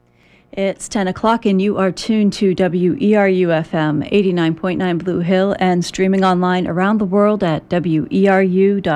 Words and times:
It's 0.53 0.89
10 0.89 1.09
o'clock, 1.09 1.45
and 1.45 1.61
you 1.61 1.77
are 1.77 1.93
tuned 1.93 2.33
to 2.35 2.55
WERU 2.55 3.49
FM 3.49 4.11
89.9 4.11 5.05
Blue 5.05 5.19
Hill 5.19 5.55
and 5.59 5.85
streaming 5.85 6.25
online 6.25 6.67
around 6.67 6.97
the 6.99 7.05
world 7.05 7.45
at 7.45 7.69
weru.org. 7.69 8.87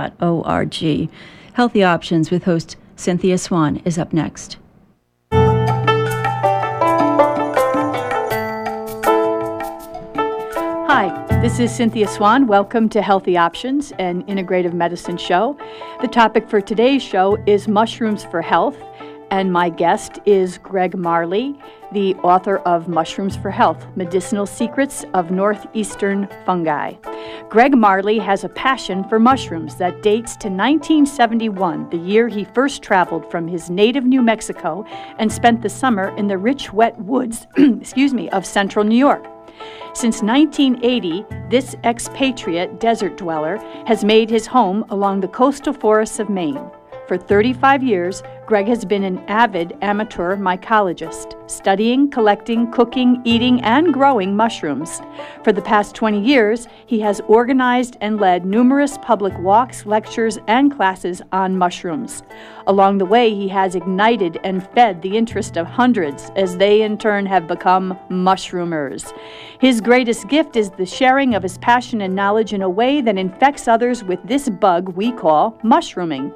Healthy 1.53 1.85
Options 1.85 2.31
with 2.31 2.45
host 2.45 2.77
Cynthia 2.97 3.37
Swan 3.37 3.83
is 3.85 3.99
up 3.99 4.15
next. 4.15 4.57
Hi, 10.89 11.27
this 11.43 11.61
is 11.61 11.75
Cynthia 11.75 12.09
Swan. 12.09 12.47
Welcome 12.47 12.89
to 12.89 13.03
Healthy 13.03 13.37
Options, 13.37 13.93
an 13.99 14.23
integrative 14.25 14.73
medicine 14.73 15.19
show. 15.19 15.59
The 16.01 16.09
topic 16.09 16.49
for 16.49 16.63
today's 16.63 17.03
show 17.03 17.37
is 17.47 17.69
mushrooms 17.69 18.25
for 18.25 18.41
health 18.41 18.79
and 19.33 19.51
my 19.51 19.71
guest 19.71 20.19
is 20.27 20.59
Greg 20.59 20.95
Marley, 20.95 21.59
the 21.93 22.15
author 22.17 22.59
of 22.59 22.87
Mushrooms 22.87 23.35
for 23.35 23.51
Health 23.51 23.87
Medicinal 23.97 24.45
Secrets 24.45 25.07
of 25.15 25.31
Northeastern 25.31 26.29
Fungi. 26.45 26.93
Greg 27.49 27.75
Marley 27.75 28.19
has 28.19 28.45
a 28.45 28.51
passion 28.51 29.03
for 29.09 29.19
mushrooms 29.19 29.77
that 29.77 30.03
dates 30.03 30.37
to 30.37 30.49
1971, 30.49 31.89
the 31.89 31.97
year 31.97 32.29
he 32.29 32.45
first 32.45 32.83
traveled 32.83 33.31
from 33.31 33.49
his 33.49 33.71
native 33.71 34.05
New 34.05 34.21
Mexico 34.21 34.85
and 35.17 35.33
spent 35.33 35.63
the 35.63 35.71
summer 35.71 36.15
in 36.19 36.27
the 36.27 36.37
rich, 36.37 36.71
wet 36.71 36.99
woods, 36.99 37.47
excuse 37.57 38.13
me, 38.13 38.29
of 38.31 38.45
central 38.45 38.85
New 38.85 38.99
York. 38.99 39.25
Since 39.95 40.21
1980, 40.23 41.25
this 41.49 41.75
expatriate 41.85 42.81
desert 42.81 43.17
dweller 43.17 43.57
has 43.87 44.05
made 44.05 44.29
his 44.29 44.47
home 44.47 44.85
along 44.91 45.21
the 45.21 45.29
coastal 45.29 45.73
forests 45.73 46.19
of 46.19 46.29
Maine. 46.29 46.71
For 47.09 47.19
35 47.19 47.83
years, 47.83 48.23
Greg 48.53 48.69
has 48.69 48.85
been 48.85 49.03
an 49.03 49.19
avid 49.29 49.79
amateur 49.81 50.37
mycologist, 50.37 51.42
studying, 51.53 52.11
collecting, 52.11 52.71
cooking, 52.73 53.21
eating, 53.25 53.61
and 53.63 53.93
growing 53.93 54.35
mushrooms. 54.35 55.03
For 55.45 55.53
the 55.53 55.63
past 55.63 55.95
20 55.95 56.21
years, 56.21 56.67
he 56.87 57.01
has 57.01 57.21
organized 57.29 57.97
and 58.01 58.19
led 58.19 58.47
numerous 58.47 58.97
public 58.99 59.37
walks, 59.39 59.85
lectures, 59.87 60.39
and 60.49 60.75
classes 60.75 61.21
on 61.31 61.59
mushrooms. 61.59 62.23
Along 62.67 62.99
the 62.99 63.05
way, 63.05 63.35
he 63.35 63.49
has 63.49 63.75
ignited 63.75 64.39
and 64.45 64.67
fed 64.71 65.03
the 65.03 65.17
interest 65.17 65.57
of 65.57 65.67
hundreds 65.67 66.31
as 66.37 66.57
they 66.57 66.83
in 66.83 66.97
turn 66.97 67.27
have 67.27 67.47
become 67.47 67.99
mushroomers. 68.09 69.13
His 69.61 69.81
greatest 69.81 70.29
gift 70.29 70.57
is 70.57 70.71
the 70.71 70.87
sharing 70.87 71.35
of 71.35 71.43
his 71.43 71.59
passion 71.59 72.01
and 72.01 72.15
knowledge 72.15 72.53
in 72.53 72.63
a 72.63 72.71
way 72.71 73.01
that 73.01 73.19
infects 73.19 73.69
others 73.69 74.03
with 74.03 74.21
this 74.25 74.49
bug 74.49 74.89
we 74.91 75.13
call 75.13 75.59
mushrooming. 75.63 76.33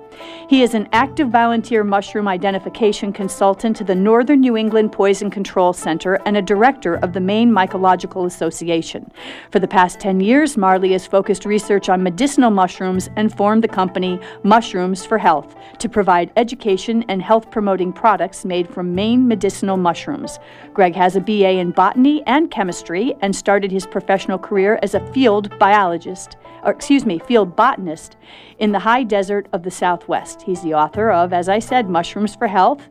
He 0.49 0.63
is 0.63 0.75
an 0.75 0.89
active 0.93 1.31
volunteer 1.31 1.85
mushroom 1.85 2.29
identification 2.29 3.13
consultant 3.13 3.77
to 3.77 3.85
the 3.85 3.95
Northern 3.95 4.41
New 4.41 4.57
England 4.57 4.93
Poison 4.93 5.06
Control 5.07 5.73
Center 5.73 6.15
and 6.27 6.37
a 6.37 6.43
director 6.43 6.97
of 6.97 7.13
the 7.13 7.21
Maine 7.21 7.53
Mycological 7.53 8.27
Association. 8.27 9.09
For 9.53 9.61
the 9.61 9.69
past 9.69 10.01
10 10.01 10.19
years, 10.19 10.57
Marley 10.57 10.93
has 10.93 11.07
focused 11.07 11.45
research 11.45 11.89
on 11.89 12.03
medicinal 12.03 12.51
mushrooms 12.51 13.09
and 13.15 13.33
formed 13.33 13.63
the 13.63 13.69
company 13.69 14.19
Mushrooms 14.43 15.07
for 15.07 15.17
Health 15.17 15.55
to 15.79 15.89
provide 15.89 16.33
education 16.37 17.05
and 17.09 17.23
health 17.23 17.53
promoting 17.53 17.93
products 17.93 18.45
made 18.45 18.69
from 18.69 18.97
Maine 18.97 19.29
medicinal 19.29 19.77
mushrooms. 19.77 20.41
Greg 20.75 20.97
has 20.97 21.15
a 21.15 21.21
BA 21.21 21.51
in 21.51 21.71
botany 21.71 22.25
and 22.27 22.51
chemistry 22.51 23.15
and 23.21 23.35
started 23.35 23.71
his 23.71 23.87
professional 23.87 24.39
career 24.39 24.81
as 24.83 24.95
a 24.95 25.13
field 25.13 25.57
biologist, 25.61 26.37
or 26.65 26.73
excuse 26.73 27.07
me, 27.07 27.21
field 27.21 27.55
botanist 27.55 28.17
in 28.59 28.73
the 28.73 28.81
high 28.81 29.05
desert 29.05 29.47
of 29.53 29.63
the 29.63 29.71
Southwest. 29.71 30.43
He's 30.43 30.63
the 30.63 30.75
author 30.75 31.13
of, 31.13 31.33
as 31.33 31.49
I 31.49 31.61
said, 31.61 31.89
Mushrooms 31.89 32.35
for 32.35 32.49
Health, 32.49 32.89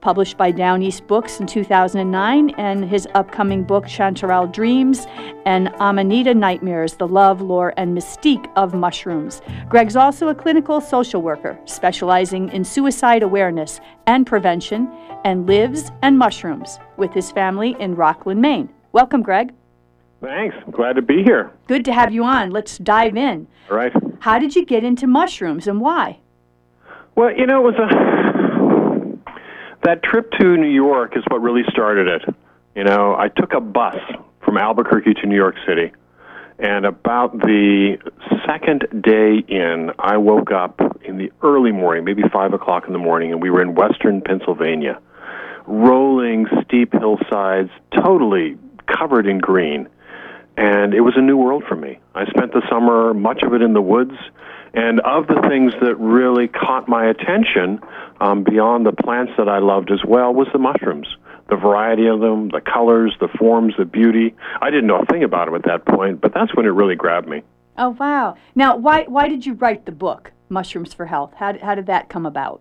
published 0.00 0.36
by 0.36 0.50
Down 0.50 0.82
East 0.82 1.06
Books 1.06 1.40
in 1.40 1.46
2009, 1.46 2.50
and 2.58 2.84
his 2.84 3.06
upcoming 3.14 3.64
book, 3.64 3.84
Chanterelle 3.84 4.50
Dreams 4.52 5.06
and 5.46 5.68
Amanita 5.80 6.34
Nightmares 6.34 6.94
The 6.94 7.06
Love, 7.06 7.40
Lore, 7.40 7.74
and 7.76 7.96
Mystique 7.96 8.50
of 8.56 8.74
Mushrooms. 8.74 9.42
Greg's 9.68 9.96
also 9.96 10.28
a 10.28 10.34
clinical 10.34 10.80
social 10.80 11.22
worker, 11.22 11.58
specializing 11.64 12.48
in 12.50 12.64
suicide 12.64 13.22
awareness 13.22 13.80
and 14.06 14.26
prevention, 14.26 14.90
and 15.24 15.46
lives 15.46 15.90
and 16.02 16.18
mushrooms 16.18 16.78
with 16.96 17.12
his 17.12 17.30
family 17.30 17.76
in 17.78 17.94
Rockland, 17.94 18.40
Maine. 18.40 18.68
Welcome, 18.92 19.22
Greg. 19.22 19.52
Thanks. 20.20 20.54
I'm 20.66 20.72
glad 20.72 20.96
to 20.96 21.02
be 21.02 21.22
here. 21.22 21.50
Good 21.66 21.84
to 21.86 21.92
have 21.92 22.12
you 22.12 22.24
on. 22.24 22.50
Let's 22.50 22.76
dive 22.78 23.16
in. 23.16 23.46
All 23.70 23.76
right. 23.76 23.92
How 24.20 24.38
did 24.38 24.54
you 24.54 24.66
get 24.66 24.84
into 24.84 25.06
mushrooms 25.06 25.66
and 25.66 25.80
why? 25.80 26.18
Well, 27.14 27.32
you 27.32 27.46
know, 27.46 27.66
it 27.66 27.76
was 27.76 27.76
a 27.76 28.29
that 29.82 30.02
trip 30.02 30.30
to 30.32 30.56
New 30.56 30.70
York 30.70 31.16
is 31.16 31.24
what 31.28 31.40
really 31.40 31.62
started 31.70 32.08
it. 32.08 32.34
You 32.74 32.84
know, 32.84 33.14
I 33.16 33.28
took 33.28 33.52
a 33.52 33.60
bus 33.60 33.96
from 34.44 34.56
Albuquerque 34.56 35.14
to 35.14 35.26
New 35.26 35.36
York 35.36 35.56
City, 35.66 35.92
and 36.58 36.84
about 36.84 37.38
the 37.38 37.96
second 38.46 38.86
day 39.02 39.38
in, 39.48 39.90
I 39.98 40.18
woke 40.18 40.52
up 40.52 40.80
in 41.02 41.16
the 41.16 41.32
early 41.42 41.72
morning, 41.72 42.04
maybe 42.04 42.22
five 42.32 42.52
o'clock 42.52 42.84
in 42.86 42.92
the 42.92 42.98
morning, 42.98 43.32
and 43.32 43.40
we 43.40 43.50
were 43.50 43.62
in 43.62 43.74
western 43.74 44.20
Pennsylvania, 44.20 45.00
rolling 45.66 46.46
steep 46.64 46.92
hillsides, 46.92 47.70
totally 47.94 48.58
covered 48.86 49.26
in 49.26 49.38
green. 49.38 49.88
And 50.56 50.92
it 50.92 51.00
was 51.00 51.14
a 51.16 51.22
new 51.22 51.38
world 51.38 51.64
for 51.66 51.76
me. 51.76 51.98
I 52.14 52.26
spent 52.26 52.52
the 52.52 52.62
summer, 52.68 53.14
much 53.14 53.42
of 53.42 53.54
it 53.54 53.62
in 53.62 53.72
the 53.72 53.80
woods, 53.80 54.14
and 54.74 55.00
of 55.00 55.26
the 55.26 55.40
things 55.48 55.72
that 55.80 55.96
really 55.96 56.48
caught 56.48 56.88
my 56.88 57.06
attention, 57.06 57.80
um, 58.20 58.44
beyond 58.44 58.86
the 58.86 58.92
plants 58.92 59.32
that 59.38 59.48
I 59.48 59.58
loved 59.58 59.90
as 59.90 60.04
well, 60.04 60.32
was 60.32 60.48
the 60.52 60.58
mushrooms. 60.58 61.08
The 61.48 61.56
variety 61.56 62.06
of 62.06 62.20
them, 62.20 62.48
the 62.50 62.60
colors, 62.60 63.16
the 63.20 63.28
forms, 63.28 63.74
the 63.76 63.84
beauty. 63.84 64.36
I 64.62 64.70
didn't 64.70 64.86
know 64.86 65.00
a 65.00 65.06
thing 65.06 65.24
about 65.24 65.46
them 65.46 65.56
at 65.56 65.64
that 65.64 65.84
point, 65.84 66.20
but 66.20 66.32
that's 66.32 66.54
when 66.54 66.64
it 66.64 66.70
really 66.70 66.94
grabbed 66.94 67.28
me. 67.28 67.42
Oh, 67.76 67.90
wow. 67.90 68.36
Now, 68.54 68.76
why, 68.76 69.04
why 69.04 69.28
did 69.28 69.46
you 69.46 69.54
write 69.54 69.86
the 69.86 69.92
book, 69.92 70.32
Mushrooms 70.48 70.94
for 70.94 71.06
Health? 71.06 71.32
How, 71.36 71.58
how 71.58 71.74
did 71.74 71.86
that 71.86 72.08
come 72.08 72.24
about? 72.24 72.60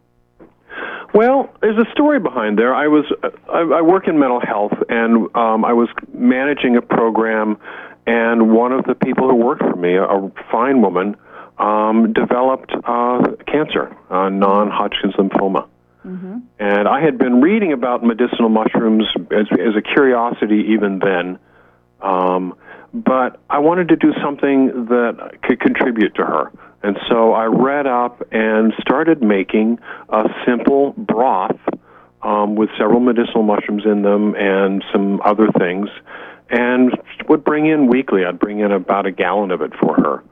Well, 1.13 1.49
there's 1.61 1.77
a 1.77 1.89
story 1.91 2.19
behind 2.19 2.57
there. 2.57 2.73
I 2.73 2.87
was 2.87 3.05
I, 3.51 3.61
I 3.61 3.81
work 3.81 4.07
in 4.07 4.19
mental 4.19 4.39
health, 4.39 4.73
and 4.89 5.27
um, 5.35 5.65
I 5.65 5.73
was 5.73 5.89
managing 6.13 6.77
a 6.77 6.81
program, 6.81 7.57
and 8.05 8.51
one 8.51 8.71
of 8.71 8.85
the 8.85 8.93
people 8.93 9.27
who 9.27 9.35
worked 9.35 9.61
for 9.61 9.75
me, 9.75 9.95
a 9.95 10.31
fine 10.51 10.81
woman, 10.81 11.15
um, 11.59 12.13
developed 12.13 12.71
uh, 12.71 13.35
cancer, 13.45 13.95
uh, 14.09 14.29
non-Hodgkin's 14.29 15.13
lymphoma. 15.15 15.67
Mm-hmm. 16.05 16.37
And 16.59 16.87
I 16.87 17.01
had 17.01 17.17
been 17.17 17.41
reading 17.41 17.73
about 17.73 18.03
medicinal 18.03 18.49
mushrooms 18.49 19.05
as, 19.31 19.47
as 19.51 19.75
a 19.75 19.81
curiosity 19.81 20.67
even 20.69 20.99
then, 20.99 21.37
um, 22.01 22.55
but 22.93 23.39
I 23.49 23.59
wanted 23.59 23.89
to 23.89 23.97
do 23.97 24.13
something 24.23 24.85
that 24.85 25.39
could 25.43 25.59
contribute 25.59 26.15
to 26.15 26.25
her. 26.25 26.51
And 26.81 26.97
so 27.09 27.33
I 27.33 27.45
read 27.45 27.85
up 27.85 28.23
and 28.31 28.73
started 28.79 29.21
making 29.21 29.79
a 30.07 30.29
simple 30.45 30.93
broth 30.93 31.59
um, 32.21 32.55
with 32.55 32.69
several 32.77 33.01
medicinal 33.01 33.43
mushrooms 33.43 33.83
in 33.85 34.01
them 34.01 34.35
and 34.35 34.83
some 34.93 35.21
other 35.23 35.49
things, 35.57 35.89
and 36.49 36.97
would 37.27 37.43
bring 37.43 37.67
in 37.67 37.87
weekly. 37.87 38.25
I'd 38.25 38.39
bring 38.39 38.59
in 38.59 38.71
about 38.71 39.05
a 39.05 39.11
gallon 39.11 39.51
of 39.51 39.61
it 39.61 39.73
for 39.75 39.95
her. 39.95 40.23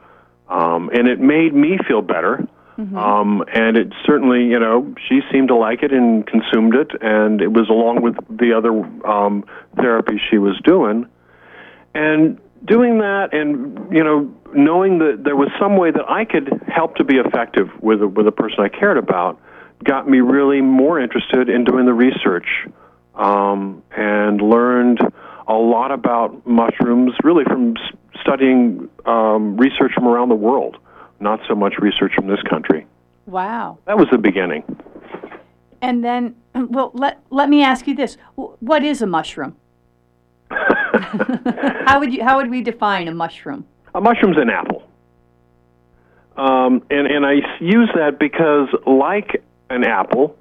Um, 0.50 0.90
and 0.94 1.08
it 1.08 1.20
made 1.20 1.54
me 1.54 1.78
feel 1.88 2.02
better. 2.02 2.48
Mm-hmm. 2.78 2.96
Um, 2.96 3.44
and 3.52 3.76
it 3.76 3.92
certainly, 4.06 4.46
you 4.46 4.60
know, 4.60 4.94
she 5.08 5.22
seemed 5.32 5.48
to 5.48 5.56
like 5.56 5.82
it 5.82 5.92
and 5.92 6.26
consumed 6.28 6.76
it, 6.76 6.92
and 7.02 7.42
it 7.42 7.52
was 7.52 7.70
along 7.70 8.04
with 8.04 8.16
the 8.30 8.54
other 8.54 8.72
um, 9.08 9.44
therapy 9.76 10.22
she 10.30 10.38
was 10.38 10.60
doing. 10.64 11.08
And 11.96 12.40
doing 12.64 13.00
that, 13.00 13.34
and 13.34 13.92
you 13.92 14.04
know, 14.04 14.32
knowing 14.54 15.00
that 15.00 15.24
there 15.24 15.36
was 15.36 15.50
some 15.60 15.78
way 15.78 15.90
that 15.90 16.08
I 16.08 16.26
could 16.26 16.62
help 16.68 16.96
to 16.98 17.04
be 17.04 17.16
effective 17.16 17.70
with 17.82 18.02
a, 18.02 18.08
with 18.08 18.28
a 18.28 18.32
person 18.32 18.60
I 18.60 18.70
cared 18.70 18.98
about, 18.98 19.42
got 19.84 20.08
me 20.08 20.20
really 20.20 20.62
more 20.62 21.00
interested 21.00 21.50
in 21.50 21.64
doing 21.64 21.86
the 21.86 21.94
research, 21.94 22.48
um, 23.16 23.82
and 23.96 24.40
learned 24.40 25.00
a 25.48 25.54
lot 25.54 25.92
about 25.92 26.46
mushrooms, 26.46 27.14
really 27.24 27.46
from 27.46 27.76
studying 28.28 28.90
um, 29.06 29.56
research 29.56 29.94
from 29.94 30.06
around 30.06 30.30
the 30.30 30.36
world, 30.36 30.78
not 31.20 31.40
so 31.48 31.56
much 31.56 31.76
research 31.80 32.14
from 32.14 32.28
this 32.28 32.42
country. 32.50 32.86
Wow. 33.26 33.78
That 33.86 33.98
was 33.98 34.08
the 34.12 34.18
beginning. 34.18 34.64
And 35.82 36.04
then, 36.04 36.36
well, 36.56 36.92
let, 36.94 37.22
let 37.30 37.50
me 37.50 37.64
ask 37.64 37.88
you 37.88 37.96
this 37.96 38.18
what 38.36 38.84
is 38.84 39.02
a 39.02 39.08
mushroom? 39.08 39.56
how, 40.50 42.00
would 42.00 42.14
you, 42.14 42.24
how 42.24 42.38
would 42.38 42.50
we 42.50 42.62
define 42.62 43.08
a 43.08 43.14
mushroom? 43.14 43.66
A 43.96 44.02
mushroom's 44.02 44.38
an 44.38 44.50
apple. 44.50 44.84
Um, 46.36 46.84
and, 46.90 47.08
and 47.08 47.26
I 47.26 47.36
use 47.60 47.90
that 47.96 48.20
because, 48.20 48.68
like 48.86 49.44
an 49.70 49.84
apple, 49.84 50.38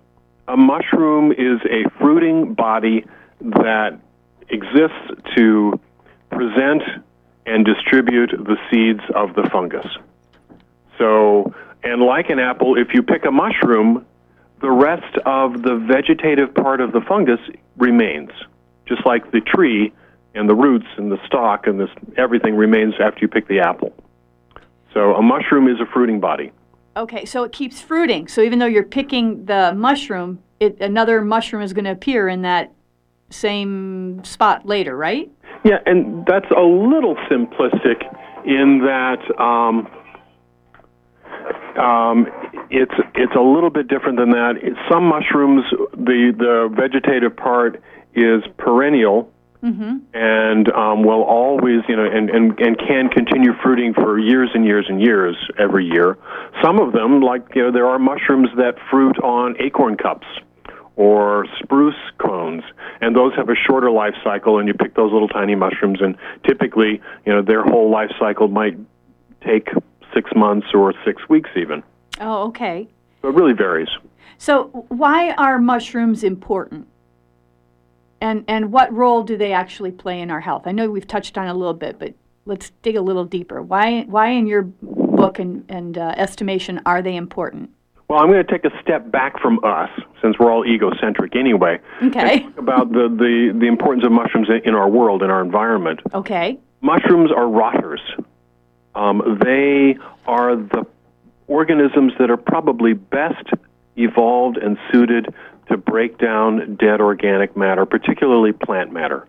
a 0.47 0.57
mushroom 0.57 1.33
is 1.33 1.61
a 1.71 1.89
fruiting 1.99 2.55
body 2.55 3.05
that 3.41 3.99
exists 4.49 5.25
to 5.37 5.81
present 6.31 6.83
and 7.47 7.65
distribute 7.65 8.31
the 8.31 8.57
seeds 8.71 9.01
of 9.15 9.35
the 9.35 9.49
fungus. 9.51 9.87
So, 10.99 11.55
and 11.83 12.03
like 12.03 12.29
an 12.31 12.39
apple, 12.39 12.77
if 12.77 12.89
you 12.93 13.03
pick 13.03 13.25
a 13.25 13.31
mushroom, 13.31 14.05
the 14.61 14.71
rest 14.71 15.17
of 15.25 15.63
the 15.63 15.77
vegetative 15.77 16.55
part 16.55 16.81
of 16.81 16.93
the 16.93 17.01
fungus 17.03 17.41
remains, 17.77 18.31
just 18.87 19.07
like 19.07 19.31
the 19.31 19.41
tree 19.41 19.93
and 20.35 20.49
the 20.49 20.55
roots 20.55 20.87
and 20.97 21.11
the 21.11 21.19
stalk 21.27 21.67
and 21.67 21.81
this 21.81 21.91
everything 22.17 22.55
remains 22.57 22.95
after 23.01 23.21
you 23.21 23.29
pick 23.29 23.47
the 23.49 23.61
apple. 23.61 23.93
So 24.93 25.15
a 25.15 25.23
mushroom 25.23 25.69
is 25.69 25.81
a 25.81 25.87
fruiting 25.87 26.21
body. 26.21 26.53
Okay, 26.97 27.27
so 27.27 27.45
it 27.45 27.53
keeps 27.53 27.81
fruiting. 27.81 28.27
So 28.29 28.41
even 28.41 28.59
though 28.59 28.67
you're 28.67 28.83
picking 28.83 29.45
the 29.45 29.75
mushroom, 29.75 30.43
it, 30.59 30.81
another 30.81 31.23
mushroom 31.23 31.63
is 31.63 31.75
going 31.75 31.85
to 31.85 31.91
appear 31.91 32.29
in 32.29 32.43
that 32.43 32.73
same 33.29 34.25
spot 34.25 34.67
later, 34.67 34.97
right? 34.97 35.31
Yeah, 35.65 35.79
and 35.85 36.25
that's 36.27 36.51
a 36.51 36.63
little 36.63 37.17
simplistic 37.31 38.03
in 38.45 38.81
that 38.85 39.19
um, 39.41 39.89
um, 41.79 42.27
it's 42.71 42.95
it's 43.15 43.35
a 43.35 43.41
little 43.41 43.71
bit 43.71 43.89
different 43.89 44.19
than 44.19 44.31
that. 44.31 44.55
Some 44.91 45.05
mushrooms, 45.05 45.65
the 45.93 46.33
the 46.37 46.69
vegetative 46.75 47.37
part 47.37 47.83
is 48.15 48.43
perennial, 48.57 49.31
mm-hmm. 49.63 49.99
and 50.15 50.73
um, 50.73 51.05
will 51.05 51.23
always, 51.23 51.83
you 51.89 51.97
know, 51.97 52.05
and, 52.05 52.31
and 52.31 52.59
and 52.59 52.79
can 52.79 53.09
continue 53.09 53.53
fruiting 53.63 53.93
for 53.95 54.19
years 54.19 54.51
and 54.55 54.65
years 54.65 54.87
and 54.89 55.01
years 55.01 55.37
every 55.59 55.87
year. 55.87 56.17
Some 56.63 56.81
of 56.81 56.93
them, 56.93 57.21
like 57.21 57.55
you 57.55 57.65
know, 57.65 57.73
there 57.73 57.87
are 57.87 57.99
mushrooms 57.99 58.49
that 58.57 58.77
fruit 58.91 59.19
on 59.19 59.57
acorn 59.61 59.97
cups 59.97 60.27
or 60.97 61.47
spruce 61.63 61.95
cones, 62.19 62.63
and 63.01 63.15
those 63.15 63.35
have 63.35 63.49
a 63.49 63.55
shorter 63.55 63.91
life 63.91 64.15
cycle. 64.25 64.59
And 64.59 64.67
you 64.67 64.75
pick 64.75 64.95
those 64.95 65.13
little 65.13 65.29
tiny 65.29 65.55
mushrooms, 65.55 66.01
and 66.01 66.17
typically, 66.47 67.01
you 67.25 67.33
know, 67.33 67.43
their 67.43 67.63
whole 67.63 67.91
life 67.91 68.11
cycle 68.19 68.49
might 68.49 68.77
take 69.45 69.69
six 70.15 70.31
months 70.35 70.69
or 70.75 70.95
six 71.05 71.29
weeks 71.29 71.51
even. 71.55 71.83
Oh, 72.21 72.49
okay. 72.49 72.89
So 73.23 73.29
it 73.29 73.35
really 73.35 73.53
varies. 73.53 73.89
So 74.39 74.87
why 74.89 75.33
are 75.33 75.59
mushrooms 75.59 76.25
important? 76.25 76.89
And 78.21 78.45
and 78.49 78.73
what 78.73 78.93
role 78.93 79.23
do 79.23 79.37
they 79.37 79.53
actually 79.53 79.93
play 79.93 80.21
in 80.21 80.31
our 80.31 80.41
health? 80.41 80.63
I 80.67 80.73
know 80.73 80.91
we've 80.91 81.07
touched 81.07 81.37
on 81.37 81.49
a 81.49 81.55
little 81.55 81.75
bit, 81.75 81.99
but 81.99 82.15
let's 82.47 82.71
dig 82.83 82.97
a 82.97 83.03
little 83.03 83.25
deeper. 83.25 83.63
Why 83.63 84.03
why 84.05 84.29
in 84.31 84.47
your 84.47 84.63
book 84.63 85.39
and, 85.39 85.65
and 85.69 85.99
uh, 85.99 86.15
estimation 86.17 86.81
are 86.87 87.03
they 87.03 87.17
important? 87.17 87.71
Well, 88.09 88.21
I'm 88.21 88.31
going 88.31 88.45
to 88.45 88.51
take 88.51 88.65
a 88.65 88.83
step 88.83 89.11
back 89.11 89.41
from 89.41 89.59
us, 89.65 89.91
since 90.23 90.39
we're 90.39 90.51
all 90.53 90.65
egocentric 90.65 91.35
anyway. 91.35 91.81
Okay. 92.03 92.41
talk 92.41 92.59
about 92.59 92.93
the, 92.93 93.09
the, 93.09 93.59
the 93.59 93.67
importance 93.67 94.07
of 94.07 94.13
mushrooms 94.13 94.49
in 94.65 94.75
our 94.75 94.89
world, 94.89 95.23
in 95.23 95.31
our 95.31 95.43
environment. 95.43 96.01
Okay. 96.15 96.59
Mushrooms 96.81 97.33
are 97.33 97.49
rotters. 97.49 98.01
Um, 98.95 99.39
they 99.43 99.97
are 100.27 100.55
the 100.55 100.87
organisms 101.49 102.13
that 102.19 102.31
are 102.31 102.37
probably 102.37 102.93
best 102.93 103.51
evolved 103.97 104.57
and 104.57 104.79
suited 104.93 105.35
to 105.69 105.77
break 105.77 106.19
down 106.19 106.77
dead 106.77 107.01
organic 107.01 107.57
matter, 107.57 107.87
particularly 107.87 108.53
plant 108.53 108.93
matter. 108.93 109.27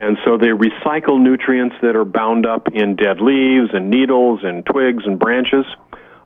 And 0.00 0.18
so 0.24 0.36
they 0.36 0.48
recycle 0.48 1.20
nutrients 1.22 1.76
that 1.80 1.96
are 1.96 2.04
bound 2.04 2.44
up 2.44 2.68
in 2.74 2.96
dead 2.96 3.20
leaves 3.20 3.70
and 3.72 3.88
needles 3.88 4.40
and 4.42 4.66
twigs 4.66 5.04
and 5.06 5.18
branches 5.18 5.64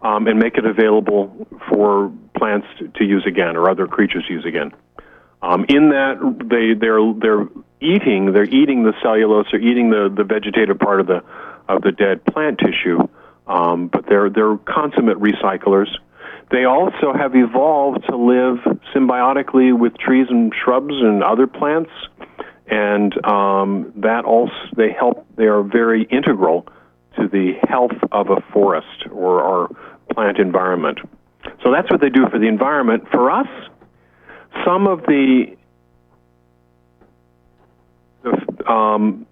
um, 0.02 0.26
and 0.26 0.38
make 0.38 0.56
it 0.56 0.64
available 0.64 1.46
for 1.68 2.12
plants 2.36 2.66
to, 2.94 3.04
use 3.04 3.24
again 3.26 3.56
or 3.56 3.70
other 3.70 3.86
creatures 3.86 4.24
to 4.26 4.32
use 4.34 4.44
again. 4.44 4.72
Um, 5.42 5.64
in 5.68 5.90
that, 5.90 6.18
they, 6.50 6.74
they're, 6.78 7.12
they're 7.18 7.48
eating, 7.80 8.32
they're 8.32 8.44
eating 8.44 8.84
the 8.84 8.92
cellulose, 9.02 9.46
they're 9.50 9.60
eating 9.60 9.90
the, 9.90 10.12
the 10.14 10.24
vegetative 10.24 10.78
part 10.78 11.00
of 11.00 11.06
the 11.06 11.22
of 11.68 11.82
the 11.82 11.92
dead 11.92 12.24
plant 12.24 12.58
tissue, 12.58 13.08
um, 13.46 13.88
but 13.88 14.06
they're 14.08 14.30
they're 14.30 14.56
consummate 14.58 15.18
recyclers. 15.18 15.88
They 16.50 16.64
also 16.64 17.12
have 17.12 17.34
evolved 17.34 18.04
to 18.08 18.16
live 18.16 18.58
symbiotically 18.94 19.76
with 19.76 19.98
trees 19.98 20.28
and 20.30 20.52
shrubs 20.64 20.94
and 20.94 21.22
other 21.22 21.46
plants, 21.46 21.90
and 22.68 23.12
um, 23.26 23.92
that 23.96 24.24
also 24.24 24.52
they 24.76 24.92
help. 24.92 25.26
They 25.36 25.46
are 25.46 25.62
very 25.62 26.04
integral 26.04 26.68
to 27.16 27.28
the 27.28 27.52
health 27.68 27.92
of 28.12 28.30
a 28.30 28.40
forest 28.52 29.06
or 29.10 29.42
our 29.42 29.68
plant 30.12 30.38
environment. 30.38 30.98
So 31.62 31.70
that's 31.70 31.90
what 31.90 32.00
they 32.00 32.10
do 32.10 32.26
for 32.30 32.38
the 32.38 32.46
environment. 32.46 33.04
For 33.10 33.30
us, 33.30 33.48
some 34.64 34.86
of 34.86 35.02
the, 35.02 35.56
the 38.22 38.70
um, 38.70 39.26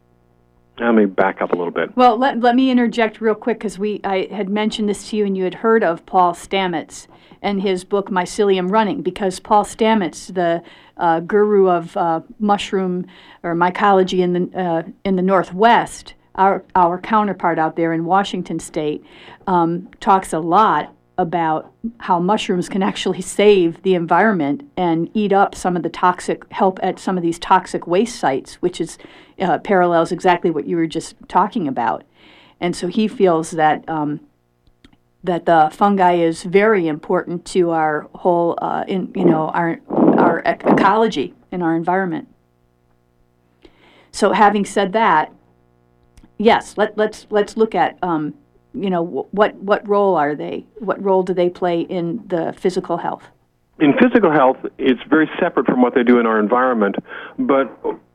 let 0.78 0.92
me 0.92 1.06
back 1.06 1.40
up 1.40 1.52
a 1.52 1.56
little 1.56 1.72
bit. 1.72 1.96
Well, 1.96 2.16
let, 2.16 2.40
let 2.40 2.56
me 2.56 2.70
interject 2.70 3.20
real 3.20 3.34
quick 3.34 3.58
because 3.58 3.78
we 3.78 4.00
I 4.02 4.26
had 4.32 4.48
mentioned 4.48 4.88
this 4.88 5.10
to 5.10 5.16
you 5.16 5.24
and 5.24 5.36
you 5.36 5.44
had 5.44 5.54
heard 5.54 5.84
of 5.84 6.04
Paul 6.04 6.34
Stamets 6.34 7.06
and 7.42 7.62
his 7.62 7.84
book 7.84 8.08
Mycelium 8.10 8.70
Running 8.70 9.02
because 9.02 9.38
Paul 9.38 9.64
Stamets, 9.64 10.34
the 10.34 10.62
uh, 10.96 11.20
guru 11.20 11.68
of 11.68 11.96
uh, 11.96 12.20
mushroom 12.40 13.06
or 13.42 13.54
mycology 13.54 14.18
in 14.20 14.32
the 14.32 14.58
uh, 14.58 14.82
in 15.04 15.14
the 15.14 15.22
Northwest, 15.22 16.14
our 16.34 16.64
our 16.74 17.00
counterpart 17.00 17.58
out 17.58 17.76
there 17.76 17.92
in 17.92 18.04
Washington 18.04 18.58
State, 18.58 19.04
um, 19.46 19.88
talks 20.00 20.32
a 20.32 20.38
lot 20.38 20.94
about 21.16 21.72
how 22.00 22.18
mushrooms 22.18 22.68
can 22.68 22.82
actually 22.82 23.20
save 23.20 23.80
the 23.82 23.94
environment 23.94 24.68
and 24.76 25.08
eat 25.14 25.32
up 25.32 25.54
some 25.54 25.76
of 25.76 25.84
the 25.84 25.88
toxic, 25.88 26.44
help 26.50 26.80
at 26.82 26.98
some 26.98 27.16
of 27.16 27.22
these 27.22 27.38
toxic 27.38 27.86
waste 27.86 28.18
sites, 28.18 28.54
which 28.56 28.80
is 28.80 28.98
uh, 29.40 29.58
parallels 29.58 30.10
exactly 30.10 30.50
what 30.50 30.66
you 30.66 30.76
were 30.76 30.88
just 30.88 31.14
talking 31.28 31.68
about. 31.68 32.02
And 32.60 32.74
so 32.74 32.88
he 32.88 33.06
feels 33.06 33.52
that 33.52 33.88
um, 33.88 34.20
that 35.22 35.46
the 35.46 35.70
fungi 35.72 36.14
is 36.14 36.42
very 36.42 36.86
important 36.86 37.44
to 37.46 37.70
our 37.70 38.08
whole, 38.16 38.58
uh, 38.60 38.84
in 38.88 39.12
you 39.14 39.24
know, 39.24 39.48
our 39.48 39.80
our 40.18 40.40
ecology 40.44 41.34
and 41.52 41.62
our 41.62 41.76
environment. 41.76 42.28
So 44.10 44.32
having 44.32 44.64
said 44.64 44.92
that, 44.92 45.32
yes, 46.38 46.76
let, 46.76 46.96
let's 46.96 47.26
let's 47.30 47.56
look 47.56 47.74
at 47.74 47.98
um, 48.02 48.34
you 48.74 48.90
know, 48.90 49.02
what, 49.02 49.54
what 49.56 49.88
role 49.88 50.16
are 50.16 50.34
they? 50.34 50.66
What 50.78 51.02
role 51.02 51.22
do 51.22 51.32
they 51.32 51.48
play 51.48 51.82
in 51.82 52.22
the 52.26 52.54
physical 52.58 52.96
health? 52.96 53.22
In 53.80 53.94
physical 54.00 54.30
health, 54.30 54.58
it's 54.78 55.00
very 55.08 55.30
separate 55.40 55.66
from 55.66 55.80
what 55.80 55.94
they 55.94 56.02
do 56.02 56.18
in 56.18 56.26
our 56.26 56.38
environment, 56.38 56.96
but 57.38 57.66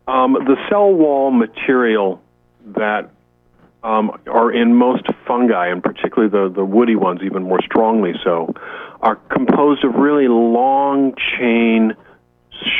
um, 0.07 0.33
the 0.33 0.55
cell 0.69 0.91
wall 0.91 1.31
material 1.31 2.21
that 2.77 3.09
um, 3.83 4.11
are 4.27 4.51
in 4.51 4.75
most 4.75 5.05
fungi, 5.25 5.67
and 5.67 5.81
particularly 5.81 6.29
the, 6.29 6.53
the 6.53 6.63
woody 6.63 6.95
ones, 6.95 7.21
even 7.23 7.43
more 7.43 7.61
strongly 7.61 8.13
so, 8.23 8.53
are 9.01 9.15
composed 9.15 9.83
of 9.85 9.95
really 9.95 10.27
long 10.27 11.13
chain 11.37 11.93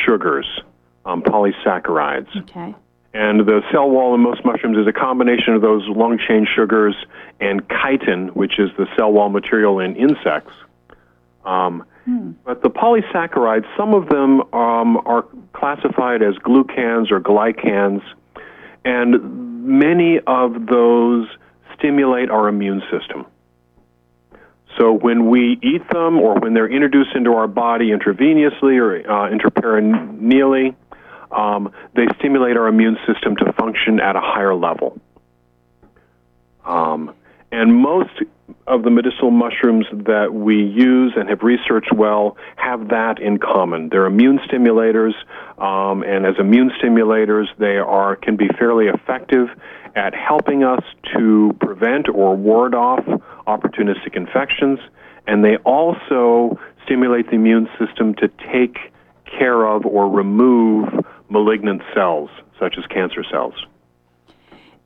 sugars, 0.04 0.46
um, 1.06 1.22
polysaccharides. 1.22 2.28
Okay. 2.42 2.74
And 3.12 3.40
the 3.40 3.60
cell 3.72 3.90
wall 3.90 4.14
in 4.14 4.20
most 4.20 4.44
mushrooms 4.44 4.78
is 4.78 4.86
a 4.86 4.92
combination 4.92 5.54
of 5.54 5.62
those 5.62 5.82
long 5.88 6.18
chain 6.28 6.46
sugars 6.54 6.94
and 7.40 7.62
chitin, 7.68 8.28
which 8.28 8.58
is 8.58 8.70
the 8.78 8.86
cell 8.96 9.12
wall 9.12 9.28
material 9.28 9.80
in 9.80 9.96
insects. 9.96 10.52
Um, 11.44 11.84
hmm. 12.04 12.32
But 12.44 12.62
the 12.62 12.70
polysaccharides, 12.70 13.66
some 13.76 13.94
of 13.94 14.08
them 14.08 14.42
um, 14.54 14.96
are 15.06 15.26
classified 15.52 16.22
as 16.22 16.34
glucans 16.36 17.10
or 17.10 17.20
glycans, 17.20 18.02
and 18.84 19.66
many 19.66 20.20
of 20.26 20.66
those 20.66 21.26
stimulate 21.76 22.30
our 22.30 22.46
immune 22.46 22.82
system. 22.92 23.26
So 24.78 24.92
when 24.92 25.28
we 25.28 25.58
eat 25.62 25.82
them 25.90 26.18
or 26.18 26.38
when 26.38 26.54
they're 26.54 26.70
introduced 26.70 27.16
into 27.16 27.34
our 27.34 27.48
body 27.48 27.90
intravenously 27.90 28.78
or 28.80 28.96
uh, 28.98 29.30
intraperitoneally, 29.30 30.76
um, 31.32 31.72
they 31.94 32.06
stimulate 32.18 32.56
our 32.56 32.66
immune 32.68 32.98
system 33.06 33.36
to 33.36 33.52
function 33.52 34.00
at 34.00 34.16
a 34.16 34.20
higher 34.20 34.54
level. 34.54 34.98
Um, 36.64 37.14
and 37.52 37.74
most 37.74 38.10
of 38.66 38.82
the 38.82 38.90
medicinal 38.90 39.30
mushrooms 39.30 39.86
that 39.92 40.32
we 40.32 40.56
use 40.56 41.12
and 41.16 41.28
have 41.28 41.42
researched 41.42 41.92
well 41.92 42.36
have 42.56 42.88
that 42.88 43.20
in 43.20 43.38
common. 43.38 43.88
They're 43.88 44.06
immune 44.06 44.38
stimulators, 44.38 45.12
um, 45.58 46.02
and 46.02 46.26
as 46.26 46.34
immune 46.38 46.70
stimulators, 46.80 47.46
they 47.58 47.76
are 47.76 48.16
can 48.16 48.36
be 48.36 48.48
fairly 48.58 48.86
effective 48.86 49.48
at 49.96 50.14
helping 50.14 50.62
us 50.62 50.82
to 51.16 51.56
prevent 51.60 52.08
or 52.08 52.36
ward 52.36 52.74
off 52.74 53.04
opportunistic 53.46 54.14
infections. 54.14 54.78
And 55.26 55.44
they 55.44 55.56
also 55.58 56.58
stimulate 56.84 57.26
the 57.26 57.34
immune 57.34 57.68
system 57.78 58.14
to 58.16 58.28
take 58.52 58.78
care 59.26 59.66
of 59.66 59.86
or 59.86 60.08
remove 60.08 61.04
malignant 61.30 61.82
cells, 61.94 62.30
such 62.58 62.76
as 62.76 62.84
cancer 62.86 63.24
cells. 63.30 63.54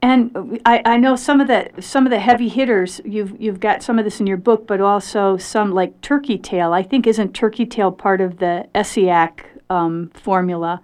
And 0.03 0.61
I, 0.67 0.83
I 0.85 0.97
know 0.99 1.17
some 1.17 1.41
of 1.41 1.49
the 1.49 1.71
some 1.81 2.07
of 2.07 2.11
the 2.11 2.21
heavy 2.21 2.51
hitters. 2.51 3.01
You've 3.07 3.41
you've 3.41 3.59
got 3.59 3.83
some 3.83 3.99
of 3.99 4.05
this 4.05 4.21
in 4.21 4.27
your 4.27 4.37
book, 4.37 4.67
but 4.67 4.83
also 4.83 5.39
some 5.39 5.73
like 5.73 5.99
turkey 6.03 6.37
tail. 6.37 6.75
I 6.75 6.83
think 6.83 7.07
isn't 7.07 7.33
turkey 7.33 7.65
tail 7.65 7.91
part 7.91 8.21
of 8.21 8.37
the 8.37 8.69
ESSIAC 8.75 9.45
um, 9.71 10.11
formula, 10.13 10.83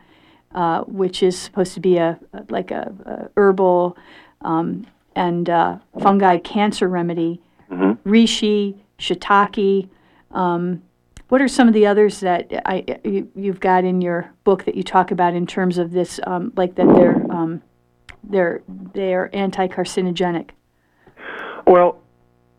uh, 0.55 0.85
which 0.85 1.23
is 1.23 1.39
supposed 1.39 1.75
to 1.75 1.81
be 1.81 1.99
a 1.99 2.19
like 2.49 2.71
a, 2.71 2.95
a 3.05 3.31
herbal 3.39 3.99
um, 4.41 4.87
and 5.15 5.51
uh, 5.51 5.77
fungi 6.01 6.39
cancer 6.39 6.89
remedy. 6.89 7.43
Mm-hmm. 7.71 8.09
Reishi, 8.09 8.77
shiitake. 8.99 9.91
Um, 10.31 10.83
what 11.31 11.41
are 11.41 11.49
some 11.49 11.69
of 11.69 11.75
the 11.75 11.87
others 11.87 12.21
that 12.21 12.51
I, 12.67 12.85
you, 13.05 13.31
you've 13.35 13.61
got 13.61 13.85
in 13.85 14.01
your 14.01 14.33
book 14.45 14.65
that 14.65 14.75
you 14.75 14.83
talk 14.83 15.11
about 15.11 15.33
in 15.35 15.47
terms 15.47 15.79
of 15.79 15.93
this, 15.93 16.21
um, 16.27 16.53
like 16.57 16.75
that 16.75 16.87
they're 16.95 17.25
um, 17.33 17.63
they're 18.25 18.63
they're 18.93 19.35
anti-carcinogenic? 19.35 20.51
Well, 21.67 22.03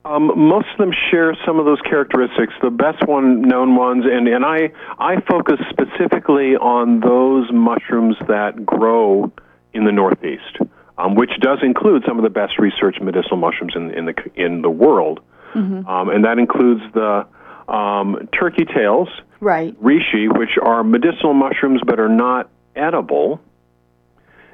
um, 0.06 0.32
most 0.36 0.68
of 0.72 0.78
them 0.78 0.92
share 1.12 1.38
some 1.46 1.60
of 1.60 1.66
those 1.66 1.82
characteristics. 1.82 2.54
The 2.62 2.70
best 2.70 3.06
one 3.08 3.42
known 3.42 3.76
ones, 3.76 4.06
and, 4.06 4.28
and 4.28 4.46
I 4.46 4.72
I 4.98 5.22
focus 5.30 5.60
specifically 5.70 6.56
on 6.56 7.02
those 7.02 7.52
mushrooms 7.52 8.16
that 8.28 8.66
grow 8.66 9.32
in 9.74 9.84
the 9.84 9.92
Northeast, 9.92 10.58
um, 10.98 11.16
which 11.16 11.32
does 11.42 11.60
include 11.62 12.04
some 12.08 12.18
of 12.18 12.24
the 12.24 12.30
best 12.30 12.58
researched 12.58 13.02
medicinal 13.02 13.38
mushrooms 13.38 13.74
in 13.76 13.92
in 13.92 14.06
the 14.06 14.16
in 14.36 14.62
the 14.62 14.70
world, 14.70 15.20
Mm-hmm. 15.54 15.86
um, 15.86 16.08
and 16.10 16.24
that 16.24 16.40
includes 16.40 16.82
the 16.94 17.26
um, 17.72 18.28
turkey 18.38 18.66
tails, 18.66 19.08
Right. 19.40 19.74
reishi, 19.82 20.28
which 20.38 20.58
are 20.62 20.84
medicinal 20.84 21.34
mushrooms 21.34 21.82
but 21.86 22.00
are 22.00 22.10
not 22.10 22.50
edible. 22.76 23.40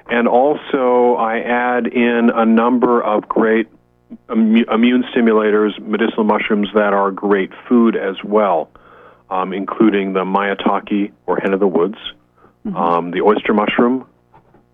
And 0.10 0.28
also, 0.28 1.16
I 1.16 1.40
add 1.40 1.88
in 1.88 2.30
a 2.34 2.46
number 2.46 3.02
of 3.02 3.28
great 3.28 3.68
immu- 4.30 4.72
immune 4.74 5.04
stimulators, 5.14 5.78
medicinal 5.80 6.24
mushrooms 6.24 6.70
that 6.74 6.94
are 6.94 7.12
great 7.12 7.52
food 7.68 7.98
as 7.98 8.16
well, 8.24 8.70
um, 9.30 9.52
including 9.52 10.14
the 10.14 10.24
maitake 10.24 11.12
or 11.26 11.38
hen 11.38 11.54
of 11.54 11.60
the 11.60 11.68
woods, 11.68 11.98
um, 12.74 13.12
the 13.12 13.22
oyster 13.22 13.54
mushroom, 13.54 14.06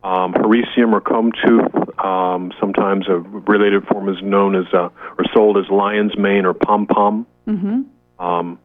um, 0.03 0.33
hericium 0.33 0.93
or 0.93 1.01
comb 1.01 1.31
tooth. 1.31 1.99
Um, 2.03 2.51
sometimes 2.59 3.07
a 3.07 3.15
related 3.17 3.87
form 3.87 4.09
is 4.09 4.21
known 4.21 4.55
as 4.55 4.65
uh, 4.73 4.89
or 5.17 5.25
sold 5.33 5.57
as 5.57 5.65
lion's 5.71 6.15
mane 6.17 6.45
or 6.45 6.53
pom 6.53 6.85
pom. 6.85 7.25
Mm-hmm. 7.47 7.81
Um, 8.19 8.59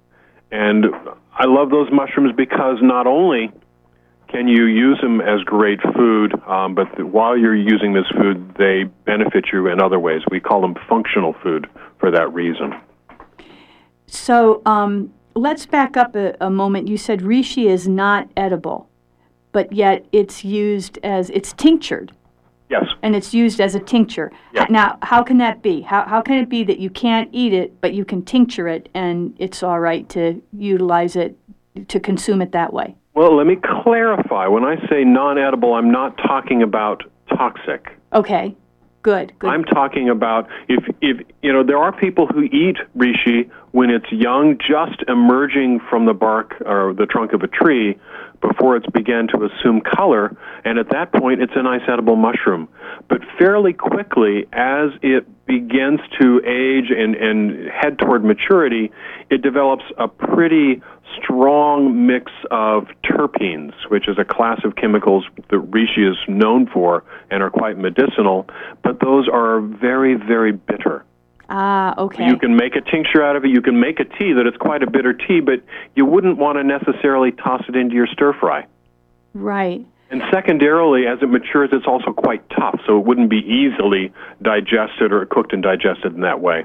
and 0.51 0.87
I 1.33 1.47
love 1.47 1.71
those 1.71 1.89
mushrooms 1.93 2.35
because 2.37 2.79
not 2.83 3.07
only 3.07 3.51
can 4.29 4.47
you 4.47 4.65
use 4.67 4.99
them 5.01 5.21
as 5.21 5.41
great 5.43 5.81
food, 5.95 6.35
um, 6.47 6.75
but 6.75 7.03
while 7.05 7.37
you're 7.37 7.57
using 7.57 7.95
this 7.95 8.07
food, 8.17 8.55
they 8.59 8.85
benefit 9.05 9.47
you 9.53 9.69
in 9.69 9.81
other 9.81 9.99
ways. 9.99 10.23
We 10.31 10.41
call 10.41 10.61
them 10.61 10.77
functional 10.89 11.35
food 11.43 11.67
for 11.99 12.11
that 12.11 12.33
reason. 12.33 12.75
So 14.07 14.63
um, 14.67 15.13
let's 15.35 15.65
back 15.67 15.97
up 15.97 16.15
a, 16.15 16.37
a 16.41 16.51
moment. 16.51 16.89
You 16.89 16.99
said 16.99 17.21
reishi 17.21 17.67
is 17.67 17.89
not 17.89 18.29
edible, 18.37 18.89
but 19.53 19.73
yet 19.73 20.07
it's 20.13 20.45
used 20.45 20.99
as 21.03 21.31
it's 21.31 21.53
tinctured. 21.55 22.13
Yes. 22.71 22.85
and 23.03 23.17
it's 23.17 23.33
used 23.33 23.61
as 23.61 23.75
a 23.75 23.81
tincture. 23.81 24.31
Yeah. 24.53 24.67
Now, 24.69 24.99
how 25.03 25.23
can 25.23 25.39
that 25.39 25.63
be? 25.63 25.81
How, 25.81 26.05
how 26.05 26.21
can 26.21 26.35
it 26.35 26.49
be 26.49 26.65
that 26.65 26.79
you 26.79 26.91
can't 26.91 27.29
eat 27.33 27.53
it, 27.53 27.81
but 27.81 27.95
you 27.95 28.05
can 28.05 28.23
tincture 28.23 28.69
it 28.69 28.89
and 28.95 29.35
it's 29.39 29.63
all 29.63 29.81
right 29.81 30.09
to 30.11 30.43
utilize 30.53 31.17
it, 31.17 31.39
to 31.89 31.99
consume 31.99 32.43
it 32.43 32.53
that 32.53 32.73
way? 32.73 32.95
Well, 33.15 33.37
let 33.37 33.47
me 33.47 33.57
clarify. 33.57 34.47
When 34.47 34.65
I 34.65 34.77
say 34.89 35.03
non 35.03 35.39
edible, 35.39 35.75
I'm 35.75 35.91
not 35.91 36.17
talking 36.19 36.63
about 36.63 37.03
toxic. 37.37 37.89
Okay, 38.13 38.55
good, 39.03 39.33
good. 39.41 39.51
I'm 39.51 39.65
talking 39.65 40.09
about 40.09 40.49
if 40.69 40.85
if 41.01 41.27
you 41.43 41.53
know 41.53 41.65
there 41.65 41.79
are 41.79 41.91
people 41.91 42.29
who 42.29 42.43
eat 42.43 42.77
reishi 42.97 43.51
when 43.73 43.91
it's 43.91 44.11
young, 44.13 44.57
just 44.59 45.03
emerging 45.09 45.81
from 45.91 46.07
the 46.07 46.15
bark 46.15 46.55
or 46.65 46.95
the 46.95 47.07
trunk 47.07 47.33
of 47.33 47.43
a 47.43 47.49
tree 47.49 47.99
before 48.41 48.77
it's 48.77 48.87
began 48.87 49.29
to 49.29 49.45
assume 49.45 49.81
color, 49.81 50.37
and 50.65 50.79
at 50.79 50.91
that 50.91 51.13
point 51.13 51.43
it's 51.43 51.53
a 51.57 51.63
nice 51.63 51.83
edible 51.89 52.17
mushroom. 52.17 52.69
But 53.09 53.21
fairly 53.39 53.73
quickly, 53.73 54.47
as 54.53 54.91
it 55.03 55.27
begins 55.47 56.01
to 56.21 56.41
age 56.45 56.91
and, 56.91 57.15
and 57.15 57.71
head 57.71 57.99
toward 57.99 58.25
maturity, 58.25 58.91
it 59.31 59.43
develops 59.43 59.85
a 59.97 60.09
pretty 60.09 60.83
strong 61.23 62.07
mix 62.07 62.31
of 62.51 62.89
terpenes, 63.05 63.73
which 63.89 64.09
is 64.09 64.19
a 64.19 64.25
class 64.25 64.61
of 64.65 64.77
chemicals 64.77 65.25
that 65.51 65.71
reishi 65.71 66.09
is 66.09 66.17
known 66.29 66.67
for 66.67 67.05
and 67.31 67.43
are 67.43 67.51
quite 67.51 67.79
medicinal, 67.79 68.47
but 68.83 69.01
those 69.01 69.29
are 69.29 69.61
very, 69.61 70.15
very 70.15 70.53
bitter. 70.53 71.05
Ah, 71.49 71.95
okay. 71.99 72.27
You 72.27 72.37
can 72.39 72.57
make 72.57 72.77
a 72.77 72.81
tincture 72.81 73.23
out 73.23 73.37
of 73.37 73.45
it. 73.45 73.51
You 73.51 73.63
can 73.63 73.81
make 73.81 74.01
a 74.01 74.05
tea 74.05 74.33
that 74.33 74.47
is 74.47 74.55
quite 74.59 74.83
a 74.83 74.91
bitter 74.91 75.13
tea, 75.13 75.41
but 75.41 75.63
you 75.95 76.05
wouldn't 76.05 76.39
want 76.39 76.59
to 76.59 76.65
necessarily 76.65 77.33
toss 77.33 77.63
it 77.69 77.77
into 77.77 77.95
your 77.95 78.07
stir 78.07 78.33
fry. 78.35 78.67
right. 79.35 79.85
And 80.11 80.23
secondarily, 80.33 81.07
as 81.07 81.19
it 81.21 81.29
matures, 81.29 81.69
it's 81.71 81.87
also 81.87 82.15
quite 82.15 82.49
tough, 82.49 82.81
so 82.87 82.99
it 82.99 83.05
wouldn't 83.05 83.29
be 83.29 83.41
easily 83.41 84.11
digested 84.41 85.13
or 85.13 85.27
cooked 85.27 85.53
and 85.53 85.63
digested 85.63 86.15
in 86.15 86.23
that 86.23 86.41
way. 86.41 86.65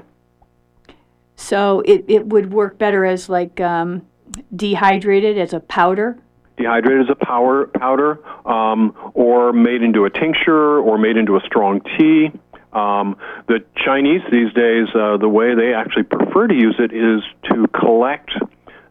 So 1.36 1.80
it, 1.80 2.06
it 2.08 2.26
would 2.26 2.52
work 2.52 2.78
better 2.78 3.04
as 3.04 3.28
like 3.28 3.60
um, 3.60 4.06
dehydrated 4.54 5.36
as 5.36 5.52
a 5.52 5.60
powder. 5.60 6.16
Dehydrated 6.56 7.02
as 7.02 7.10
a 7.10 7.24
power, 7.24 7.66
powder, 7.66 8.24
um, 8.48 8.94
or 9.12 9.52
made 9.52 9.82
into 9.82 10.06
a 10.06 10.10
tincture, 10.10 10.78
or 10.78 10.96
made 10.96 11.18
into 11.18 11.36
a 11.36 11.40
strong 11.40 11.80
tea. 11.98 12.30
Um, 12.74 13.16
the 13.46 13.64
Chinese 13.76 14.22
these 14.30 14.52
days, 14.52 14.88
uh, 14.94 15.16
the 15.16 15.28
way 15.28 15.54
they 15.54 15.74
actually 15.74 16.02
prefer 16.04 16.48
to 16.48 16.54
use 16.54 16.76
it 16.78 16.92
is 16.92 17.22
to 17.50 17.66
collect 17.68 18.30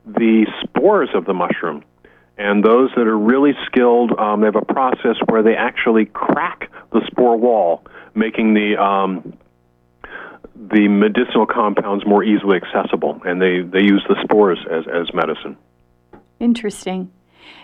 the 0.06 0.46
spores 0.62 1.10
of 1.14 1.26
the 1.26 1.34
mushroom. 1.34 1.84
And 2.38 2.64
those 2.64 2.90
that 2.96 3.08
are 3.08 3.18
really 3.18 3.54
skilled, 3.68 4.18
um, 4.18 4.42
they 4.42 4.48
have 4.48 4.56
a 4.56 4.66
process 4.66 5.18
where 5.28 5.44
they 5.44 5.56
actually 5.56 6.06
crack 6.06 6.72
the 6.92 7.02
spore 7.08 7.38
wall, 7.38 7.86
making 8.16 8.54
the 8.54 8.82
um, 8.82 9.38
the 10.56 10.88
medicinal 10.88 11.46
compounds 11.46 12.06
more 12.06 12.24
easily 12.24 12.58
accessible. 12.58 13.22
And 13.26 13.42
they, 13.42 13.62
they 13.62 13.82
use 13.82 14.04
the 14.08 14.16
spores 14.24 14.60
as, 14.72 14.86
as 14.88 15.14
medicine. 15.14 15.58
Interesting. 16.40 17.12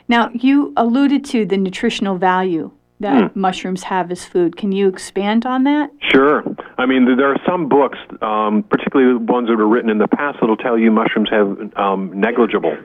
Now, 0.08 0.32
you 0.34 0.74
alluded 0.76 1.24
to 1.26 1.46
the 1.46 1.58
nutritional 1.58 2.18
value 2.18 2.72
that 3.00 3.36
mushrooms 3.36 3.84
have 3.84 4.12
as 4.12 4.26
food. 4.26 4.58
Can 4.58 4.72
you 4.72 4.88
expand 4.88 5.46
on 5.46 5.64
that? 5.64 5.90
Sure. 6.02 6.44
I 6.78 6.86
mean, 6.86 7.06
there 7.18 7.32
are 7.32 7.40
some 7.48 7.70
books, 7.70 7.98
um, 8.22 8.64
particularly 8.64 9.14
the 9.14 9.32
ones 9.32 9.48
that 9.48 9.56
were 9.56 9.68
written 9.68 9.90
in 9.90 10.00
the 10.00 10.08
past, 10.08 10.38
that'll 10.42 10.58
tell 10.58 10.78
you 10.78 10.92
mushrooms 10.92 11.30
have 11.30 11.78
um, 11.78 12.12
negligible 12.20 12.78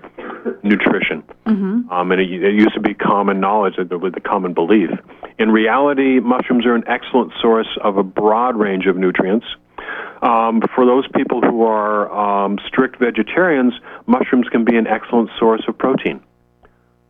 nutrition. 0.63 1.23
Mm-hmm. 1.47 1.91
Um, 1.91 2.13
and 2.13 2.21
it, 2.21 2.31
it 2.31 2.55
used 2.55 2.75
to 2.75 2.81
be 2.81 2.95
common 2.95 3.41
knowledge, 3.41 3.75
with 3.77 4.15
the 4.15 4.21
common 4.21 4.55
belief. 4.55 4.91
In 5.39 5.51
reality, 5.51 6.21
mushrooms 6.21 6.65
are 6.65 6.75
an 6.75 6.85
excellent 6.87 7.33
source 7.41 7.69
of 7.83 7.97
a 7.97 8.03
broad 8.03 8.57
range 8.57 8.87
of 8.87 8.97
nutrients. 8.97 9.47
Um, 10.23 10.63
for 10.75 10.87
those 10.87 11.07
people 11.15 11.43
who 11.43 11.63
are 11.63 12.11
um, 12.13 12.59
strict 12.67 12.99
vegetarians, 12.99 13.75
mushrooms 14.07 14.49
can 14.49 14.65
be 14.65 14.77
an 14.77 14.87
excellent 14.87 15.31
source 15.39 15.63
of 15.69 15.77
protein. 15.77 16.21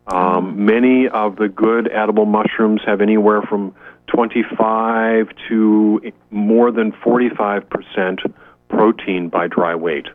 Um, 0.06 0.64
many 0.66 1.08
of 1.08 1.37
the 1.37 1.49
good 1.49 1.90
edible 1.90 2.26
mushrooms 2.26 2.82
have 2.87 3.00
anywhere 3.00 3.40
from 3.42 3.75
25 4.08 5.28
to 5.49 6.12
more 6.30 6.70
than 6.70 6.92
45% 6.92 8.32
protein 8.68 9.28
by 9.28 9.46
dry 9.46 9.75
weight. 9.75 10.06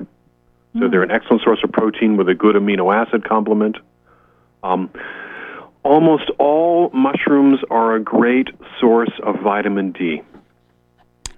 So 0.77 0.87
they're 0.87 1.01
an 1.01 1.09
excellent 1.11 1.41
source 1.41 1.59
of 1.63 1.71
protein 1.71 2.15
with 2.17 2.29
a 2.29 2.35
good 2.35 2.55
amino 2.55 2.93
acid 2.93 3.27
complement. 3.27 3.77
Um, 4.61 4.91
almost 5.83 6.29
all 6.37 6.91
mushrooms 6.93 7.59
are 7.71 7.95
a 7.95 7.99
great 7.99 8.49
source 8.79 9.09
of 9.23 9.39
vitamin 9.41 9.91
D, 9.91 10.21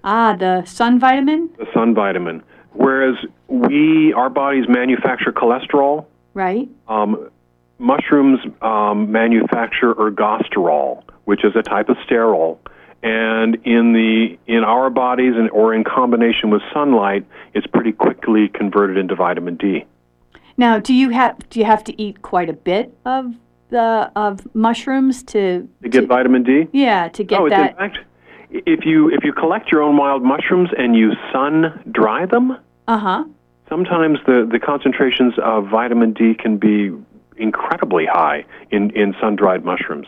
Ah, 0.03 0.35
the 0.37 0.65
sun 0.65 0.99
vitamin? 0.99 1.49
the 1.57 1.67
sun 1.73 1.93
vitamin. 1.93 2.41
Whereas 2.73 3.15
we, 3.47 4.11
our 4.13 4.29
bodies 4.29 4.65
manufacture 4.67 5.31
cholesterol, 5.31 6.05
Right. 6.33 6.67
um, 6.87 7.29
mushrooms 7.81 8.39
um, 8.61 9.11
manufacture 9.11 9.93
ergosterol, 9.95 11.03
which 11.25 11.43
is 11.43 11.55
a 11.55 11.63
type 11.63 11.89
of 11.89 11.97
sterol, 12.07 12.57
and 13.03 13.55
in 13.65 13.93
the 13.93 14.37
in 14.47 14.63
our 14.63 14.89
bodies 14.89 15.33
and 15.35 15.49
or 15.49 15.73
in 15.73 15.83
combination 15.83 16.49
with 16.51 16.61
sunlight, 16.73 17.25
it's 17.53 17.67
pretty 17.67 17.91
quickly 17.91 18.47
converted 18.47 18.97
into 18.97 19.15
vitamin 19.15 19.55
D. 19.55 19.85
Now, 20.57 20.79
do 20.79 20.93
you 20.93 21.09
have 21.09 21.37
do 21.49 21.59
you 21.59 21.65
have 21.65 21.83
to 21.85 22.01
eat 22.01 22.21
quite 22.21 22.49
a 22.49 22.53
bit 22.53 22.95
of 23.05 23.33
the 23.69 24.11
of 24.15 24.53
mushrooms 24.55 25.23
to 25.23 25.67
To 25.81 25.89
get 25.89 26.07
vitamin 26.07 26.43
D. 26.43 26.67
yeah 26.71 27.07
to 27.09 27.23
get 27.23 27.39
oh, 27.41 27.49
that? 27.49 27.71
in 27.71 27.77
fact, 27.77 27.97
if 28.51 28.85
you 28.85 29.09
if 29.09 29.23
you 29.23 29.33
collect 29.33 29.71
your 29.71 29.81
own 29.81 29.97
wild 29.97 30.21
mushrooms 30.23 30.69
and 30.77 30.95
you 30.95 31.13
sun 31.31 31.81
dry 31.91 32.25
them, 32.27 32.57
Uh 32.87 32.97
huh. 32.99 33.23
sometimes 33.69 34.19
the, 34.27 34.47
the 34.51 34.59
concentrations 34.59 35.33
of 35.43 35.67
vitamin 35.69 36.13
D 36.13 36.35
can 36.35 36.57
be 36.57 36.91
incredibly 37.41 38.05
high 38.05 38.45
in, 38.69 38.91
in 38.91 39.13
sun 39.19 39.35
dried 39.35 39.65
mushrooms. 39.65 40.07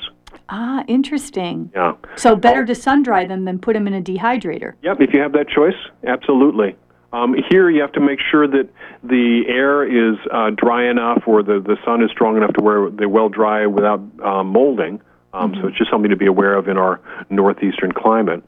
Ah, 0.49 0.83
interesting. 0.87 1.71
Yeah. 1.73 1.95
So 2.15 2.35
better 2.35 2.65
to 2.65 2.75
sun 2.75 3.01
dry 3.03 3.25
them 3.25 3.45
than 3.45 3.59
put 3.59 3.73
them 3.73 3.87
in 3.87 3.93
a 3.93 4.01
dehydrator. 4.01 4.73
Yep, 4.83 5.01
if 5.01 5.13
you 5.13 5.21
have 5.21 5.31
that 5.33 5.47
choice, 5.47 5.75
absolutely. 6.05 6.75
Um, 7.11 7.35
here, 7.49 7.69
you 7.69 7.81
have 7.81 7.91
to 7.93 7.99
make 7.99 8.19
sure 8.31 8.47
that 8.47 8.69
the 9.03 9.43
air 9.47 9.83
is 9.83 10.17
uh, 10.31 10.49
dry 10.51 10.89
enough 10.89 11.23
or 11.27 11.43
the, 11.43 11.59
the 11.59 11.77
sun 11.85 12.03
is 12.03 12.09
strong 12.11 12.37
enough 12.37 12.53
to 12.53 12.63
where 12.63 12.89
they 12.89 13.05
well 13.05 13.29
dry 13.29 13.65
without 13.67 14.01
um, 14.23 14.47
molding. 14.47 15.01
Um, 15.33 15.55
So 15.59 15.67
it's 15.67 15.77
just 15.77 15.89
something 15.89 16.11
to 16.11 16.17
be 16.17 16.27
aware 16.27 16.55
of 16.55 16.67
in 16.67 16.77
our 16.77 16.99
northeastern 17.29 17.91
climate. 17.91 18.43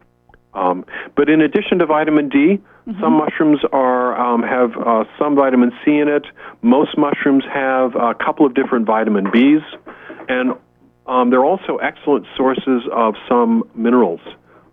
Um, 0.55 0.85
but 1.15 1.29
in 1.29 1.41
addition 1.41 1.79
to 1.79 1.85
vitamin 1.85 2.29
D, 2.29 2.61
some 3.01 3.13
mushrooms 3.13 3.59
are 3.73 4.15
um, 4.15 4.43
have 4.43 4.71
uh, 4.77 5.03
some 5.19 5.35
vitamin 5.35 5.71
C 5.83 5.97
in 5.97 6.07
it. 6.07 6.25
Most 6.61 6.97
mushrooms 6.97 7.43
have 7.51 7.95
a 7.95 8.13
couple 8.13 8.45
of 8.45 8.53
different 8.53 8.85
vitamin 8.85 9.25
Bs, 9.25 9.63
and 10.29 10.53
um, 11.07 11.29
they're 11.29 11.43
also 11.43 11.77
excellent 11.77 12.25
sources 12.37 12.83
of 12.91 13.15
some 13.27 13.63
minerals, 13.75 14.21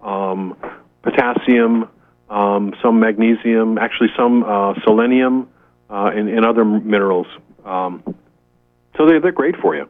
um, 0.02 0.56
potassium, 1.02 1.88
um, 2.30 2.74
some 2.82 3.00
magnesium, 3.00 3.78
actually 3.78 4.10
some 4.16 4.44
uh, 4.44 4.74
selenium, 4.84 5.48
uh, 5.90 6.10
and, 6.14 6.28
and 6.28 6.44
other 6.44 6.64
minerals. 6.64 7.26
Um, 7.64 8.02
so 8.96 9.06
they're, 9.06 9.20
they're 9.20 9.32
great 9.32 9.56
for 9.56 9.74
you. 9.74 9.88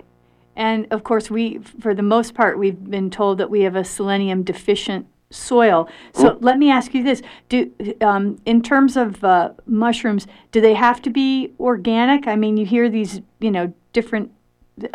And 0.55 0.87
of 0.93 1.03
course, 1.03 1.31
we, 1.31 1.59
for 1.81 1.95
the 1.95 2.03
most 2.03 2.35
part, 2.35 2.59
we've 2.59 2.85
been 2.91 3.11
told 3.11 3.39
that 3.39 3.51
we 3.51 3.63
have 3.63 3.77
a 3.77 3.85
selenium 3.85 4.43
deficient 4.43 5.07
soil. 5.33 5.89
So 6.15 6.39
let 6.41 6.59
me 6.59 6.71
ask 6.71 6.95
you 6.95 7.03
this: 7.03 7.23
Do, 7.49 7.73
um, 8.01 8.39
in 8.47 8.63
terms 8.63 8.97
of 8.97 9.25
uh, 9.25 9.53
mushrooms, 9.67 10.27
do 10.53 10.61
they 10.61 10.75
have 10.75 11.03
to 11.03 11.11
be 11.11 11.53
organic? 11.59 12.27
I 12.27 12.37
mean, 12.37 12.57
you 12.57 12.67
hear 12.67 12.89
these, 12.89 13.21
you 13.41 13.51
know, 13.51 13.73
different 13.93 14.31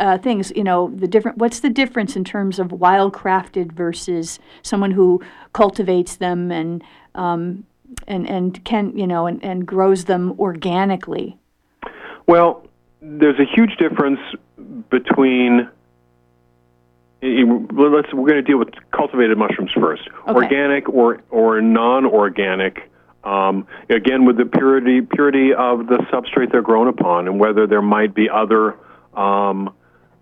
uh, 0.00 0.18
things. 0.18 0.52
You 0.54 0.64
know, 0.64 0.92
the 0.94 1.06
different. 1.06 1.38
What's 1.38 1.60
the 1.60 1.70
difference 1.70 2.16
in 2.16 2.24
terms 2.24 2.58
of 2.58 2.72
wild 2.72 3.12
crafted 3.12 3.72
versus 3.72 4.38
someone 4.62 4.92
who 4.92 5.22
cultivates 5.52 6.16
them 6.16 6.50
and 6.50 6.82
um, 7.14 7.64
and 8.06 8.28
and 8.28 8.64
can 8.64 8.96
you 8.96 9.06
know 9.06 9.26
and, 9.26 9.42
and 9.44 9.66
grows 9.66 10.04
them 10.04 10.38
organically? 10.38 11.38
Well, 12.26 12.66
there's 13.00 13.38
a 13.38 13.44
huge 13.44 13.76
difference 13.78 14.20
between. 14.90 15.68
I- 17.22 17.26
i- 17.26 17.44
well, 17.44 17.90
Let's. 17.90 18.12
We're 18.12 18.28
going 18.28 18.42
to 18.44 18.48
deal 18.48 18.58
with 18.58 18.68
cultivated 18.92 19.36
mushrooms 19.38 19.72
first. 19.72 20.02
Organic 20.26 20.88
or 20.88 21.20
or 21.30 21.60
non-organic. 21.60 22.90
Um, 23.24 23.66
again, 23.90 24.24
with 24.24 24.36
the 24.36 24.46
purity 24.46 25.00
purity 25.02 25.52
of 25.52 25.86
the 25.86 25.98
substrate 26.12 26.52
they're 26.52 26.62
grown 26.62 26.88
upon, 26.88 27.26
and 27.26 27.38
whether 27.40 27.66
there 27.66 27.82
might 27.82 28.14
be 28.14 28.30
other 28.30 28.76
um, 29.14 29.74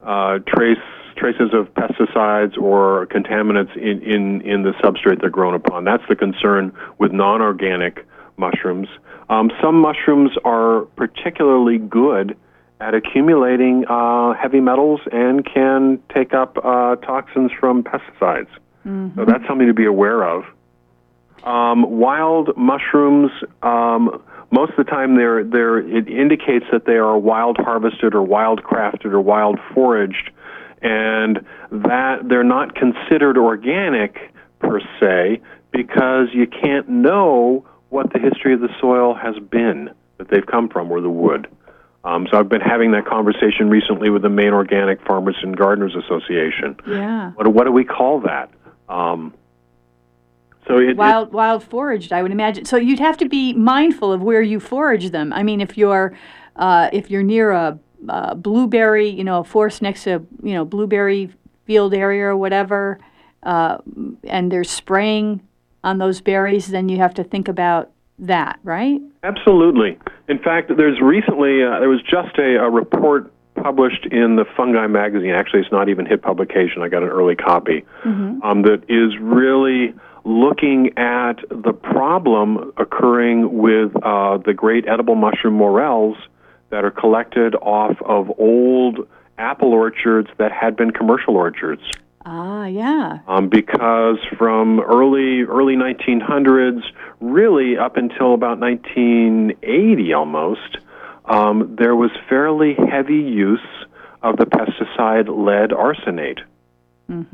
uh, 0.03 0.39
trace 0.47 0.79
traces 1.17 1.55
of 1.55 1.73
pesticides 1.75 2.59
or 2.59 3.07
contaminants 3.07 3.75
in, 3.77 4.03
in, 4.03 4.43
in 4.43 4.63
the 4.63 4.73
substrate 4.83 5.21
they're 5.21 5.31
grown 5.31 5.55
upon. 5.55 5.85
That's 5.85 6.03
the 6.11 6.17
concern 6.17 6.77
with 6.99 7.11
non-organic 7.13 8.07
mushrooms. 8.37 8.89
Um, 9.31 9.51
some 9.63 9.81
mushrooms 9.81 10.33
are 10.45 10.83
particularly 10.97 11.79
good 11.79 12.37
at 12.81 12.95
accumulating 12.95 13.85
uh, 13.89 14.35
heavy 14.35 14.61
metals 14.61 15.01
and 15.11 15.45
can 15.45 15.99
take 16.15 16.35
up 16.35 16.59
uh, 16.63 16.97
toxins 16.97 17.51
from 17.59 17.83
pesticides. 17.83 18.49
So 19.17 19.25
that's 19.25 19.47
something 19.47 19.67
to 19.67 19.75
be 19.75 19.87
aware 19.87 20.23
of. 20.23 20.45
Um, 21.43 21.99
wild 21.99 22.57
mushrooms, 22.57 23.31
um, 23.63 24.23
most 24.51 24.71
of 24.71 24.77
the 24.77 24.91
time, 24.91 25.17
they're, 25.17 25.43
they're, 25.43 25.79
it 25.79 26.09
indicates 26.09 26.67
that 26.73 26.85
they 26.87 26.97
are 26.97 27.19
wild 27.19 27.57
harvested 27.59 28.15
or 28.15 28.23
wild 28.23 28.63
crafted 28.63 29.07
or 29.07 29.21
wild 29.21 29.59
foraged, 29.75 30.31
and 30.83 31.45
that 31.71 32.29
they're 32.29 32.45
not 32.45 32.75
considered 32.75 33.39
organic 33.39 34.33
per 34.61 34.81
se 35.01 35.41
because 35.71 36.29
you 36.33 36.47
can't 36.47 36.89
know 36.89 37.65
what 37.89 38.13
the 38.13 38.19
history 38.19 38.55
of 38.55 38.61
the 38.61 38.69
soil 38.81 39.15
has 39.15 39.37
been 39.39 39.91
that 40.19 40.29
they've 40.29 40.47
come 40.47 40.69
from 40.69 40.91
or 40.91 41.01
the 41.01 41.11
wood. 41.11 41.49
Um, 42.07 42.29
so 42.31 42.39
I've 42.39 42.49
been 42.49 42.61
having 42.61 42.93
that 42.93 43.05
conversation 43.05 43.69
recently 43.69 44.11
with 44.11 44.23
the 44.23 44.29
Maine 44.29 44.53
Organic 44.53 45.05
Farmers 45.05 45.37
and 45.43 45.57
Gardeners 45.57 45.97
Association. 45.97 46.77
Yeah. 46.87 47.33
What, 47.33 47.49
what 47.49 47.65
do 47.65 47.73
we 47.73 47.85
call 47.85 48.21
that? 48.21 48.49
Um, 48.89 49.35
so 50.69 50.79
it, 50.79 50.91
it- 50.91 50.97
wild 50.97 51.33
wild 51.33 51.63
foraged 51.63 52.13
i 52.13 52.23
would 52.23 52.33
imagine 52.33 52.65
so 52.65 52.77
you'd 52.77 52.99
have 52.99 53.17
to 53.17 53.29
be 53.29 53.53
mindful 53.53 54.13
of 54.13 54.21
where 54.23 54.43
you 54.43 54.59
forage 54.59 55.11
them 55.11 55.33
i 55.33 55.43
mean 55.43 55.61
if 55.61 55.77
you're 55.79 56.17
uh, 56.57 56.89
if 56.93 57.11
you're 57.11 57.23
near 57.23 57.51
a, 57.53 57.79
uh 58.09 58.35
blueberry 58.35 59.09
you 59.09 59.23
know 59.25 59.41
a 59.41 59.45
forest 59.45 59.81
next 59.83 60.05
to 60.05 60.27
you 60.43 60.55
know 60.55 60.65
blueberry 60.65 61.31
field 61.67 61.95
area 61.95 62.25
or 62.25 62.37
whatever 62.37 62.99
uh, 63.45 63.79
and 64.25 64.51
there's 64.51 64.71
spraying 64.71 65.41
on 65.85 65.99
those 65.99 66.21
berries 66.21 66.67
then 66.69 66.89
you 66.89 66.97
have 66.97 67.15
to 67.15 67.23
think 67.25 67.47
about 67.49 67.91
that 68.19 68.59
right 68.63 69.01
Absolutely. 69.27 69.99
In 70.29 70.39
fact, 70.39 70.71
there's 70.77 71.01
recently 71.01 71.63
uh, 71.63 71.81
there 71.81 71.89
was 71.89 72.01
just 72.03 72.39
a, 72.39 72.59
a 72.59 72.71
report 72.71 73.33
published 73.57 74.07
in 74.07 74.37
the 74.37 74.45
Fungi 74.57 74.87
magazine. 74.87 75.31
Actually, 75.31 75.61
it's 75.61 75.73
not 75.73 75.89
even 75.89 76.07
hit 76.07 76.23
publication. 76.23 76.83
I 76.83 76.89
got 76.89 77.03
an 77.03 77.09
early 77.09 77.35
copy 77.35 77.85
um, 78.45 78.63
that 78.63 78.85
is 78.89 79.19
really 79.19 79.95
looking 80.25 80.97
at 80.97 81.37
the 81.49 81.73
problem 81.73 82.73
occurring 82.77 83.59
with 83.59 83.91
uh, 84.05 84.39
the 84.39 84.55
great 84.55 84.87
edible 84.87 85.17
mushroom 85.17 85.55
morels 85.55 86.17
that 86.71 86.85
are 86.85 86.91
collected 86.91 87.57
off 87.57 87.97
of 88.03 88.31
old 88.39 89.09
apple 89.39 89.73
orchards 89.73 90.29
that 90.39 90.53
had 90.53 90.77
been 90.77 90.91
commercial 90.91 91.37
orchards 91.37 91.83
ah 92.27 92.67
yeah. 92.67 93.21
Um, 93.29 93.49
because 93.49 94.19
from 94.37 94.81
early 94.81 95.43
early 95.43 95.77
1900s, 95.77 96.83
really 97.21 97.79
up 97.79 97.97
until 97.97 98.35
about 98.35 98.59
1980 98.59 100.13
almost, 100.13 100.79
um, 101.25 101.77
there 101.79 101.95
was 101.95 102.11
fairly 102.29 102.75
heavy 102.75 103.15
use 103.15 103.61
of 104.23 104.37
the 104.37 104.45
pesticide 104.45 105.29
lead 105.29 105.71
arsenate, 105.71 106.41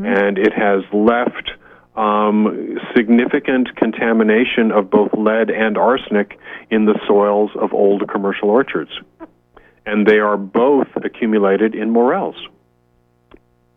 and 0.05 0.39
it 0.39 0.53
has 0.53 0.83
left 0.93 1.51
um, 1.97 2.79
significant 2.95 3.75
contamination 3.77 4.71
of 4.73 4.91
both 4.91 5.13
lead 5.15 5.51
and 5.51 5.79
arsenic 5.79 6.39
in 6.71 6.85
the 6.85 6.99
soils 7.07 7.51
of 7.59 7.73
old 7.73 8.07
commercial 8.09 8.51
orchards, 8.51 8.91
and 9.87 10.07
they 10.07 10.19
are 10.19 10.37
both 10.37 10.89
accumulated 10.97 11.75
in 11.75 11.91
morels. 11.91 12.37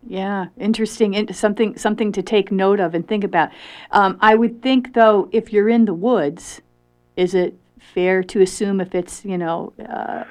Yeah, 0.05 0.47
interesting. 0.57 1.33
Something 1.33 1.77
something 1.77 2.11
to 2.11 2.21
take 2.21 2.51
note 2.51 2.79
of 2.79 2.93
and 2.93 3.07
think 3.07 3.23
about. 3.23 3.49
Um, 3.91 4.17
I 4.21 4.35
would 4.35 4.61
think, 4.61 4.93
though, 4.93 5.29
if 5.31 5.51
you're 5.51 5.69
in 5.69 5.85
the 5.85 5.93
woods, 5.93 6.61
is 7.15 7.33
it 7.33 7.57
fair 7.79 8.23
to 8.23 8.41
assume 8.41 8.81
if 8.81 8.93
it's 8.93 9.23
you 9.25 9.37
know 9.37 9.73
uh, 9.79 10.23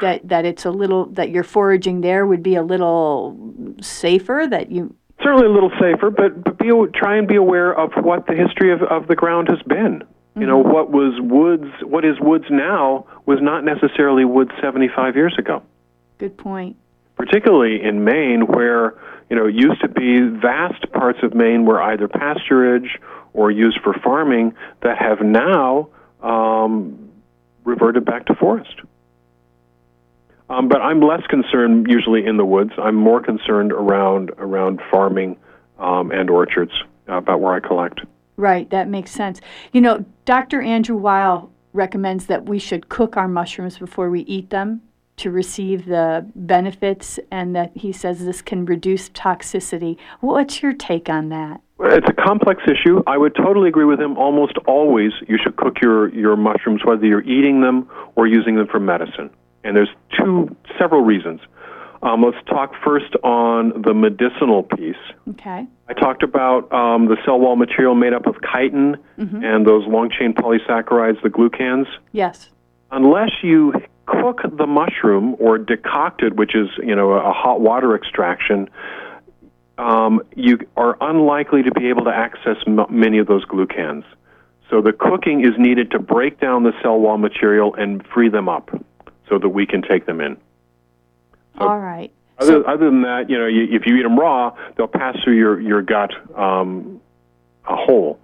that 0.00 0.20
that 0.24 0.44
it's 0.44 0.64
a 0.64 0.70
little 0.70 1.06
that 1.06 1.30
you're 1.30 1.44
foraging 1.44 2.00
there 2.00 2.24
would 2.24 2.42
be 2.42 2.54
a 2.54 2.62
little 2.62 3.36
safer 3.80 4.46
that 4.48 4.70
you 4.70 4.94
certainly 5.22 5.46
a 5.46 5.50
little 5.50 5.72
safer, 5.80 6.10
but, 6.10 6.44
but 6.44 6.58
be, 6.58 6.70
try 6.94 7.16
and 7.16 7.28
be 7.28 7.36
aware 7.36 7.78
of 7.78 7.92
what 8.02 8.26
the 8.26 8.34
history 8.34 8.72
of, 8.72 8.82
of 8.82 9.06
the 9.06 9.14
ground 9.14 9.48
has 9.48 9.60
been. 9.62 10.02
You 10.36 10.46
know, 10.46 10.58
what 10.58 10.90
was 10.90 11.20
woods, 11.20 11.70
what 11.82 12.04
is 12.04 12.18
woods 12.20 12.46
now 12.50 13.06
was 13.26 13.40
not 13.42 13.64
necessarily 13.64 14.24
woods 14.24 14.52
75 14.62 15.16
years 15.16 15.34
ago, 15.38 15.62
good 16.18 16.38
point. 16.38 16.76
Particularly 17.20 17.82
in 17.82 18.02
Maine, 18.02 18.46
where, 18.46 18.94
you 19.28 19.36
know, 19.36 19.46
it 19.46 19.54
used 19.54 19.82
to 19.82 19.88
be 19.88 20.20
vast 20.20 20.90
parts 20.92 21.18
of 21.22 21.34
Maine 21.34 21.66
were 21.66 21.80
either 21.82 22.08
pasturage 22.08 22.96
or 23.34 23.50
used 23.50 23.78
for 23.84 23.92
farming 24.02 24.54
that 24.82 24.96
have 24.96 25.20
now 25.20 25.90
um, 26.22 27.10
reverted 27.64 28.06
back 28.06 28.24
to 28.24 28.34
forest. 28.34 28.74
Um, 30.48 30.68
but 30.68 30.80
I'm 30.80 31.00
less 31.00 31.20
concerned 31.28 31.88
usually 31.90 32.24
in 32.24 32.38
the 32.38 32.44
woods. 32.44 32.72
I'm 32.78 32.96
more 32.96 33.22
concerned 33.22 33.70
around 33.70 34.30
around 34.38 34.80
farming 34.90 35.36
um, 35.78 36.10
and 36.10 36.30
orchards 36.30 36.72
uh, 37.06 37.18
about 37.18 37.40
where 37.40 37.52
I 37.52 37.60
collect. 37.60 38.00
Right, 38.36 38.68
that 38.70 38.88
makes 38.88 39.10
sense. 39.10 39.42
You 39.72 39.82
know, 39.82 40.06
Dr. 40.24 40.62
Andrew 40.62 40.96
Weil 40.96 41.52
recommends 41.74 42.26
that 42.26 42.46
we 42.46 42.58
should 42.58 42.88
cook 42.88 43.18
our 43.18 43.28
mushrooms 43.28 43.76
before 43.76 44.08
we 44.08 44.22
eat 44.22 44.48
them 44.48 44.80
to 45.20 45.30
receive 45.30 45.86
the 45.86 46.26
benefits, 46.34 47.18
and 47.30 47.54
that 47.56 47.72
he 47.74 47.92
says 47.92 48.24
this 48.24 48.42
can 48.42 48.64
reduce 48.64 49.08
toxicity. 49.10 49.96
What's 50.20 50.62
your 50.62 50.72
take 50.72 51.08
on 51.08 51.28
that? 51.28 51.60
It's 51.82 52.08
a 52.08 52.12
complex 52.12 52.62
issue. 52.66 53.02
I 53.06 53.16
would 53.16 53.34
totally 53.34 53.68
agree 53.68 53.86
with 53.86 54.00
him. 54.00 54.18
Almost 54.18 54.58
always, 54.66 55.12
you 55.28 55.38
should 55.42 55.56
cook 55.56 55.80
your, 55.80 56.12
your 56.14 56.36
mushrooms, 56.36 56.82
whether 56.84 57.06
you're 57.06 57.22
eating 57.22 57.62
them 57.62 57.88
or 58.16 58.26
using 58.26 58.56
them 58.56 58.66
for 58.66 58.78
medicine. 58.80 59.30
And 59.64 59.76
there's 59.76 59.88
two, 60.18 60.54
several 60.78 61.02
reasons. 61.02 61.40
Um, 62.02 62.22
let's 62.22 62.42
talk 62.46 62.72
first 62.82 63.14
on 63.22 63.82
the 63.82 63.92
medicinal 63.92 64.62
piece. 64.62 64.96
Okay. 65.30 65.66
I 65.88 65.92
talked 65.92 66.22
about 66.22 66.70
um, 66.72 67.06
the 67.06 67.16
cell 67.26 67.38
wall 67.38 67.56
material 67.56 67.94
made 67.94 68.14
up 68.14 68.26
of 68.26 68.36
chitin 68.52 68.96
and 69.18 69.66
those 69.66 69.86
long 69.86 70.10
chain 70.10 70.32
polysaccharides, 70.32 71.22
the 71.22 71.28
glucans. 71.28 71.86
Yes. 72.12 72.48
Unless 72.90 73.30
you 73.42 73.74
cook 74.06 74.40
the 74.42 74.66
mushroom 74.66 75.36
or 75.38 75.58
decoct 75.58 76.22
it, 76.22 76.34
which 76.34 76.54
is 76.54 76.68
you 76.82 76.94
know 76.94 77.12
a 77.12 77.32
hot 77.32 77.60
water 77.60 77.94
extraction, 77.94 78.68
um, 79.78 80.22
you 80.34 80.58
are 80.76 80.96
unlikely 81.00 81.62
to 81.62 81.70
be 81.72 81.88
able 81.88 82.04
to 82.04 82.10
access 82.10 82.56
m- 82.66 82.86
many 82.90 83.18
of 83.18 83.26
those 83.26 83.44
glucans. 83.44 84.04
So 84.68 84.80
the 84.80 84.92
cooking 84.92 85.44
is 85.44 85.52
needed 85.58 85.90
to 85.92 85.98
break 85.98 86.38
down 86.38 86.62
the 86.62 86.72
cell 86.82 86.98
wall 86.98 87.18
material 87.18 87.74
and 87.74 88.06
free 88.06 88.28
them 88.28 88.48
up 88.48 88.70
so 89.28 89.38
that 89.38 89.48
we 89.48 89.66
can 89.66 89.82
take 89.82 90.06
them 90.06 90.20
in. 90.20 90.36
So 91.58 91.68
All 91.68 91.78
right. 91.78 92.12
Other, 92.38 92.66
other 92.66 92.86
than 92.86 93.02
that, 93.02 93.28
you 93.28 93.36
know, 93.38 93.46
you, 93.46 93.64
if 93.70 93.84
you 93.84 93.96
eat 93.96 94.02
them 94.02 94.18
raw, 94.18 94.56
they'll 94.76 94.86
pass 94.88 95.16
through 95.22 95.36
your, 95.36 95.60
your 95.60 95.82
gut 95.82 96.12
um, 96.38 97.00
a 97.68 97.76
whole. 97.76 98.18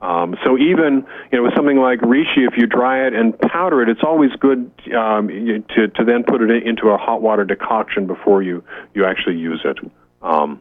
Um, 0.00 0.36
so 0.44 0.56
even 0.56 1.04
you 1.32 1.38
know 1.38 1.42
with 1.42 1.54
something 1.56 1.78
like 1.78 2.00
reishi, 2.00 2.46
if 2.46 2.56
you 2.56 2.66
dry 2.66 3.06
it 3.06 3.14
and 3.14 3.38
powder 3.40 3.82
it, 3.82 3.88
it's 3.88 4.02
always 4.04 4.30
good 4.38 4.70
um, 4.96 5.28
to 5.28 5.88
to 5.88 6.04
then 6.04 6.22
put 6.22 6.40
it 6.40 6.50
into 6.66 6.88
a 6.88 6.96
hot 6.96 7.20
water 7.20 7.44
decoction 7.44 8.06
before 8.06 8.42
you 8.42 8.62
you 8.94 9.04
actually 9.04 9.36
use 9.36 9.60
it. 9.64 9.78
Um, 10.22 10.60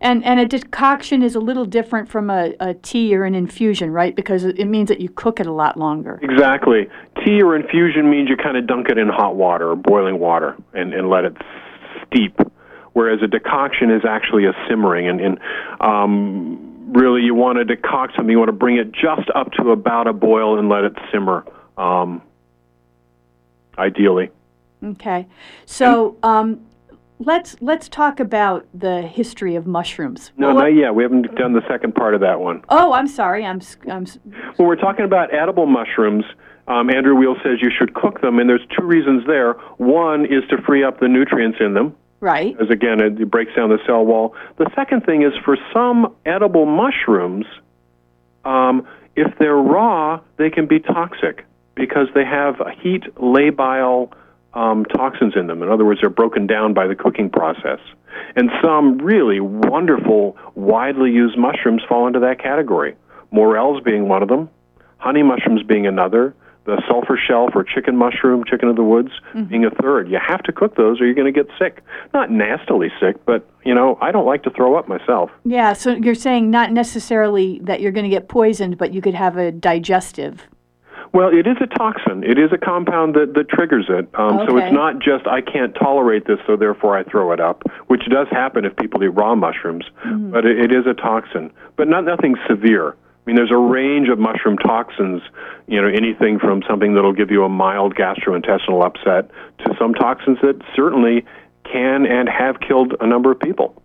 And 0.00 0.22
and 0.24 0.38
a 0.40 0.44
decoction 0.46 1.22
is 1.22 1.34
a 1.34 1.40
little 1.40 1.64
different 1.64 2.10
from 2.10 2.28
a, 2.28 2.54
a 2.60 2.74
tea 2.74 3.16
or 3.16 3.24
an 3.24 3.34
infusion, 3.34 3.90
right? 3.90 4.14
Because 4.14 4.44
it 4.44 4.66
means 4.66 4.88
that 4.88 5.00
you 5.00 5.08
cook 5.08 5.40
it 5.40 5.46
a 5.46 5.52
lot 5.52 5.78
longer. 5.78 6.18
exactly. 6.22 6.86
Tea 7.24 7.40
or 7.42 7.56
infusion 7.56 8.10
means 8.10 8.28
you 8.28 8.36
kind 8.36 8.58
of 8.58 8.66
dunk 8.66 8.90
it 8.90 8.98
in 8.98 9.08
hot 9.08 9.36
water 9.36 9.70
or 9.70 9.76
boiling 9.76 10.18
water 10.18 10.54
and, 10.74 10.92
and 10.92 11.08
let 11.08 11.24
it 11.24 11.34
steep. 12.06 12.38
Whereas 12.92 13.20
a 13.22 13.26
decoction 13.26 13.90
is 13.90 14.02
actually 14.08 14.44
a 14.46 14.52
simmering, 14.68 15.06
and, 15.08 15.20
and 15.20 15.38
um, 15.80 16.65
really 16.86 17.22
you 17.22 17.34
want 17.34 17.58
to 17.58 17.64
decoct 17.64 18.16
something, 18.16 18.30
you 18.30 18.38
want 18.38 18.48
to 18.48 18.52
bring 18.52 18.76
it 18.76 18.92
just 18.92 19.28
up 19.34 19.52
to 19.52 19.70
about 19.70 20.06
a 20.06 20.12
boil 20.12 20.58
and 20.58 20.68
let 20.68 20.84
it 20.84 20.94
simmer. 21.12 21.44
Um, 21.76 22.22
ideally. 23.76 24.30
Okay. 24.82 25.26
So 25.64 26.16
um, 26.22 26.66
let's 27.18 27.56
let's 27.60 27.88
talk 27.88 28.20
about 28.20 28.66
the 28.74 29.02
history 29.02 29.56
of 29.56 29.66
mushrooms. 29.66 30.32
No, 30.36 30.48
Well, 30.48 30.64
not 30.64 30.74
yet. 30.74 30.94
We 30.94 31.02
haven't 31.02 31.34
done 31.34 31.52
the 31.52 31.66
second 31.68 31.94
part 31.94 32.14
of 32.14 32.20
that 32.20 32.40
one. 32.40 32.62
Oh, 32.68 32.92
I'm 32.92 33.08
sorry. 33.08 33.44
I'm 33.44 33.60
I'm 33.90 34.06
When 34.56 34.68
we're 34.68 34.76
talking 34.76 35.04
about 35.04 35.34
edible 35.34 35.66
mushrooms, 35.66 36.24
um, 36.68 36.90
Andrew 36.90 37.14
Weil 37.14 37.36
says 37.42 37.58
you 37.60 37.70
should 37.76 37.94
cook 37.94 38.20
them, 38.20 38.38
and 38.38 38.48
there's 38.48 38.66
two 38.78 38.84
reasons 38.84 39.24
there. 39.26 39.54
One 39.78 40.24
is 40.24 40.42
to 40.50 40.60
free 40.62 40.84
up 40.84 41.00
the 41.00 41.08
nutrients 41.08 41.58
in 41.60 41.74
them, 41.74 41.94
right. 42.26 42.56
as 42.60 42.68
again 42.70 43.00
it 43.00 43.20
it 43.20 43.30
breaks 43.30 43.54
down 43.54 43.70
the 43.70 43.78
cell 43.86 44.04
wall. 44.04 44.34
The 44.58 44.70
second 44.74 45.06
thing 45.06 45.22
is 45.22 45.32
for 45.44 45.56
some 45.72 46.14
edible 46.26 46.66
mushrooms, 46.66 47.46
um, 48.44 48.86
if 49.14 49.32
they're 49.38 49.56
raw, 49.56 50.20
they 50.36 50.50
can 50.50 50.66
be 50.66 50.80
toxic 50.80 51.44
because 51.74 52.08
they 52.14 52.24
have 52.24 52.56
heat 52.82 53.04
labile 53.16 54.12
um, 54.54 54.84
toxins 54.86 55.34
in 55.36 55.46
them. 55.46 55.62
In 55.62 55.68
other 55.68 55.84
words, 55.84 56.00
they're 56.00 56.10
broken 56.10 56.46
down 56.46 56.74
by 56.74 56.86
the 56.86 56.94
cooking 56.94 57.30
process. 57.30 57.78
And 58.34 58.50
some 58.62 58.98
really 58.98 59.40
wonderful, 59.40 60.36
widely 60.54 61.10
used 61.10 61.36
mushrooms 61.36 61.82
fall 61.86 62.06
into 62.06 62.20
that 62.20 62.40
category. 62.42 62.96
Morels 63.30 63.82
being 63.84 64.08
one 64.08 64.22
of 64.22 64.28
them, 64.28 64.48
honey 64.98 65.22
mushrooms 65.22 65.62
being 65.62 65.86
another, 65.86 66.34
the 66.66 66.82
sulfur 66.88 67.16
shelf 67.16 67.50
or 67.54 67.64
chicken 67.64 67.96
mushroom, 67.96 68.44
chicken 68.44 68.68
of 68.68 68.76
the 68.76 68.82
woods, 68.84 69.10
being 69.48 69.64
a 69.64 69.70
third. 69.70 70.10
You 70.10 70.18
have 70.24 70.42
to 70.42 70.52
cook 70.52 70.76
those 70.76 71.00
or 71.00 71.06
you're 71.06 71.14
going 71.14 71.32
to 71.32 71.44
get 71.44 71.48
sick. 71.58 71.82
Not 72.12 72.30
nastily 72.30 72.90
sick, 73.00 73.24
but, 73.24 73.48
you 73.64 73.74
know, 73.74 73.96
I 74.00 74.12
don't 74.12 74.26
like 74.26 74.42
to 74.42 74.50
throw 74.50 74.76
up 74.76 74.88
myself. 74.88 75.30
Yeah. 75.44 75.72
So 75.72 75.92
you're 75.92 76.14
saying 76.14 76.50
not 76.50 76.72
necessarily 76.72 77.60
that 77.62 77.80
you're 77.80 77.92
going 77.92 78.04
to 78.04 78.10
get 78.10 78.28
poisoned, 78.28 78.76
but 78.78 78.92
you 78.92 79.00
could 79.00 79.14
have 79.14 79.36
a 79.36 79.52
digestive. 79.52 80.42
Well, 81.12 81.28
it 81.28 81.46
is 81.46 81.56
a 81.60 81.66
toxin. 81.66 82.24
It 82.24 82.38
is 82.38 82.50
a 82.52 82.58
compound 82.58 83.14
that, 83.14 83.32
that 83.34 83.48
triggers 83.48 83.86
it. 83.88 84.08
Um, 84.14 84.44
So 84.46 84.58
it's 84.58 84.72
not 84.72 84.98
just 84.98 85.26
I 85.26 85.40
can't 85.40 85.74
tolerate 85.74 86.26
this, 86.26 86.38
so 86.46 86.56
therefore 86.56 86.98
I 86.98 87.04
throw 87.04 87.32
it 87.32 87.40
up, 87.40 87.62
which 87.86 88.02
does 88.10 88.26
happen 88.30 88.64
if 88.64 88.76
people 88.76 89.02
eat 89.02 89.08
raw 89.14 89.34
mushrooms. 89.34 89.84
But 90.04 90.44
it, 90.44 90.58
it 90.58 90.72
is 90.74 90.84
a 90.86 90.94
toxin, 90.94 91.52
but 91.76 91.88
not 91.88 92.04
nothing 92.04 92.34
severe. 92.48 92.96
I 93.26 93.30
mean, 93.30 93.36
there's 93.36 93.50
a 93.50 93.56
range 93.56 94.08
of 94.08 94.20
mushroom 94.20 94.56
toxins. 94.56 95.20
You 95.66 95.82
know, 95.82 95.88
anything 95.88 96.38
from 96.38 96.62
something 96.68 96.94
that'll 96.94 97.12
give 97.12 97.32
you 97.32 97.42
a 97.42 97.48
mild 97.48 97.96
gastrointestinal 97.96 98.84
upset 98.84 99.30
to 99.58 99.74
some 99.80 99.94
toxins 99.94 100.38
that 100.42 100.62
certainly 100.76 101.24
can 101.64 102.06
and 102.06 102.28
have 102.28 102.60
killed 102.60 102.94
a 103.00 103.06
number 103.06 103.32
of 103.32 103.40
people. 103.40 103.82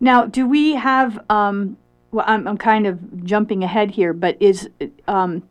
Now, 0.00 0.24
do 0.24 0.46
we 0.46 0.74
have? 0.76 1.22
Um, 1.28 1.76
well, 2.10 2.24
I'm 2.26 2.48
I'm 2.48 2.56
kind 2.56 2.86
of 2.86 3.24
jumping 3.24 3.62
ahead 3.62 3.90
here, 3.90 4.14
but 4.14 4.38
is 4.40 4.70
um, 5.06 5.42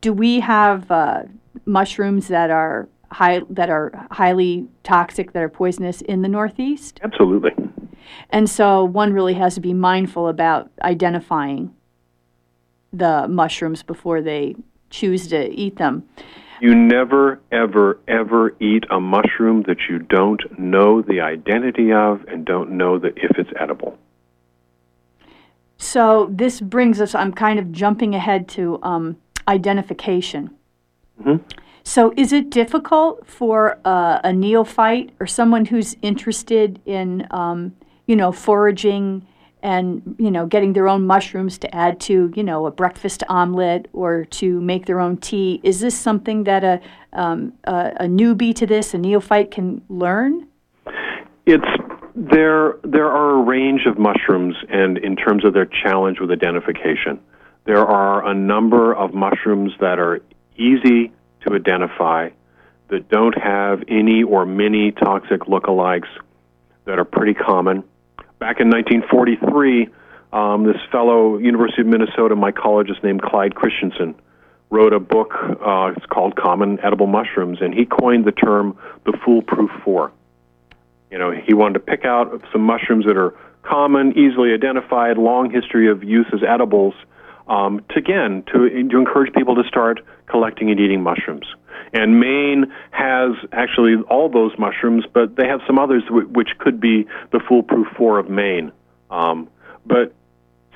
do 0.00 0.14
we 0.14 0.40
have 0.40 0.90
uh, 0.90 1.24
mushrooms 1.66 2.28
that 2.28 2.50
are 2.50 2.88
high 3.10 3.42
that 3.50 3.68
are 3.68 4.06
highly 4.10 4.68
toxic 4.84 5.32
that 5.32 5.42
are 5.42 5.50
poisonous 5.50 6.00
in 6.00 6.22
the 6.22 6.28
Northeast? 6.28 6.98
Absolutely. 7.02 7.50
And 8.30 8.48
so 8.48 8.84
one 8.84 9.12
really 9.12 9.34
has 9.34 9.54
to 9.54 9.60
be 9.60 9.74
mindful 9.74 10.28
about 10.28 10.70
identifying 10.82 11.74
the 12.98 13.26
mushrooms 13.28 13.82
before 13.82 14.22
they 14.22 14.56
choose 14.90 15.26
to 15.28 15.50
eat 15.50 15.76
them. 15.76 16.04
You 16.60 16.74
never, 16.74 17.40
ever, 17.50 17.98
ever 18.06 18.54
eat 18.60 18.84
a 18.90 19.00
mushroom 19.00 19.64
that 19.66 19.78
you 19.88 19.98
don't 19.98 20.40
know 20.58 21.02
the 21.02 21.20
identity 21.20 21.92
of 21.92 22.24
and 22.28 22.44
don't 22.44 22.70
know 22.70 22.98
that 22.98 23.14
if 23.16 23.38
it's 23.38 23.50
edible. 23.58 23.98
So 25.76 26.28
this 26.30 26.60
brings 26.60 27.00
us, 27.00 27.14
I'm 27.14 27.32
kind 27.32 27.58
of 27.58 27.72
jumping 27.72 28.14
ahead 28.14 28.48
to 28.50 28.78
um, 28.82 29.16
identification. 29.48 30.50
Mhm. 31.22 31.40
So 31.82 32.14
is 32.16 32.32
it 32.32 32.48
difficult 32.48 33.26
for 33.26 33.78
uh, 33.84 34.20
a 34.24 34.32
neophyte 34.32 35.10
or 35.20 35.26
someone 35.26 35.66
who's 35.66 35.96
interested 36.00 36.80
in, 36.86 37.26
um, 37.30 37.74
you 38.06 38.16
know, 38.16 38.32
foraging 38.32 39.26
and, 39.64 40.14
you 40.18 40.30
know, 40.30 40.44
getting 40.46 40.74
their 40.74 40.88
own 40.88 41.06
mushrooms 41.06 41.56
to 41.58 41.74
add 41.74 41.98
to, 41.98 42.30
you 42.36 42.44
know, 42.44 42.66
a 42.66 42.70
breakfast 42.70 43.24
omelet 43.30 43.88
or 43.94 44.26
to 44.26 44.60
make 44.60 44.84
their 44.84 45.00
own 45.00 45.16
tea? 45.16 45.58
Is 45.64 45.80
this 45.80 45.98
something 45.98 46.44
that 46.44 46.62
a, 46.62 46.80
um, 47.14 47.54
a, 47.64 47.92
a 48.00 48.04
newbie 48.04 48.54
to 48.56 48.66
this, 48.66 48.92
a 48.92 48.98
neophyte 48.98 49.50
can 49.50 49.82
learn? 49.88 50.46
It's 51.46 51.64
there. 52.14 52.76
There 52.84 53.10
are 53.10 53.30
a 53.40 53.42
range 53.42 53.86
of 53.86 53.98
mushrooms, 53.98 54.54
and 54.68 54.98
in 54.98 55.16
terms 55.16 55.46
of 55.46 55.54
their 55.54 55.66
challenge 55.66 56.20
with 56.20 56.30
identification, 56.30 57.18
there 57.64 57.86
are 57.86 58.26
a 58.28 58.34
number 58.34 58.94
of 58.94 59.14
mushrooms 59.14 59.72
that 59.80 59.98
are 59.98 60.20
easy 60.58 61.10
to 61.46 61.54
identify, 61.54 62.28
that 62.88 63.08
don't 63.08 63.36
have 63.38 63.82
any 63.88 64.22
or 64.22 64.44
many 64.44 64.92
toxic 64.92 65.40
lookalikes, 65.42 66.08
that 66.84 66.98
are 66.98 67.04
pretty 67.06 67.32
common. 67.32 67.82
Back 68.44 68.60
in 68.60 68.68
1943, 68.68 69.88
um, 70.34 70.64
this 70.64 70.76
fellow, 70.92 71.38
University 71.38 71.80
of 71.80 71.86
Minnesota 71.86 72.36
mycologist 72.36 73.02
named 73.02 73.22
Clyde 73.22 73.54
Christensen, 73.54 74.14
wrote 74.68 74.92
a 74.92 75.00
book. 75.00 75.32
Uh, 75.32 75.94
it's 75.96 76.04
called 76.04 76.36
Common 76.36 76.78
Edible 76.80 77.06
Mushrooms, 77.06 77.62
and 77.62 77.72
he 77.72 77.86
coined 77.86 78.26
the 78.26 78.32
term 78.32 78.76
the 79.06 79.16
Foolproof 79.24 79.70
Four. 79.82 80.12
You 81.10 81.16
know, 81.16 81.30
he 81.30 81.54
wanted 81.54 81.72
to 81.72 81.80
pick 81.80 82.04
out 82.04 82.44
some 82.52 82.60
mushrooms 82.60 83.06
that 83.06 83.16
are 83.16 83.34
common, 83.62 84.12
easily 84.12 84.52
identified, 84.52 85.16
long 85.16 85.50
history 85.50 85.88
of 85.88 86.04
use 86.04 86.26
as 86.34 86.40
edibles, 86.46 86.92
um, 87.48 87.82
to 87.92 87.98
again 87.98 88.44
to 88.52 88.68
to 88.68 88.98
encourage 88.98 89.32
people 89.32 89.54
to 89.54 89.64
start 89.66 90.00
collecting 90.26 90.70
and 90.70 90.78
eating 90.78 91.02
mushrooms. 91.02 91.46
And 91.92 92.20
Maine 92.20 92.72
has 92.90 93.32
actually 93.52 93.96
all 94.08 94.28
those 94.28 94.52
mushrooms, 94.58 95.04
but 95.12 95.36
they 95.36 95.46
have 95.46 95.60
some 95.66 95.78
others 95.78 96.02
w- 96.04 96.28
which 96.28 96.50
could 96.58 96.80
be 96.80 97.06
the 97.32 97.40
foolproof 97.48 97.86
four 97.96 98.18
of 98.18 98.28
Maine. 98.28 98.72
Um, 99.10 99.48
but 99.86 100.12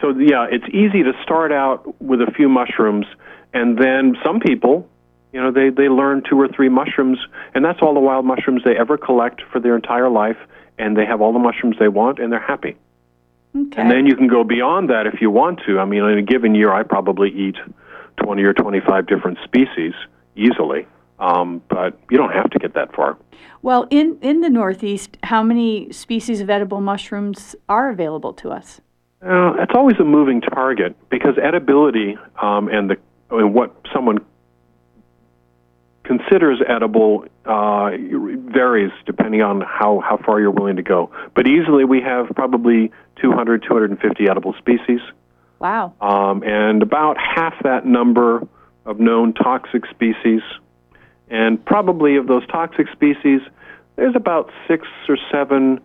so 0.00 0.10
yeah, 0.10 0.46
it's 0.50 0.66
easy 0.68 1.02
to 1.02 1.12
start 1.22 1.52
out 1.52 2.00
with 2.00 2.20
a 2.20 2.30
few 2.30 2.48
mushrooms, 2.48 3.06
and 3.52 3.78
then 3.78 4.16
some 4.24 4.40
people, 4.40 4.88
you 5.32 5.40
know, 5.40 5.50
they 5.50 5.70
they 5.70 5.88
learn 5.88 6.22
two 6.28 6.40
or 6.40 6.48
three 6.48 6.68
mushrooms, 6.68 7.18
and 7.54 7.64
that's 7.64 7.80
all 7.82 7.94
the 7.94 8.00
wild 8.00 8.24
mushrooms 8.24 8.62
they 8.64 8.76
ever 8.76 8.96
collect 8.96 9.42
for 9.52 9.60
their 9.60 9.74
entire 9.74 10.08
life, 10.08 10.38
and 10.78 10.96
they 10.96 11.04
have 11.04 11.20
all 11.20 11.32
the 11.32 11.38
mushrooms 11.38 11.76
they 11.78 11.88
want, 11.88 12.18
and 12.18 12.32
they're 12.32 12.38
happy. 12.38 12.76
Okay. 13.56 13.80
And 13.80 13.90
then 13.90 14.06
you 14.06 14.14
can 14.14 14.28
go 14.28 14.44
beyond 14.44 14.90
that 14.90 15.06
if 15.06 15.20
you 15.20 15.30
want 15.30 15.60
to. 15.66 15.78
I 15.78 15.84
mean, 15.84 16.04
in 16.04 16.18
a 16.18 16.22
given 16.22 16.54
year, 16.54 16.72
I 16.72 16.82
probably 16.82 17.30
eat 17.30 17.56
20 18.22 18.42
or 18.42 18.52
25 18.52 19.06
different 19.06 19.38
species 19.42 19.94
easily, 20.38 20.86
um, 21.18 21.62
but 21.68 21.98
you 22.10 22.16
don't 22.16 22.32
have 22.32 22.50
to 22.50 22.58
get 22.58 22.74
that 22.74 22.94
far. 22.94 23.18
Well, 23.60 23.86
in, 23.90 24.18
in 24.22 24.40
the 24.40 24.50
Northeast, 24.50 25.16
how 25.24 25.42
many 25.42 25.92
species 25.92 26.40
of 26.40 26.48
edible 26.48 26.80
mushrooms 26.80 27.56
are 27.68 27.90
available 27.90 28.32
to 28.34 28.50
us? 28.50 28.80
Uh, 29.20 29.54
it's 29.58 29.72
always 29.74 29.96
a 29.98 30.04
moving 30.04 30.40
target 30.40 30.94
because 31.10 31.36
edibility 31.38 32.16
um, 32.40 32.68
and 32.68 32.90
the 32.90 32.96
and 33.30 33.52
what 33.52 33.74
someone 33.92 34.18
considers 36.08 36.60
edible 36.66 37.26
uh, 37.44 37.90
varies 37.90 38.90
depending 39.04 39.42
on 39.42 39.60
how, 39.60 40.00
how 40.00 40.18
far 40.24 40.40
you're 40.40 40.50
willing 40.50 40.76
to 40.76 40.82
go. 40.82 41.10
But 41.34 41.46
easily, 41.46 41.84
we 41.84 42.00
have 42.00 42.28
probably 42.34 42.90
200, 43.20 43.62
250 43.62 44.28
edible 44.28 44.54
species. 44.54 45.00
Wow. 45.58 45.92
um, 46.00 46.44
and 46.44 46.82
about 46.82 47.16
half 47.18 47.52
that 47.64 47.84
number 47.84 48.46
of 48.88 48.98
known 48.98 49.34
toxic 49.34 49.84
species. 49.86 50.40
And 51.30 51.62
probably 51.64 52.16
of 52.16 52.26
those 52.26 52.44
toxic 52.46 52.88
species, 52.90 53.42
there's 53.96 54.16
about 54.16 54.50
six 54.66 54.88
or 55.08 55.18
seven 55.30 55.80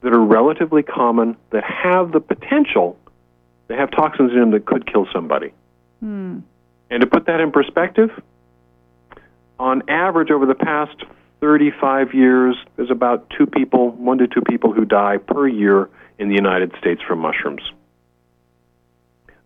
that 0.00 0.12
are 0.12 0.20
relatively 0.20 0.82
common 0.82 1.36
that 1.50 1.62
have 1.62 2.10
the 2.10 2.20
potential, 2.20 2.98
they 3.68 3.76
have 3.76 3.92
toxins 3.92 4.32
in 4.32 4.40
them 4.40 4.50
that 4.50 4.66
could 4.66 4.92
kill 4.92 5.06
somebody. 5.12 5.52
Hmm. 6.00 6.40
And 6.90 7.00
to 7.00 7.06
put 7.06 7.26
that 7.26 7.40
in 7.40 7.52
perspective, 7.52 8.10
on 9.60 9.88
average 9.88 10.32
over 10.32 10.44
the 10.44 10.56
past 10.56 10.96
35 11.40 12.12
years, 12.12 12.56
there's 12.74 12.90
about 12.90 13.30
two 13.30 13.46
people, 13.46 13.92
one 13.92 14.18
to 14.18 14.26
two 14.26 14.42
people 14.42 14.72
who 14.72 14.84
die 14.84 15.16
per 15.16 15.46
year 15.46 15.88
in 16.18 16.28
the 16.28 16.34
United 16.34 16.74
States 16.80 17.00
from 17.06 17.20
mushrooms. 17.20 17.62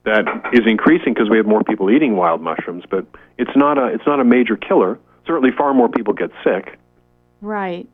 That 0.07 0.25
is 0.53 0.61
increasing 0.67 1.15
because 1.15 1.29
we 1.29 1.37
have 1.37 1.47
more 1.47 1.65
people 1.65 1.91
eating 1.91 2.15
wild 2.15 2.41
mushrooms, 2.41 2.85
but 2.89 3.05
it's 3.39 3.51
not 3.57 3.77
a 3.77 3.87
it's 3.87 4.07
not 4.07 4.21
a 4.21 4.25
major 4.25 4.57
killer. 4.57 5.01
Certainly, 5.27 5.51
far 5.59 5.75
more 5.75 5.89
people 5.89 6.15
get 6.15 6.31
sick. 6.45 6.79
Right. 7.41 7.89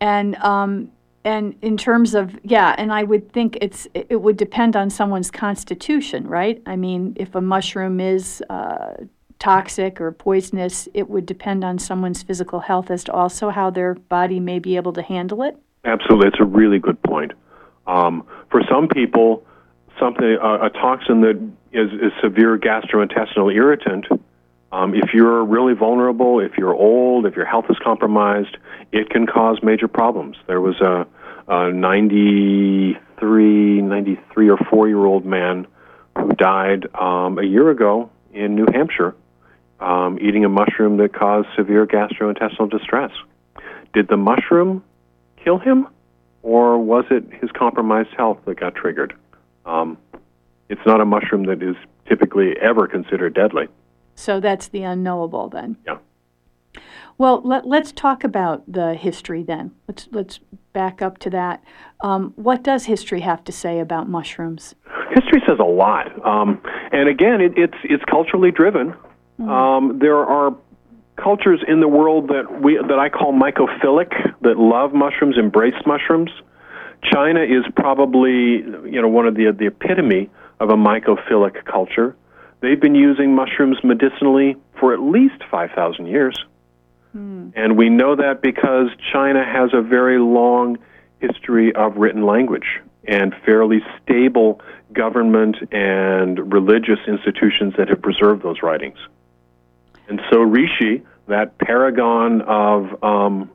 And 0.00 0.36
um, 0.36 0.92
and 1.24 1.56
in 1.62 1.76
terms 1.76 2.14
of 2.14 2.38
yeah, 2.44 2.76
and 2.78 2.92
I 2.92 3.02
would 3.02 3.32
think 3.32 3.58
it's 3.60 3.88
it 3.92 4.22
would 4.22 4.36
depend 4.36 4.76
on 4.76 4.88
someone's 4.88 5.32
constitution, 5.32 6.28
right? 6.28 6.62
I 6.64 6.76
mean, 6.76 7.14
if 7.16 7.34
a 7.34 7.40
mushroom 7.40 7.98
is 7.98 8.40
uh, 8.48 8.94
toxic 9.40 10.00
or 10.00 10.12
poisonous, 10.12 10.88
it 10.94 11.10
would 11.10 11.26
depend 11.26 11.64
on 11.64 11.80
someone's 11.80 12.22
physical 12.22 12.60
health 12.60 12.88
as 12.88 13.02
to 13.04 13.12
also 13.12 13.50
how 13.50 13.68
their 13.68 13.94
body 13.94 14.38
may 14.38 14.60
be 14.60 14.76
able 14.76 14.92
to 14.92 15.02
handle 15.02 15.42
it. 15.42 15.58
Absolutely, 15.84 16.28
it's 16.28 16.40
a 16.40 16.44
really 16.44 16.78
good 16.78 17.02
point. 17.02 17.32
Um, 17.88 18.24
for 18.48 18.62
some 18.70 18.86
people, 18.86 19.44
something 20.00 20.38
uh, 20.42 20.58
a 20.62 20.70
toxin 20.70 21.20
that 21.20 21.36
is, 21.72 21.92
is 21.92 22.12
severe 22.22 22.58
gastrointestinal 22.58 23.54
irritant. 23.54 24.06
Um, 24.72 24.94
if 24.94 25.14
you're 25.14 25.44
really 25.44 25.74
vulnerable, 25.74 26.40
if 26.40 26.56
you're 26.56 26.74
old, 26.74 27.26
if 27.26 27.36
your 27.36 27.44
health 27.44 27.66
is 27.70 27.76
compromised, 27.82 28.56
it 28.92 29.10
can 29.10 29.26
cause 29.26 29.58
major 29.62 29.88
problems. 29.88 30.36
There 30.46 30.60
was 30.60 30.80
a, 30.80 31.06
a 31.48 31.72
93, 31.72 33.82
93 33.82 34.50
or 34.50 34.56
4 34.56 34.88
year 34.88 35.04
old 35.04 35.24
man 35.24 35.66
who 36.16 36.28
died 36.30 36.86
um, 36.94 37.38
a 37.38 37.44
year 37.44 37.70
ago 37.70 38.10
in 38.32 38.54
New 38.54 38.66
Hampshire 38.72 39.14
um, 39.80 40.18
eating 40.20 40.44
a 40.44 40.48
mushroom 40.48 40.98
that 40.98 41.14
caused 41.14 41.48
severe 41.56 41.86
gastrointestinal 41.86 42.70
distress. 42.70 43.10
Did 43.92 44.08
the 44.08 44.16
mushroom 44.16 44.84
kill 45.42 45.58
him, 45.58 45.88
or 46.42 46.78
was 46.78 47.04
it 47.10 47.24
his 47.40 47.50
compromised 47.52 48.10
health 48.16 48.38
that 48.44 48.60
got 48.60 48.74
triggered? 48.74 49.14
Um, 49.66 49.98
it's 50.68 50.80
not 50.86 51.00
a 51.00 51.04
mushroom 51.04 51.44
that 51.44 51.62
is 51.62 51.76
typically 52.08 52.56
ever 52.60 52.86
considered 52.86 53.34
deadly. 53.34 53.68
So 54.14 54.40
that's 54.40 54.68
the 54.68 54.82
unknowable 54.82 55.48
then. 55.48 55.76
Yeah. 55.86 55.98
Well, 57.18 57.42
let, 57.42 57.66
us 57.66 57.92
talk 57.92 58.24
about 58.24 58.62
the 58.70 58.94
history 58.94 59.42
then. 59.42 59.72
Let's 59.86 60.08
let's 60.10 60.40
back 60.72 61.02
up 61.02 61.18
to 61.18 61.30
that. 61.30 61.62
Um, 62.00 62.32
what 62.36 62.62
does 62.62 62.86
history 62.86 63.20
have 63.20 63.44
to 63.44 63.52
say 63.52 63.78
about 63.78 64.08
mushrooms? 64.08 64.74
History 65.10 65.42
says 65.46 65.58
a 65.58 65.64
lot, 65.64 66.06
um, 66.26 66.62
and 66.92 67.10
again, 67.10 67.42
it, 67.42 67.52
it's 67.58 67.76
it's 67.84 68.04
culturally 68.06 68.50
driven. 68.50 68.92
Mm-hmm. 69.38 69.50
Um, 69.50 69.98
there 69.98 70.16
are 70.16 70.56
cultures 71.22 71.60
in 71.68 71.80
the 71.80 71.88
world 71.88 72.28
that 72.28 72.62
we 72.62 72.76
that 72.76 72.98
I 72.98 73.10
call 73.10 73.34
mycophilic 73.34 74.12
that 74.40 74.56
love 74.56 74.94
mushrooms, 74.94 75.36
embrace 75.36 75.74
mushrooms. 75.84 76.30
China 77.02 77.42
is 77.42 77.64
probably 77.76 78.32
you 78.90 79.00
know 79.00 79.08
one 79.08 79.26
of 79.26 79.34
the 79.34 79.52
the 79.52 79.66
epitome 79.66 80.30
of 80.60 80.70
a 80.70 80.76
mycophilic 80.76 81.64
culture. 81.64 82.16
They've 82.60 82.80
been 82.80 82.94
using 82.94 83.34
mushrooms 83.34 83.78
medicinally 83.82 84.56
for 84.78 84.92
at 84.92 85.00
least 85.00 85.42
5,000 85.50 86.06
years. 86.06 86.44
Hmm. 87.12 87.48
And 87.54 87.78
we 87.78 87.88
know 87.88 88.16
that 88.16 88.42
because 88.42 88.88
China 89.12 89.44
has 89.44 89.70
a 89.72 89.80
very 89.80 90.18
long 90.18 90.78
history 91.20 91.74
of 91.74 91.96
written 91.96 92.26
language 92.26 92.80
and 93.04 93.34
fairly 93.44 93.80
stable 94.02 94.60
government 94.92 95.56
and 95.72 96.52
religious 96.52 96.98
institutions 97.06 97.74
that 97.78 97.88
have 97.88 98.02
preserved 98.02 98.42
those 98.42 98.62
writings. 98.62 98.98
And 100.08 100.20
so 100.30 100.38
reishi, 100.38 101.02
that 101.28 101.56
paragon 101.58 102.42
of 102.42 103.02
um, 103.02 103.50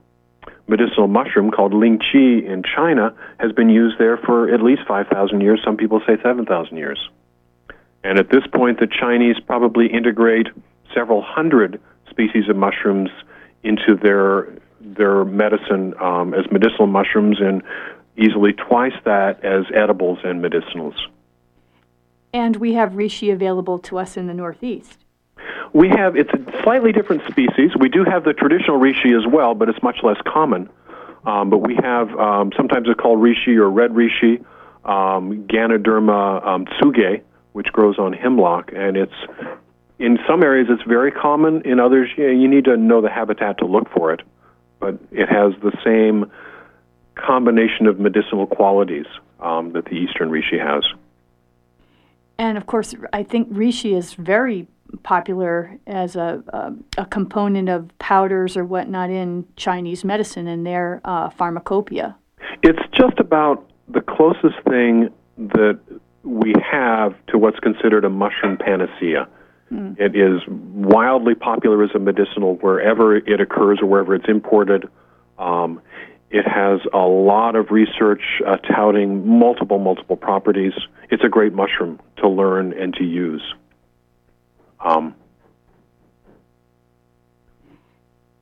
medicinal 0.67 1.07
mushroom 1.07 1.51
called 1.51 1.73
lingzhi 1.73 2.43
in 2.45 2.63
China, 2.63 3.13
has 3.39 3.51
been 3.51 3.69
used 3.69 3.97
there 3.99 4.17
for 4.17 4.53
at 4.53 4.61
least 4.61 4.81
5,000 4.87 5.41
years. 5.41 5.61
Some 5.63 5.77
people 5.77 6.01
say 6.07 6.17
7,000 6.23 6.77
years. 6.77 7.09
And 8.03 8.19
at 8.19 8.29
this 8.29 8.45
point, 8.53 8.79
the 8.79 8.87
Chinese 8.87 9.35
probably 9.45 9.87
integrate 9.87 10.47
several 10.93 11.21
hundred 11.21 11.81
species 12.09 12.47
of 12.49 12.55
mushrooms 12.55 13.09
into 13.63 13.95
their 14.01 14.53
their 14.79 15.25
medicine 15.25 15.95
um, 15.99 16.35
as 16.35 16.45
medicinal 16.51 16.85
mushrooms, 16.85 17.37
and 17.41 17.63
easily 18.15 18.53
twice 18.53 18.93
that 19.03 19.43
as 19.43 19.65
edibles 19.73 20.19
and 20.23 20.43
medicinals. 20.43 20.93
And 22.31 22.57
we 22.57 22.73
have 22.73 22.91
reishi 22.91 23.33
available 23.33 23.79
to 23.79 23.97
us 23.97 24.15
in 24.15 24.27
the 24.27 24.33
Northeast. 24.33 25.04
We 25.73 25.89
have 25.89 26.15
it's 26.15 26.31
a 26.33 26.63
slightly 26.63 26.91
different 26.91 27.23
species. 27.29 27.71
We 27.79 27.89
do 27.89 28.03
have 28.03 28.23
the 28.23 28.33
traditional 28.33 28.79
reishi 28.79 29.17
as 29.17 29.25
well, 29.31 29.53
but 29.53 29.69
it's 29.69 29.81
much 29.83 29.97
less 30.03 30.17
common. 30.25 30.69
Um, 31.25 31.49
but 31.49 31.57
we 31.57 31.75
have 31.81 32.09
um, 32.17 32.51
sometimes 32.55 32.87
it's 32.87 32.99
called 32.99 33.19
reishi 33.19 33.57
or 33.57 33.69
red 33.69 33.91
reishi, 33.91 34.39
um, 34.85 35.45
Ganoderma 35.47 36.45
um, 36.45 36.65
tsugae, 36.65 37.21
which 37.53 37.67
grows 37.67 37.97
on 37.97 38.13
hemlock, 38.13 38.71
and 38.75 38.95
it's 38.95 39.13
in 39.97 40.19
some 40.27 40.43
areas 40.43 40.67
it's 40.69 40.83
very 40.83 41.11
common. 41.11 41.61
In 41.63 41.79
others, 41.79 42.09
you, 42.17 42.27
you 42.27 42.47
need 42.47 42.65
to 42.65 42.77
know 42.77 43.01
the 43.01 43.09
habitat 43.09 43.57
to 43.59 43.65
look 43.65 43.89
for 43.89 44.13
it, 44.13 44.21
but 44.79 44.99
it 45.11 45.27
has 45.27 45.53
the 45.63 45.71
same 45.83 46.31
combination 47.15 47.87
of 47.87 47.99
medicinal 47.99 48.45
qualities 48.45 49.05
um, 49.39 49.71
that 49.73 49.85
the 49.85 49.95
eastern 49.95 50.29
reishi 50.29 50.59
has. 50.59 50.83
And 52.37 52.57
of 52.57 52.65
course, 52.67 52.93
I 53.13 53.23
think 53.23 53.51
reishi 53.51 53.95
is 53.97 54.13
very 54.13 54.67
popular 55.03 55.77
as 55.87 56.15
a, 56.15 56.43
a, 56.49 57.01
a, 57.01 57.05
component 57.05 57.69
of 57.69 57.89
powders 57.99 58.55
or 58.55 58.65
whatnot 58.65 59.09
in 59.09 59.45
Chinese 59.55 60.03
medicine 60.03 60.47
and 60.47 60.65
their 60.65 61.01
uh, 61.03 61.29
pharmacopoeia. 61.29 62.15
It's 62.63 62.81
just 62.91 63.19
about 63.19 63.69
the 63.87 64.01
closest 64.01 64.55
thing 64.67 65.09
that 65.37 65.79
we 66.23 66.53
have 66.63 67.13
to 67.27 67.37
what's 67.37 67.59
considered 67.59 68.05
a 68.05 68.09
mushroom 68.09 68.57
panacea. 68.57 69.27
Mm. 69.71 69.99
It 69.99 70.15
is 70.15 70.41
wildly 70.47 71.35
popular 71.35 71.83
as 71.83 71.91
a 71.95 71.99
medicinal 71.99 72.55
wherever 72.57 73.15
it 73.15 73.41
occurs 73.41 73.79
or 73.81 73.87
wherever 73.87 74.15
it's 74.15 74.27
imported. 74.27 74.87
Um, 75.37 75.81
it 76.31 76.47
has 76.47 76.81
a 76.93 77.05
lot 77.05 77.55
of 77.55 77.71
research 77.71 78.21
uh, 78.45 78.57
touting 78.57 79.27
multiple, 79.27 79.79
multiple 79.79 80.17
properties. 80.17 80.73
It's 81.09 81.23
a 81.23 81.29
great 81.29 81.53
mushroom 81.53 81.99
to 82.17 82.27
learn 82.27 82.73
and 82.73 82.93
to 82.95 83.03
use. 83.03 83.41
Um, 84.85 85.15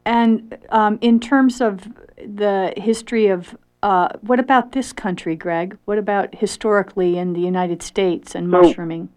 and 0.05 0.57
um, 0.69 0.99
in 1.01 1.19
terms 1.19 1.61
of 1.61 1.87
the 2.17 2.73
history 2.77 3.27
of 3.27 3.55
uh, 3.81 4.09
what 4.21 4.39
about 4.39 4.73
this 4.73 4.93
country, 4.93 5.35
Greg? 5.35 5.77
What 5.85 5.97
about 5.97 6.35
historically 6.35 7.17
in 7.17 7.33
the 7.33 7.41
United 7.41 7.81
States 7.81 8.35
and 8.35 8.51
so 8.51 8.61
mushrooming? 8.61 9.09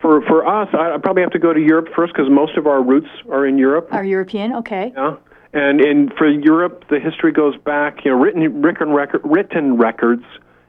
For 0.00 0.20
for 0.22 0.46
us, 0.46 0.68
I 0.72 0.96
probably 0.98 1.22
have 1.22 1.32
to 1.32 1.38
go 1.38 1.52
to 1.52 1.60
Europe 1.60 1.88
first 1.96 2.12
because 2.14 2.30
most 2.30 2.56
of 2.56 2.66
our 2.66 2.82
roots 2.82 3.08
are 3.30 3.46
in 3.46 3.58
Europe. 3.58 3.88
Are 3.90 4.04
European? 4.04 4.54
Okay. 4.56 4.92
Yeah, 4.94 5.16
and 5.54 5.80
in 5.80 6.10
for 6.16 6.28
Europe, 6.28 6.84
the 6.90 7.00
history 7.00 7.32
goes 7.32 7.56
back, 7.56 8.04
you 8.04 8.10
know, 8.10 8.18
written 8.18 8.62
written, 8.62 8.90
record, 8.90 9.22
written 9.24 9.78
records 9.78 10.24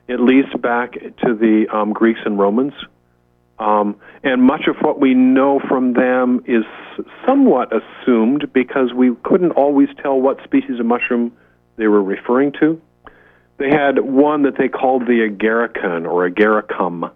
at 0.10 0.22
least 0.22 0.60
back 0.62 0.94
to 0.94 1.36
the 1.36 1.66
um, 1.74 1.92
Greeks 1.92 2.22
and 2.26 2.40
Romans. 2.40 2.74
Um, 3.60 3.96
and 4.24 4.44
much 4.44 4.68
of 4.68 4.76
what 4.82 5.00
we 5.00 5.14
know 5.14 5.60
from 5.68 5.94
them 5.94 6.44
is 6.46 6.64
somewhat 7.26 7.72
assumed 7.74 8.54
because 8.54 8.94
we 8.94 9.16
couldn't 9.24 9.52
always 9.52 9.90
tell 10.02 10.20
what 10.20 10.44
species 10.44 10.80
of 10.80 10.86
mushroom 10.86 11.32
they 11.76 11.88
were 11.88 12.04
referring 12.04 12.52
to. 12.60 12.80
They 13.58 13.70
had 13.70 14.00
one 14.00 14.44
that 14.44 14.58
they 14.58 14.68
called 14.68 15.08
the 15.08 15.28
agaricon 15.28 16.08
or 16.08 16.30
agaricum 16.30 17.12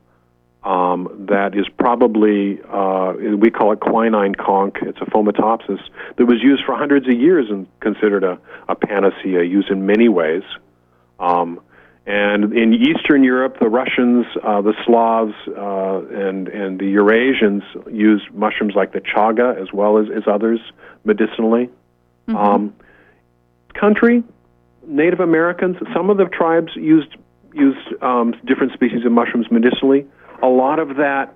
um, 0.64 1.26
that 1.30 1.56
is 1.56 1.68
probably, 1.80 2.60
uh, 2.70 3.14
we 3.38 3.50
call 3.50 3.72
it 3.72 3.80
quinine 3.80 4.36
conk. 4.36 4.78
It's 4.82 5.00
a 5.02 5.06
fomitopsis 5.06 5.80
that 6.18 6.26
was 6.26 6.42
used 6.42 6.64
for 6.66 6.76
hundreds 6.76 7.08
of 7.08 7.14
years 7.14 7.48
and 7.50 7.68
considered 7.80 8.24
a, 8.24 8.40
a 8.68 8.76
panacea, 8.76 9.44
used 9.44 9.70
in 9.70 9.86
many 9.86 10.08
ways. 10.08 10.44
Um, 11.20 11.60
and 12.06 12.52
in 12.54 12.74
Eastern 12.74 13.24
Europe, 13.24 13.58
the 13.60 13.70
Russians, 13.70 14.26
uh, 14.44 14.62
the 14.62 14.74
Slavs, 14.86 15.34
uh, 15.48 16.28
and 16.28 16.48
and 16.48 16.80
the 16.80 16.96
Eurasians 16.96 17.62
used 17.94 18.32
mushrooms 18.34 18.74
like 18.76 18.92
the 18.94 19.02
chaga 19.02 19.62
as 19.62 19.72
well 19.72 19.98
as, 20.00 20.08
as 20.16 20.24
others 20.28 20.60
medicinally. 21.06 21.70
Mm-hmm. 22.28 22.36
Um, 22.36 22.74
country, 23.74 24.24
Native 24.88 25.20
Americans, 25.20 25.78
some 25.94 26.10
of 26.10 26.18
the 26.18 26.26
tribes 26.26 26.72
used 26.76 27.16
used 27.54 28.02
um, 28.02 28.34
different 28.46 28.74
species 28.74 29.06
of 29.06 29.12
mushrooms 29.12 29.48
medicinally. 29.52 30.08
A 30.42 30.48
lot 30.48 30.80
of 30.80 30.96
that 30.98 31.36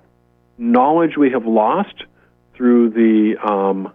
knowledge 0.58 1.16
we 1.16 1.30
have 1.30 1.46
lost 1.46 2.04
through 2.56 2.90
the 2.90 3.36
um, 3.46 3.92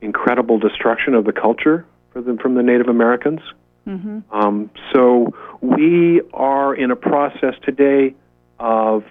incredible 0.00 0.58
destruction 0.58 1.14
of 1.14 1.24
the 1.24 1.32
culture 1.32 1.84
the, 2.14 2.38
from 2.40 2.54
the 2.54 2.62
Native 2.62 2.88
Americans. 2.88 3.40
Mm-hmm. 3.86 4.20
Um, 4.30 4.70
so 4.92 5.34
we 5.60 6.22
are 6.32 6.74
in 6.74 6.90
a 6.90 6.96
process 6.96 7.54
today 7.62 8.14
of 8.58 9.04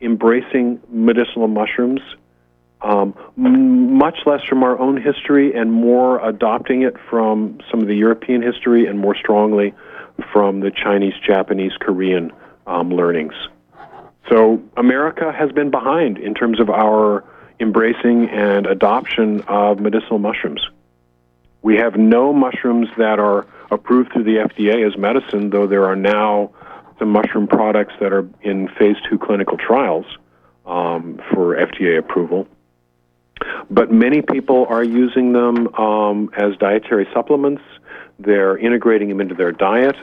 embracing 0.00 0.80
medicinal 0.88 1.48
mushrooms, 1.48 2.00
um, 2.82 3.14
m- 3.36 3.96
much 3.96 4.18
less 4.26 4.42
from 4.44 4.62
our 4.62 4.78
own 4.78 5.00
history 5.00 5.54
and 5.54 5.72
more 5.72 6.26
adopting 6.26 6.82
it 6.82 6.96
from 7.08 7.58
some 7.70 7.80
of 7.80 7.86
the 7.86 7.96
European 7.96 8.42
history 8.42 8.86
and 8.86 8.98
more 8.98 9.14
strongly 9.14 9.74
from 10.32 10.60
the 10.60 10.70
Chinese, 10.70 11.14
Japanese, 11.26 11.72
Korean 11.80 12.32
um, 12.66 12.90
learnings. 12.90 13.34
So 14.28 14.62
America 14.76 15.32
has 15.32 15.50
been 15.52 15.70
behind 15.70 16.18
in 16.18 16.34
terms 16.34 16.60
of 16.60 16.70
our 16.70 17.24
embracing 17.58 18.28
and 18.28 18.66
adoption 18.66 19.42
of 19.42 19.80
medicinal 19.80 20.18
mushrooms. 20.18 20.66
We 21.62 21.76
have 21.76 21.96
no 21.96 22.32
mushrooms 22.32 22.88
that 22.96 23.18
are 23.18 23.46
approved 23.70 24.12
through 24.12 24.24
the 24.24 24.36
FDA 24.36 24.86
as 24.86 24.96
medicine, 24.96 25.50
though 25.50 25.66
there 25.66 25.84
are 25.84 25.96
now 25.96 26.50
some 26.98 27.10
mushroom 27.10 27.46
products 27.46 27.94
that 28.00 28.12
are 28.12 28.28
in 28.42 28.68
phase 28.78 28.96
two 29.08 29.18
clinical 29.18 29.56
trials 29.56 30.04
um, 30.66 31.20
for 31.32 31.56
FDA 31.56 31.98
approval. 31.98 32.46
But 33.70 33.90
many 33.90 34.20
people 34.22 34.66
are 34.68 34.84
using 34.84 35.32
them 35.32 35.74
um, 35.74 36.30
as 36.36 36.56
dietary 36.58 37.08
supplements. 37.14 37.62
They're 38.18 38.58
integrating 38.58 39.08
them 39.08 39.20
into 39.20 39.34
their 39.34 39.52
diet. 39.52 39.96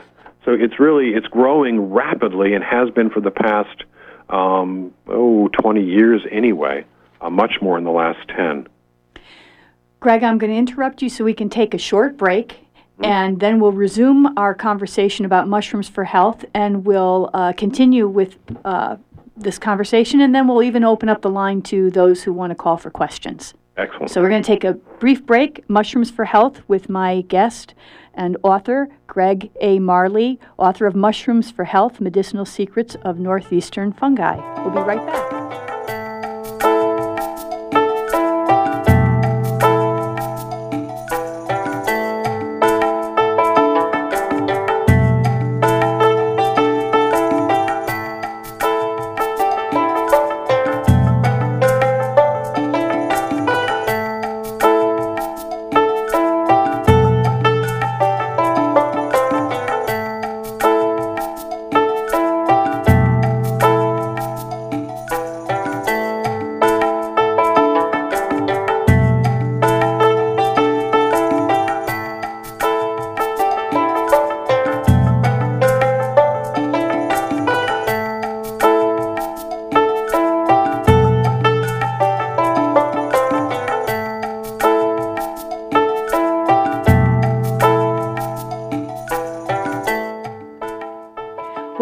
So 0.44 0.52
it's 0.52 0.80
really 0.80 1.10
it's 1.10 1.26
growing 1.26 1.92
rapidly 1.92 2.54
and 2.54 2.64
has 2.64 2.90
been 2.90 3.10
for 3.10 3.20
the 3.20 3.30
past 3.30 3.84
um, 4.28 4.92
oh 5.06 5.48
20 5.48 5.84
years 5.84 6.22
anyway. 6.30 6.84
Uh, 7.20 7.30
much 7.30 7.60
more 7.60 7.76
in 7.78 7.84
the 7.84 7.90
last 7.90 8.28
10. 8.28 8.68
Greg, 10.00 10.22
I'm 10.22 10.38
going 10.38 10.52
to 10.52 10.56
interrupt 10.56 11.02
you 11.02 11.08
so 11.08 11.24
we 11.24 11.34
can 11.34 11.50
take 11.50 11.74
a 11.74 11.78
short 11.78 12.16
break. 12.16 12.67
Mm-hmm. 12.98 13.04
And 13.04 13.40
then 13.40 13.60
we'll 13.60 13.72
resume 13.72 14.36
our 14.36 14.54
conversation 14.54 15.24
about 15.24 15.46
mushrooms 15.46 15.88
for 15.88 16.04
health, 16.04 16.44
and 16.52 16.84
we'll 16.84 17.30
uh, 17.32 17.52
continue 17.52 18.08
with 18.08 18.36
uh, 18.64 18.96
this 19.36 19.58
conversation, 19.58 20.20
and 20.20 20.34
then 20.34 20.48
we'll 20.48 20.64
even 20.64 20.82
open 20.82 21.08
up 21.08 21.22
the 21.22 21.30
line 21.30 21.62
to 21.62 21.90
those 21.90 22.24
who 22.24 22.32
want 22.32 22.50
to 22.50 22.56
call 22.56 22.76
for 22.76 22.90
questions. 22.90 23.54
Excellent. 23.76 24.10
So 24.10 24.20
we're 24.20 24.30
going 24.30 24.42
to 24.42 24.46
take 24.46 24.64
a 24.64 24.74
brief 24.74 25.24
break. 25.24 25.68
Mushrooms 25.70 26.10
for 26.10 26.24
Health 26.24 26.62
with 26.66 26.88
my 26.88 27.20
guest 27.22 27.74
and 28.14 28.36
author, 28.42 28.88
Greg 29.06 29.52
A. 29.60 29.78
Marley, 29.78 30.40
author 30.56 30.86
of 30.86 30.96
Mushrooms 30.96 31.52
for 31.52 31.64
Health 31.64 32.00
Medicinal 32.00 32.44
Secrets 32.44 32.96
of 33.02 33.20
Northeastern 33.20 33.92
Fungi. 33.92 34.36
We'll 34.64 34.74
be 34.74 34.80
right 34.80 35.06
back. 35.06 35.67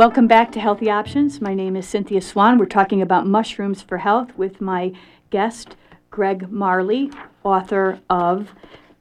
Welcome 0.07 0.29
back 0.29 0.53
to 0.53 0.61
Healthy 0.61 0.89
Options. 0.89 1.41
My 1.41 1.53
name 1.53 1.75
is 1.75 1.85
Cynthia 1.89 2.21
Swan. 2.21 2.59
We're 2.59 2.67
talking 2.67 3.03
about 3.03 3.27
mushrooms 3.27 3.83
for 3.83 3.99
health 3.99 4.31
with 4.39 4.61
my 4.61 4.93
guest, 5.31 5.75
Greg 6.11 6.49
Marley, 6.49 7.11
author 7.43 7.99
of 8.09 8.51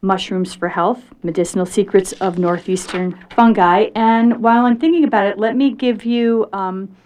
Mushrooms 0.02 0.56
for 0.56 0.68
Health 0.68 1.04
Medicinal 1.22 1.68
Secrets 1.68 2.14
of 2.14 2.40
Northeastern 2.40 3.24
Fungi. 3.36 3.90
And 3.94 4.42
while 4.42 4.66
I'm 4.66 4.80
thinking 4.80 5.04
about 5.04 5.28
it, 5.28 5.38
let 5.38 5.56
me 5.56 5.74
give 5.74 6.06
you 6.06 6.50
um, 6.54 6.98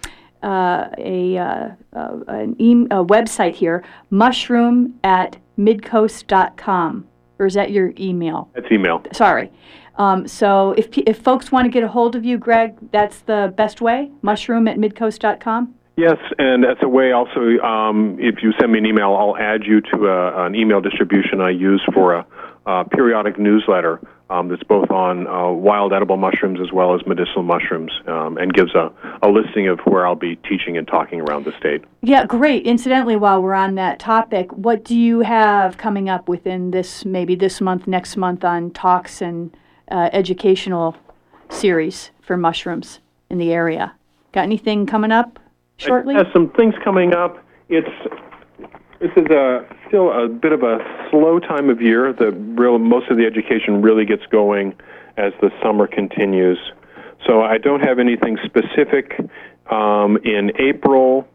uh, 0.42 0.88
a, 0.98 1.38
uh, 1.38 1.70
uh, 1.92 2.20
an 2.30 2.56
e- 2.58 2.88
a 2.90 3.04
website 3.04 3.56
here 3.56 3.84
mushroom 4.12 4.98
at 5.04 5.36
midcoast.com. 5.58 7.06
Or 7.38 7.46
is 7.48 7.54
that 7.56 7.72
your 7.72 7.92
email? 8.00 8.50
That's 8.56 8.72
email. 8.72 9.04
Sorry. 9.12 9.52
Um, 10.00 10.28
so 10.28 10.72
if, 10.78 10.98
if 10.98 11.20
folks 11.20 11.52
want 11.52 11.66
to 11.66 11.70
get 11.70 11.84
a 11.84 11.88
hold 11.90 12.16
of 12.16 12.24
you, 12.24 12.38
Greg, 12.38 12.76
that's 12.92 13.20
the 13.20 13.54
best 13.56 13.82
way, 13.82 14.10
mushroom 14.22 14.68
at 14.68 14.78
midcoast.com? 14.78 15.76
Yes, 15.98 16.18
and 16.38 16.64
that's 16.64 16.80
a 16.82 16.88
way 16.88 17.12
also, 17.12 17.60
um, 17.60 18.18
if 18.22 18.42
you 18.42 18.54
send 18.58 18.72
me 18.72 18.80
an 18.80 18.86
email, 18.86 19.14
I'll 19.16 19.36
add 19.36 19.66
you 19.66 19.82
to 19.82 20.08
a, 20.08 20.46
an 20.46 20.56
email 20.56 20.80
distribution 20.80 21.42
I 21.42 21.50
use 21.50 21.84
for 21.94 22.16
a, 22.16 22.26
a 22.66 22.86
periodic 22.86 23.38
newsletter 23.38 24.00
um, 24.30 24.48
that's 24.48 24.64
both 24.64 24.90
on 24.92 25.28
uh, 25.28 25.52
wild 25.52 25.92
edible 25.92 26.16
mushrooms 26.16 26.60
as 26.62 26.72
well 26.72 26.96
as 26.96 27.02
medicinal 27.06 27.44
mushrooms 27.44 27.92
um, 28.08 28.38
and 28.38 28.54
gives 28.54 28.74
a, 28.76 28.94
a 29.22 29.28
listing 29.28 29.68
of 29.68 29.80
where 29.80 30.08
I'll 30.08 30.16
be 30.16 30.38
teaching 30.38 30.78
and 30.78 30.88
talking 30.88 31.20
around 31.20 31.44
the 31.44 31.52
state. 31.60 31.84
Yeah, 32.02 32.26
great. 32.26 32.66
Incidentally, 32.66 33.18
while 33.18 33.42
we're 33.42 33.54
on 33.54 33.76
that 33.76 34.00
topic, 34.00 34.50
what 34.54 34.86
do 34.86 34.98
you 34.98 35.20
have 35.22 35.78
coming 35.78 36.08
up 36.08 36.30
within 36.30 36.72
this, 36.72 37.04
maybe 37.04 37.36
this 37.36 37.60
month, 37.60 37.88
next 37.88 38.16
month 38.16 38.46
on 38.46 38.72
talks 38.72 39.22
and 39.22 39.54
uh, 39.90 40.10
educational 40.14 40.96
series 41.50 42.12
for 42.22 42.38
mushrooms 42.38 43.00
in 43.30 43.38
the 43.38 43.52
area. 43.52 43.96
Got 44.32 44.44
anything 44.44 44.86
coming 44.86 45.12
up 45.12 45.40
shortly? 45.78 46.16
Has 46.16 46.28
some 46.34 46.50
things 46.52 46.76
coming 46.84 47.14
up. 47.14 47.44
It's 47.70 47.90
this 49.00 49.12
is 49.16 49.26
a 49.32 49.66
still 49.88 50.12
a 50.12 50.28
bit 50.28 50.52
of 50.52 50.62
a 50.64 50.80
slow 51.10 51.40
time 51.40 51.70
of 51.70 51.82
year. 51.82 52.14
The 52.14 52.32
real 52.32 52.78
most 52.80 53.10
of 53.10 53.18
the 53.18 53.26
education 53.26 53.82
really 53.82 54.06
gets 54.06 54.26
going 54.28 54.76
as 55.18 55.34
the 55.42 55.52
summer 55.64 55.88
continues. 55.88 56.60
So 57.26 57.42
I 57.42 57.58
don't 57.58 57.82
have 57.82 58.00
anything 58.00 58.38
specific. 58.46 59.20
Um, 59.70 60.18
in 60.24 60.52
April, 60.60 61.28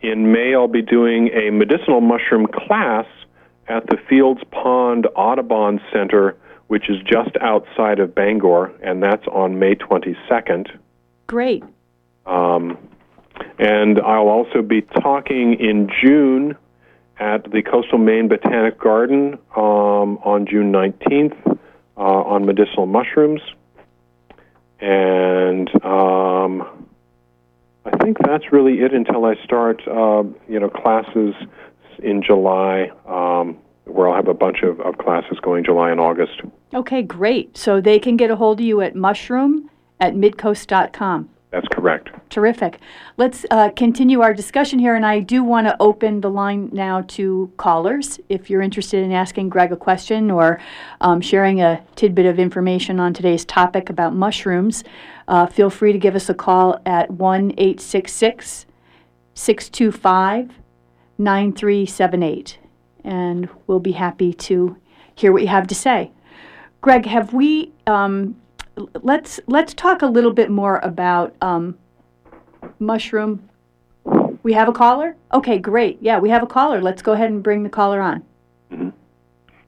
in 0.00 0.30
May, 0.32 0.54
I'll 0.54 0.68
be 0.68 0.82
doing 0.82 1.28
a 1.28 1.50
medicinal 1.50 2.00
mushroom 2.00 2.46
class 2.46 3.06
at 3.68 3.86
the 3.88 3.96
Fields 4.08 4.42
Pond 4.50 5.06
Audubon 5.16 5.80
Center 5.92 6.36
which 6.68 6.90
is 6.90 6.96
just 7.02 7.36
outside 7.40 8.00
of 8.00 8.14
Bangor, 8.14 8.72
and 8.82 9.02
that's 9.02 9.26
on 9.28 9.58
May 9.58 9.74
22nd. 9.74 10.68
Great. 11.26 11.62
Um, 12.24 12.76
and 13.58 14.00
I'll 14.00 14.28
also 14.28 14.62
be 14.62 14.82
talking 14.82 15.54
in 15.60 15.88
June 16.02 16.56
at 17.18 17.50
the 17.50 17.62
Coastal 17.62 17.98
Maine 17.98 18.28
Botanic 18.28 18.78
Garden 18.78 19.38
um, 19.56 20.18
on 20.18 20.46
June 20.46 20.72
19th 20.72 21.58
uh, 21.96 22.00
on 22.00 22.44
medicinal 22.44 22.86
mushrooms. 22.86 23.40
And 24.80 25.68
um, 25.84 26.88
I 27.84 27.96
think 28.02 28.18
that's 28.18 28.52
really 28.52 28.80
it 28.80 28.92
until 28.92 29.24
I 29.24 29.36
start, 29.44 29.82
uh, 29.86 30.24
you 30.48 30.60
know, 30.60 30.68
classes 30.68 31.34
in 32.02 32.22
July. 32.22 32.90
Um, 33.06 33.58
where 33.86 34.08
I'll 34.08 34.16
have 34.16 34.28
a 34.28 34.34
bunch 34.34 34.62
of, 34.62 34.80
of 34.80 34.98
classes 34.98 35.38
going 35.40 35.64
July 35.64 35.90
and 35.90 36.00
August. 36.00 36.42
Okay, 36.74 37.02
great. 37.02 37.56
So 37.56 37.80
they 37.80 37.98
can 37.98 38.16
get 38.16 38.30
a 38.30 38.36
hold 38.36 38.60
of 38.60 38.66
you 38.66 38.80
at 38.80 38.94
mushroom 38.94 39.70
at 40.00 40.14
midcoast.com. 40.14 41.30
That's 41.52 41.68
correct. 41.68 42.10
Terrific. 42.28 42.80
Let's 43.16 43.46
uh, 43.50 43.70
continue 43.70 44.20
our 44.20 44.34
discussion 44.34 44.78
here, 44.78 44.94
and 44.94 45.06
I 45.06 45.20
do 45.20 45.44
want 45.44 45.68
to 45.68 45.76
open 45.80 46.20
the 46.20 46.28
line 46.28 46.68
now 46.72 47.02
to 47.08 47.50
callers. 47.56 48.18
If 48.28 48.50
you're 48.50 48.60
interested 48.60 49.02
in 49.04 49.12
asking 49.12 49.48
Greg 49.48 49.72
a 49.72 49.76
question 49.76 50.30
or 50.30 50.60
um, 51.00 51.20
sharing 51.20 51.62
a 51.62 51.82
tidbit 51.94 52.26
of 52.26 52.38
information 52.38 52.98
on 52.98 53.14
today's 53.14 53.44
topic 53.44 53.88
about 53.88 54.14
mushrooms, 54.14 54.82
uh, 55.28 55.46
feel 55.46 55.70
free 55.70 55.92
to 55.92 55.98
give 55.98 56.16
us 56.16 56.28
a 56.28 56.34
call 56.34 56.80
at 56.84 57.10
1 57.10 57.52
866 57.52 58.66
625 59.34 60.50
9378 61.18 62.58
and 63.04 63.48
we'll 63.66 63.80
be 63.80 63.92
happy 63.92 64.34
to 64.34 64.76
hear 65.14 65.32
what 65.32 65.42
you 65.42 65.48
have 65.48 65.66
to 65.68 65.74
say. 65.74 66.10
Greg, 66.86 67.04
have 67.06 67.34
we? 67.34 67.72
Um, 67.88 68.36
let's 69.02 69.40
let's 69.48 69.74
talk 69.74 70.02
a 70.02 70.06
little 70.06 70.32
bit 70.32 70.52
more 70.52 70.78
about 70.84 71.34
um, 71.42 71.76
mushroom. 72.78 73.48
We 74.44 74.52
have 74.52 74.68
a 74.68 74.72
caller. 74.72 75.16
Okay, 75.34 75.58
great. 75.58 75.98
Yeah, 76.00 76.20
we 76.20 76.30
have 76.30 76.44
a 76.44 76.46
caller. 76.46 76.80
Let's 76.80 77.02
go 77.02 77.14
ahead 77.14 77.28
and 77.28 77.42
bring 77.42 77.64
the 77.64 77.68
caller 77.68 78.00
on. 78.00 78.22
Mm-hmm. 78.70 78.90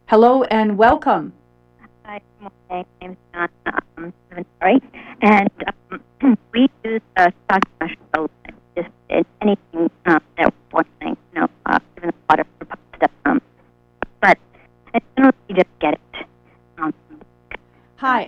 Hello 0.06 0.44
and 0.44 0.78
welcome. 0.78 1.32
Hi, 2.04 2.20
my 2.70 2.84
name 3.00 3.10
is 3.10 3.16
John. 3.34 3.48
Um, 3.66 4.12
inventory, 4.30 4.80
and 5.20 5.50
um, 5.90 6.38
we 6.52 6.70
use 6.84 7.02
uh, 7.16 7.32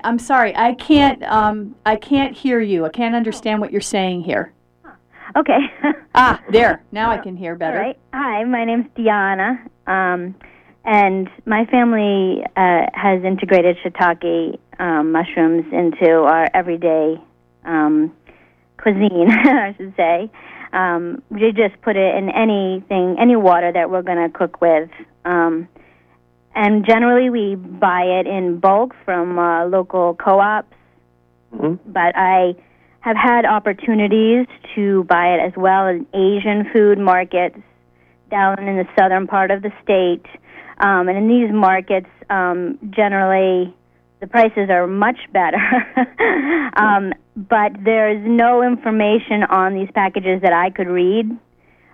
I'm 0.05 0.19
sorry. 0.19 0.55
I 0.57 0.75
can't. 0.75 1.23
Um, 1.25 1.75
I 1.87 1.97
can't 1.97 2.37
hear 2.37 2.61
you. 2.61 2.85
I 2.85 2.91
can't 2.91 3.15
understand 3.15 3.61
what 3.61 3.73
you're 3.73 3.81
saying 3.81 4.23
here. 4.23 4.53
okay. 5.37 5.59
Ah, 6.13 6.43
there. 6.51 6.83
Now 6.91 7.09
I 7.13 7.19
can 7.19 7.37
hear 7.37 7.55
better. 7.55 7.79
All 7.79 7.85
right. 7.85 7.99
Hi, 8.13 8.43
my 8.43 8.65
name's 8.65 8.87
Diana, 8.97 9.65
um, 9.87 10.35
and 10.85 11.29
my 11.47 11.67
family 11.67 12.43
uh, 12.57 12.87
has 12.93 13.23
integrated 13.23 13.77
shiitake 13.79 14.59
um, 14.81 15.13
mushrooms 15.13 15.67
into 15.73 16.11
our 16.23 16.49
everyday 16.53 17.23
um, 17.65 18.13
cuisine, 18.77 19.31
I 19.31 19.73
should 19.77 19.95
say. 19.97 20.31
Um, 20.73 21.23
we 21.31 21.53
just 21.53 21.81
put 21.83 21.97
it 21.97 22.15
in 22.17 22.29
anything, 22.31 23.17
any 23.21 23.37
water 23.37 23.71
that 23.73 23.89
we're 23.89 24.03
going 24.03 24.31
to 24.31 24.37
cook 24.37 24.61
with. 24.61 24.91
Um, 25.25 25.69
and 26.55 26.85
generally, 26.85 27.31
we 27.31 27.55
buy 27.55 28.03
it 28.03 28.27
in 28.27 28.59
bulk 28.59 28.95
from 29.05 29.39
uh, 29.39 29.67
local 29.67 30.15
co 30.15 30.41
ops, 30.41 30.75
hmm 31.55 31.75
but 31.87 32.17
I 32.17 32.55
have 33.01 33.17
had 33.17 33.45
opportunities 33.47 34.47
to 34.75 35.05
buy 35.05 35.35
it 35.35 35.41
as 35.41 35.53
well 35.57 35.87
in 35.87 36.07
Asian 36.13 36.71
food 36.73 36.99
markets 36.99 37.59
down 38.31 38.59
in 38.59 38.77
the 38.77 38.87
southern 38.99 39.27
part 39.27 39.51
of 39.51 39.63
the 39.63 39.73
state. 39.83 40.25
Um, 40.79 41.09
and 41.09 41.17
in 41.17 41.29
these 41.29 41.53
markets, 41.53 42.09
um, 42.29 42.79
generally, 42.91 43.75
the 44.21 44.27
prices 44.27 44.69
are 44.71 44.87
much 44.87 45.19
better. 45.33 45.59
um, 46.77 47.13
but 47.37 47.73
there's 47.85 48.23
no 48.27 48.63
information 48.63 49.43
on 49.45 49.75
these 49.75 49.89
packages 49.95 50.43
that 50.43 50.53
I 50.53 50.71
could 50.71 50.89
read. 50.89 51.31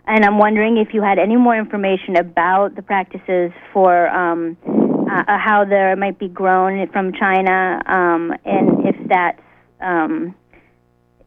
And 0.06 0.24
I'm 0.24 0.38
wondering 0.38 0.76
if 0.76 0.94
you 0.94 1.02
had 1.02 1.18
any 1.18 1.36
more 1.36 1.56
information 1.56 2.16
about 2.16 2.76
the 2.76 2.82
practices 2.82 3.50
for 3.72 4.08
um, 4.08 4.56
uh, 4.66 5.24
uh, 5.26 5.38
how 5.38 5.64
they 5.64 5.94
might 5.98 6.18
be 6.18 6.28
grown 6.28 6.86
from 6.92 7.12
China, 7.12 7.82
um, 7.86 8.32
and 8.44 8.86
if 8.86 8.96
that's 9.08 9.40
um, 9.80 10.34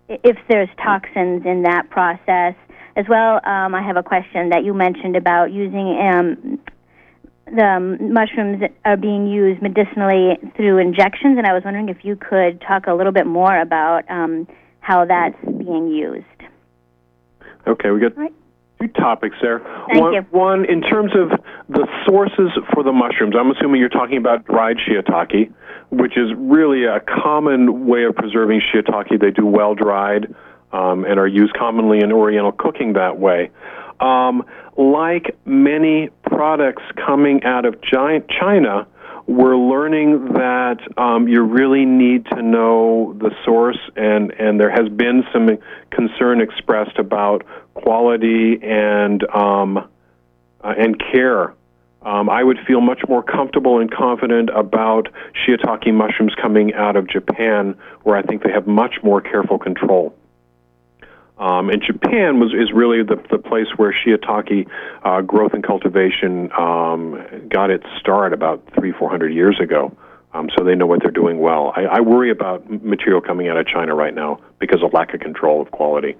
if 0.07 0.38
there's 0.47 0.69
toxins 0.84 1.45
in 1.45 1.63
that 1.63 1.89
process. 1.89 2.55
As 2.95 3.05
well, 3.07 3.36
um, 3.45 3.75
I 3.75 3.82
have 3.82 3.95
a 3.95 4.03
question 4.03 4.49
that 4.49 4.65
you 4.65 4.73
mentioned 4.73 5.15
about 5.15 5.51
using 5.53 5.97
um, 6.01 6.59
the 7.45 7.97
mushrooms 8.01 8.59
that 8.61 8.73
are 8.84 8.97
being 8.97 9.27
used 9.27 9.61
medicinally 9.61 10.38
through 10.55 10.80
injections, 10.80 11.38
and 11.38 11.45
I 11.45 11.53
was 11.53 11.63
wondering 11.63 11.89
if 11.89 12.03
you 12.03 12.15
could 12.15 12.61
talk 12.61 12.88
a 12.88 12.93
little 12.93 13.13
bit 13.13 13.25
more 13.25 13.57
about 13.59 14.09
um, 14.09 14.47
how 14.82 15.05
that's 15.05 15.38
being 15.45 15.88
used. 15.88 16.25
Okay, 17.67 17.91
we 17.91 17.99
got 17.99 18.17
Right. 18.17 18.34
Two 18.80 18.88
topics 18.89 19.36
there. 19.41 19.59
Thank 19.88 20.01
one, 20.01 20.13
you. 20.13 20.21
one, 20.32 20.65
in 20.65 20.82
terms 20.82 21.11
of 21.15 21.30
the 21.67 21.88
sources 22.05 22.51
for 22.73 22.84
the 22.84 22.91
mushrooms, 22.91 23.36
I'm 23.38 23.51
assuming 23.51 23.80
you're 23.80 23.89
talking 23.89 24.17
about 24.17 24.45
dried 24.45 24.77
shiitake, 24.77 25.51
which 25.89 26.17
is 26.17 26.32
really 26.38 26.86
a 26.86 26.99
common 27.01 27.88
way 27.88 28.03
of 28.05 28.15
preserving 28.15 28.61
shiitake. 28.73 29.19
They 29.19 29.32
do 29.32 29.45
well 29.45 29.75
dried 29.75 30.34
um, 30.71 31.03
and 31.05 31.19
are 31.19 31.27
used 31.27 31.53
commonly 31.53 31.99
in 31.99 32.11
Oriental 32.11 32.51
cooking 32.51 32.93
that 32.93 33.19
way. 33.19 33.51
Um, 33.99 34.43
like 34.77 35.36
many 35.45 36.09
products 36.23 36.84
coming 37.05 37.43
out 37.43 37.65
of 37.65 37.82
giant 37.82 38.30
China, 38.30 38.88
we're 39.30 39.55
learning 39.55 40.34
that 40.34 40.80
um, 40.97 41.27
you 41.27 41.43
really 41.43 41.86
need 41.86 42.25
to 42.34 42.41
know 42.41 43.15
the 43.19 43.30
source, 43.45 43.77
and, 43.95 44.32
and 44.32 44.59
there 44.59 44.71
has 44.71 44.89
been 44.89 45.23
some 45.32 45.49
concern 45.91 46.41
expressed 46.41 46.97
about 46.97 47.45
quality 47.75 48.59
and 48.63 49.23
um, 49.30 49.77
uh, 49.77 50.73
and 50.75 50.99
care. 51.11 51.53
Um, 52.01 52.27
I 52.27 52.43
would 52.43 52.57
feel 52.65 52.82
much 52.82 53.01
more 53.07 53.21
comfortable 53.21 53.80
and 53.80 53.91
confident 53.91 54.49
about 54.49 55.09
shiitake 55.45 55.93
mushrooms 55.93 56.34
coming 56.41 56.73
out 56.73 56.95
of 56.95 57.07
Japan, 57.07 57.77
where 58.01 58.17
I 58.17 58.23
think 58.23 58.41
they 58.41 58.51
have 58.51 58.65
much 58.65 58.95
more 59.03 59.21
careful 59.21 59.59
control. 59.59 60.15
Um, 61.40 61.70
and 61.70 61.82
Japan 61.82 62.40
was 62.40 62.54
is 62.54 62.72
really 62.74 63.02
the 63.02 63.16
the 63.32 63.38
place 63.38 63.68
where 63.78 63.94
shiitake 63.94 64.68
uh, 65.04 65.22
growth 65.22 65.54
and 65.54 65.64
cultivation 65.64 66.52
um, 66.52 67.24
got 67.50 67.70
its 67.70 67.86
start 67.98 68.34
about 68.34 68.62
three 68.78 68.92
four 68.92 69.10
hundred 69.10 69.34
years 69.34 69.58
ago. 69.62 69.96
Um, 70.34 70.50
so 70.56 70.64
they 70.64 70.76
know 70.76 70.86
what 70.86 71.02
they're 71.02 71.10
doing 71.12 71.40
well. 71.40 71.74
I, 71.76 71.86
I 71.86 72.00
worry 72.02 72.30
about 72.30 72.70
material 72.84 73.20
coming 73.20 73.48
out 73.48 73.58
of 73.58 73.66
China 73.66 73.96
right 73.96 74.14
now 74.14 74.40
because 74.60 74.84
of 74.84 74.94
lack 74.94 75.14
of 75.16 75.22
control 75.22 75.60
of 75.60 75.72
quality. 75.72 76.18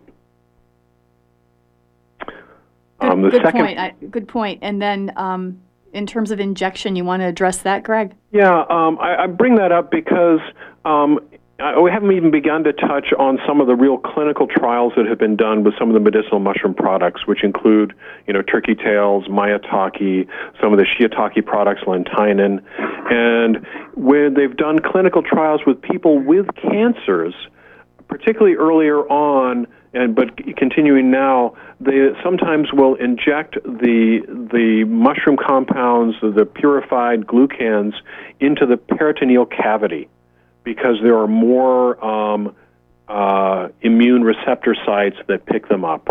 Good, 3.00 3.12
Um, 3.12 3.22
the 3.22 3.30
good 3.30 3.44
second, 3.44 3.66
point. 3.66 3.78
I, 3.78 3.94
good 4.10 4.28
point. 4.28 4.60
And 4.64 4.82
then, 4.82 5.14
um, 5.16 5.62
in 5.94 6.08
terms 6.08 6.32
of 6.32 6.40
injection, 6.40 6.96
you 6.96 7.06
want 7.06 7.22
to 7.22 7.28
address 7.28 7.60
that, 7.60 7.84
Greg? 7.84 8.16
Yeah, 8.32 8.66
um, 8.70 8.98
I, 9.00 9.24
I 9.24 9.28
bring 9.28 9.56
that 9.56 9.72
up 9.72 9.92
because 9.92 10.40
um, 10.86 11.20
I, 11.60 11.78
we 11.80 11.92
haven't 11.92 12.12
even 12.14 12.32
begun 12.32 12.64
to 12.64 12.74
touch 12.74 13.08
on 13.18 13.38
some 13.46 13.60
of 13.60 13.68
the 13.68 13.76
real 13.76 13.98
clinical 13.98 14.48
trials 14.48 14.94
that 14.96 15.06
have 15.08 15.18
been 15.18 15.36
done 15.36 15.64
with 15.64 15.74
some 15.78 15.90
of 15.90 15.94
the 15.94 16.00
medicinal 16.00 16.40
mushroom 16.40 16.74
products, 16.74 17.28
which 17.28 17.44
include, 17.44 17.94
you 18.28 18.34
know, 18.34 18.42
turkey 18.42 18.76
tails, 18.76 19.26
maitake, 19.28 20.28
some 20.62 20.72
of 20.72 20.80
the 20.80 20.86
shiitake 20.86 21.46
products, 21.46 21.82
lentinan, 21.82 22.64
and 23.12 23.66
where 23.96 24.30
they've 24.30 24.56
done 24.56 24.80
clinical 24.80 25.22
trials 25.22 25.62
with 25.68 25.82
people 25.82 26.20
with 26.20 26.48
cancers, 26.56 27.34
particularly 28.08 28.56
earlier 28.56 29.00
on, 29.10 29.68
and 29.94 30.16
but 30.16 30.38
continuing 30.56 31.12
now, 31.12 31.56
they 31.82 32.10
sometimes 32.24 32.72
will 32.72 32.96
inject 32.96 33.56
the 33.64 34.22
the 34.54 34.86
mushroom 34.88 35.36
compounds, 35.36 36.16
the 36.22 36.46
purified 36.46 37.26
glucans, 37.26 37.94
into 38.40 38.66
the 38.66 38.78
peritoneal 38.78 39.46
cavity 39.46 40.08
because 40.64 40.98
there 41.02 41.18
are 41.18 41.28
more 41.28 42.04
um, 42.04 42.56
uh, 43.08 43.70
immune 43.82 44.24
receptor 44.24 44.76
sites 44.86 45.18
that 45.28 45.46
pick 45.46 45.68
them 45.68 45.84
up. 45.84 46.08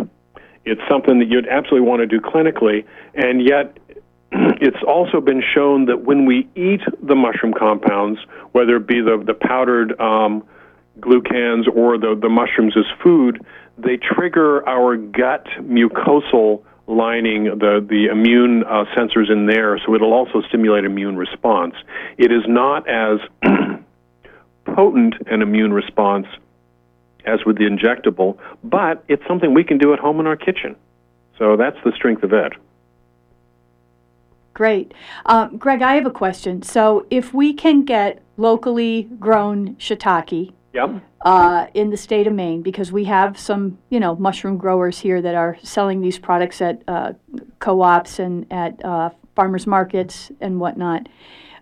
It's 0.65 0.81
something 0.91 1.19
that 1.21 1.29
you'd 1.29 1.49
absolutely 1.49 1.89
want 1.89 2.01
to 2.01 2.07
do 2.07 2.21
clinically, 2.21 2.85
and 3.15 3.43
yet 3.43 3.79
it's 4.33 4.83
also 4.87 5.21
been 5.21 5.43
shown 5.55 5.87
that 5.87 6.03
when 6.03 6.27
we 6.27 6.49
eat 6.55 6.81
the 7.03 7.15
mushroom 7.15 7.55
compounds, 7.55 8.21
whether 8.53 8.77
it 8.77 8.87
be 8.87 9.01
the, 9.01 9.23
the 9.25 9.35
powdered 9.35 9.99
um, 10.01 10.45
glucans 11.01 11.67
or 11.75 11.99
the, 11.99 12.19
the 12.21 12.29
mushrooms 12.29 12.75
as 12.77 12.85
food, 13.03 13.45
they 13.79 13.97
trigger 13.97 14.69
our 14.69 14.97
gut 14.97 15.47
mucosal 15.61 16.63
lining, 16.89 17.45
the, 17.45 17.85
the 17.89 18.07
immune 18.11 18.65
uh, 18.65 18.85
sensors 18.97 19.31
in 19.31 19.47
there, 19.47 19.79
so 19.85 19.95
it'll 19.95 20.13
also 20.13 20.41
stimulate 20.49 20.85
immune 20.85 21.17
response. 21.17 21.75
It 22.17 22.33
is 22.33 22.43
not 22.49 22.89
as 22.89 23.21
potent 24.79 25.17
an 25.27 25.43
immune 25.43 25.73
response 25.73 26.29
as 27.27 27.45
with 27.45 27.59
the 27.59 27.65
injectable, 27.65 28.39
but 28.63 29.03
it's 29.09 29.27
something 29.27 29.53
we 29.53 29.65
can 29.65 29.77
do 29.77 29.93
at 29.93 29.99
home 29.99 30.21
in 30.21 30.27
our 30.29 30.37
kitchen. 30.37 30.77
So 31.37 31.57
that's 31.57 31.77
the 31.85 31.91
strength 31.97 32.23
of 32.23 32.33
it. 32.33 32.53
Great. 34.55 34.95
Um, 35.27 35.57
Greg, 35.57 35.83
I 35.83 35.97
have 35.97 36.07
a 36.07 36.13
question. 36.13 36.63
So, 36.63 37.07
if 37.11 37.35
we 37.35 37.53
can 37.53 37.85
get 37.85 38.23
locally 38.37 39.09
grown 39.19 39.77
shiitake 39.77 40.53
Yep. 40.73 41.03
uh, 41.23 41.67
in 41.75 41.91
the 41.91 41.97
state 41.97 42.27
of 42.27 42.33
Maine, 42.33 42.63
because 42.63 42.91
we 42.93 43.05
have 43.05 43.39
some, 43.39 43.79
you 43.89 44.01
know, 44.01 44.17
mushroom 44.17 44.57
growers 44.59 44.99
here 44.99 45.23
that 45.23 45.35
are 45.35 45.57
selling 45.63 46.01
these 46.01 46.19
products 46.19 46.61
at 46.61 46.83
uh, 46.89 47.13
co-ops 47.61 48.19
and 48.19 48.47
at 48.53 48.85
uh, 48.85 49.11
farmers 49.37 49.67
markets 49.67 50.33
and 50.41 50.59
whatnot. 50.59 51.09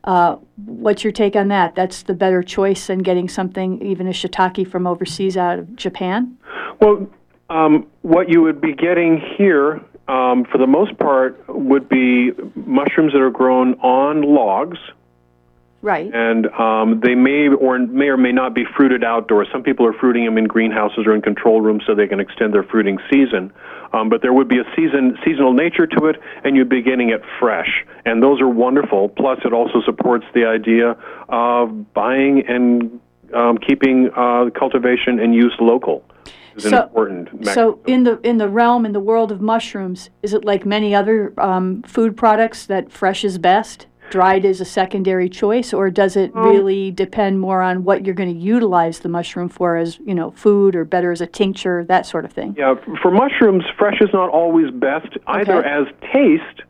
Uh, 0.07 0.37
what's 0.65 1.03
your 1.03 1.13
take 1.13 1.35
on 1.35 1.49
that? 1.49 1.75
That's 1.75 2.03
the 2.05 2.15
better 2.15 2.43
choice 2.43 2.87
than 2.87 3.01
getting 3.01 3.29
something, 3.29 3.83
even 3.83 4.07
a 4.07 4.13
shiitake 4.13 4.71
from 4.71 4.87
overseas 4.87 5.37
out 5.37 5.59
of 5.59 5.75
Japan. 5.75 6.39
Well, 6.81 7.09
um, 7.51 7.87
what 8.03 8.29
you 8.29 8.41
would 8.43 8.61
be 8.61 8.73
getting 8.73 9.21
here, 9.37 9.81
um, 10.09 10.45
for 10.45 10.59
the 10.59 10.67
most 10.67 10.97
part, 10.99 11.43
would 11.49 11.89
be 11.89 12.31
mushrooms 12.55 13.13
that 13.13 13.21
are 13.21 13.31
grown 13.31 13.75
on 13.81 14.23
logs, 14.23 14.79
Right. 15.83 16.13
and 16.13 16.47
um, 16.49 17.01
they 17.01 17.15
may 17.15 17.49
or 17.49 17.79
may 17.79 18.07
or 18.09 18.17
may 18.17 18.33
not 18.33 18.55
be 18.55 18.65
fruited 18.77 19.05
outdoors. 19.05 19.47
Some 19.53 19.63
people 19.63 19.87
are 19.87 19.93
fruiting 19.93 20.25
them 20.25 20.37
in 20.39 20.45
greenhouses 20.45 21.07
or 21.07 21.15
in 21.15 21.23
control 21.23 21.61
rooms 21.61 21.85
so 21.87 21.95
they 21.95 22.09
can 22.09 22.19
extend 22.19 22.55
their 22.55 22.65
fruiting 22.65 22.99
season. 23.11 23.53
Um, 23.93 24.09
but 24.09 24.21
there 24.21 24.33
would 24.33 24.49
be 24.49 24.59
a 24.59 24.65
season 24.75 25.17
seasonal 25.25 25.53
nature 25.53 25.87
to 25.87 26.07
it, 26.07 26.17
and 26.45 26.57
you'd 26.57 26.69
be 26.69 26.83
getting 26.83 27.11
it 27.11 27.23
fresh, 27.39 27.85
and 28.05 28.23
those 28.23 28.41
are 28.41 28.49
wonderful. 28.49 29.09
Plus, 29.11 29.39
it 29.45 29.53
also 29.53 29.81
supports 29.85 30.25
the 30.35 30.45
idea 30.45 30.97
of 31.29 31.93
buying 31.95 32.45
and 32.49 33.01
um, 33.33 33.59
keeping 33.59 34.11
uh, 34.17 34.51
cultivation 34.59 35.21
and 35.21 35.35
use 35.35 35.55
local. 35.61 36.05
Is 36.57 36.65
an 36.65 36.71
So- 36.71 36.83
important 36.85 37.47
So 37.47 37.79
in 37.87 38.05
the 38.05 38.19
in 38.23 38.39
the 38.39 38.49
realm 38.49 38.87
in 38.87 38.93
the 38.93 39.01
world 39.01 39.31
of 39.31 39.41
mushrooms, 39.41 40.11
is 40.23 40.33
it 40.35 40.45
like 40.45 40.67
many 40.67 40.95
other 40.95 41.33
um, 41.39 41.83
food 41.83 42.17
products 42.17 42.67
that 42.67 42.91
fresh 42.91 43.25
is 43.25 43.39
best? 43.39 43.87
Dried 44.11 44.45
is 44.45 44.61
a 44.61 44.65
secondary 44.65 45.29
choice, 45.29 45.73
or 45.73 45.91
does 45.91 46.17
it 46.17 46.31
Um, 46.35 46.49
really 46.49 46.91
depend 46.91 47.41
more 47.41 47.63
on 47.63 47.85
what 47.85 48.05
you're 48.05 48.15
going 48.15 48.33
to 48.33 48.41
utilize 48.41 49.01
the 49.01 49.09
mushroom 49.09 49.49
for, 49.49 49.77
as 49.77 49.99
you 50.05 50.15
know, 50.15 50.31
food 50.33 50.75
or 50.77 50.85
better 50.85 51.11
as 51.13 51.21
a 51.21 51.27
tincture, 51.27 51.85
that 51.85 52.07
sort 52.07 52.25
of 52.25 52.33
thing? 52.33 52.55
Yeah, 52.57 52.75
for 53.03 53.11
mushrooms, 53.11 53.65
fresh 53.79 54.01
is 54.01 54.11
not 54.13 54.31
always 54.31 54.71
best, 54.71 55.09
either 55.27 55.59
Okay. 55.59 55.69
as 55.69 55.87
taste 56.13 56.63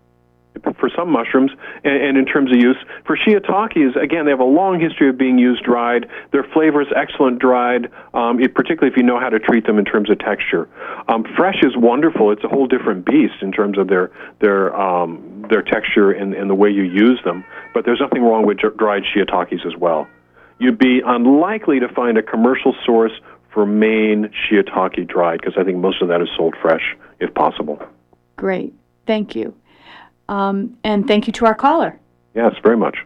for 0.79 0.91
some 0.97 1.11
mushrooms 1.11 1.51
and, 1.85 2.03
and 2.03 2.19
in 2.19 2.25
terms 2.25 2.51
of 2.51 2.59
use. 2.59 2.77
For 3.07 3.17
shiitakes, 3.17 4.01
again, 4.01 4.25
they 4.25 4.31
have 4.31 4.41
a 4.41 4.45
long 4.45 4.81
history 4.81 5.09
of 5.09 5.19
being 5.19 5.39
used 5.39 5.65
dried. 5.65 6.09
Their 6.33 6.45
flavor 6.45 6.83
is 6.83 6.89
excellent 6.95 7.39
dried, 7.39 7.91
um, 8.15 8.41
it, 8.41 8.55
particularly 8.55 8.93
if 8.93 8.97
you 8.97 9.03
know 9.03 9.19
how 9.19 9.29
to 9.29 9.39
treat 9.39 9.67
them 9.67 9.79
in 9.79 9.85
terms 9.85 10.11
of 10.11 10.19
texture. 10.19 10.69
Um, 11.09 11.25
fresh 11.37 11.63
is 11.63 11.77
wonderful. 11.77 12.31
It's 12.31 12.45
a 12.45 12.49
whole 12.49 12.67
different 12.67 13.05
beast 13.05 13.43
in 13.43 13.53
terms 13.53 13.79
of 13.79 13.89
their 13.89 14.11
their 14.41 14.75
um, 14.75 15.45
their 15.49 15.63
texture 15.63 16.11
and, 16.11 16.35
and 16.35 16.51
the 16.51 16.55
way 16.55 16.71
you 16.71 16.83
use 16.83 17.21
them. 17.25 17.45
But 17.75 17.85
there's 17.85 18.01
nothing 18.01 18.23
wrong 18.23 18.47
with 18.47 18.59
dried 18.59 19.03
shiitakes 19.05 19.67
as 19.67 19.77
well. 19.77 20.09
You'd 20.59 20.79
be 20.79 21.03
unlikely 21.05 21.81
to 21.81 21.89
find 21.89 22.17
a 22.17 22.23
commercial 22.23 22.75
source 22.85 23.13
for 23.53 23.67
Maine 23.67 24.31
shiitake 24.49 25.09
dried 25.09 25.41
because 25.41 25.55
I 25.59 25.65
think 25.65 25.79
most 25.79 26.03
of 26.03 26.09
that 26.09 26.21
is 26.21 26.29
sold 26.37 26.55
fresh, 26.61 26.95
if 27.21 27.33
possible. 27.35 27.83
Great, 28.37 28.75
thank 29.07 29.35
you, 29.35 29.55
um, 30.29 30.77
and 30.85 31.07
thank 31.07 31.27
you 31.27 31.33
to 31.35 31.47
our 31.47 31.55
caller. 31.55 31.99
Yes, 32.35 32.55
very 32.63 32.77
much. 32.77 32.99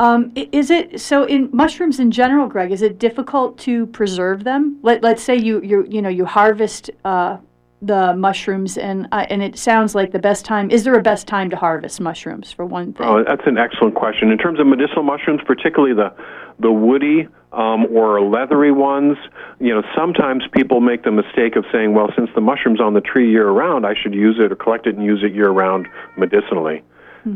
Um, 0.00 0.32
is 0.36 0.70
it 0.70 1.00
so 1.00 1.24
in 1.24 1.50
mushrooms 1.52 1.98
in 1.98 2.10
general, 2.10 2.46
Greg? 2.46 2.70
Is 2.70 2.82
it 2.82 2.98
difficult 2.98 3.58
to 3.60 3.86
preserve 3.86 4.44
them? 4.44 4.78
Let 4.82 5.02
Let's 5.02 5.22
say 5.22 5.36
you 5.36 5.60
you 5.62 5.86
you 5.88 6.00
know 6.00 6.08
you 6.08 6.24
harvest 6.24 6.90
uh, 7.04 7.38
the 7.82 8.14
mushrooms, 8.14 8.78
and 8.78 9.08
uh, 9.10 9.26
and 9.28 9.42
it 9.42 9.58
sounds 9.58 9.96
like 9.96 10.12
the 10.12 10.18
best 10.20 10.44
time. 10.44 10.70
Is 10.70 10.84
there 10.84 10.94
a 10.94 11.02
best 11.02 11.26
time 11.26 11.50
to 11.50 11.56
harvest 11.56 12.00
mushrooms 12.00 12.52
for 12.52 12.64
one 12.64 12.92
thing? 12.92 13.06
Oh, 13.06 13.24
that's 13.24 13.46
an 13.46 13.58
excellent 13.58 13.96
question. 13.96 14.30
In 14.30 14.38
terms 14.38 14.60
of 14.60 14.66
medicinal 14.68 15.02
mushrooms, 15.02 15.40
particularly 15.44 15.94
the 15.94 16.12
the 16.60 16.70
woody 16.70 17.26
um, 17.52 17.86
or 17.86 18.20
leathery 18.20 18.72
ones, 18.72 19.16
you 19.58 19.74
know, 19.74 19.82
sometimes 19.96 20.44
people 20.52 20.80
make 20.80 21.04
the 21.04 21.10
mistake 21.10 21.56
of 21.56 21.64
saying, 21.72 21.94
"Well, 21.94 22.10
since 22.16 22.30
the 22.34 22.40
mushroom's 22.40 22.80
on 22.80 22.94
the 22.94 23.00
tree 23.00 23.30
year 23.30 23.48
round, 23.48 23.86
I 23.86 23.94
should 23.94 24.14
use 24.14 24.38
it 24.38 24.52
or 24.52 24.56
collect 24.56 24.86
it 24.86 24.96
and 24.96 25.04
use 25.04 25.22
it 25.22 25.32
year 25.32 25.50
round 25.50 25.88
medicinally." 26.16 26.82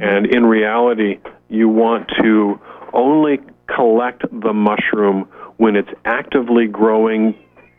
And 0.01 0.27
in 0.27 0.47
reality, 0.47 1.19
you 1.49 1.69
want 1.69 2.11
to 2.21 2.59
only 2.93 3.41
collect 3.67 4.23
the 4.33 4.53
mushroom 4.53 5.29
when 5.57 5.77
it's 5.77 5.91
actively 6.05 6.67
growing, 6.67 7.35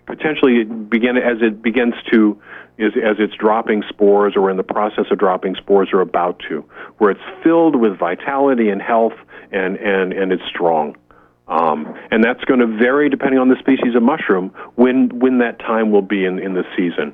potentially 0.06 0.64
begin 0.64 1.18
as 1.18 1.42
it 1.42 1.62
begins 1.62 1.96
to 2.12 2.40
is 2.78 2.94
as 2.96 3.18
it's 3.20 3.36
dropping 3.36 3.84
spores 3.88 4.34
or 4.36 4.50
in 4.50 4.58
the 4.58 4.64
process 4.64 5.06
of 5.12 5.20
dropping 5.20 5.56
spores 5.56 5.90
or 5.94 6.02
about 6.02 6.42
to, 6.50 6.66
where 6.98 7.12
it's 7.12 7.44
filled 7.44 7.76
with 7.76 7.98
vitality 7.98 8.70
and 8.70 8.82
health 8.82 9.14
and 9.52 9.78
and 9.78 10.14
and 10.14 10.32
it's 10.32 10.44
strong. 10.50 10.96
Um, 11.48 11.94
and 12.10 12.24
that's 12.24 12.44
going 12.46 12.62
to 12.62 12.68
vary 12.68 13.10
depending 13.10 13.40
on 13.40 13.50
the 13.50 13.58
species 13.60 13.96
of 13.96 14.04
mushroom 14.04 14.54
when 14.76 15.20
when 15.20 15.40
that 15.40 15.60
time 15.60 15.92
will 15.92 16.02
be 16.02 16.26
in, 16.26 16.40
in 16.40 16.54
the 16.54 16.64
season. 16.78 17.14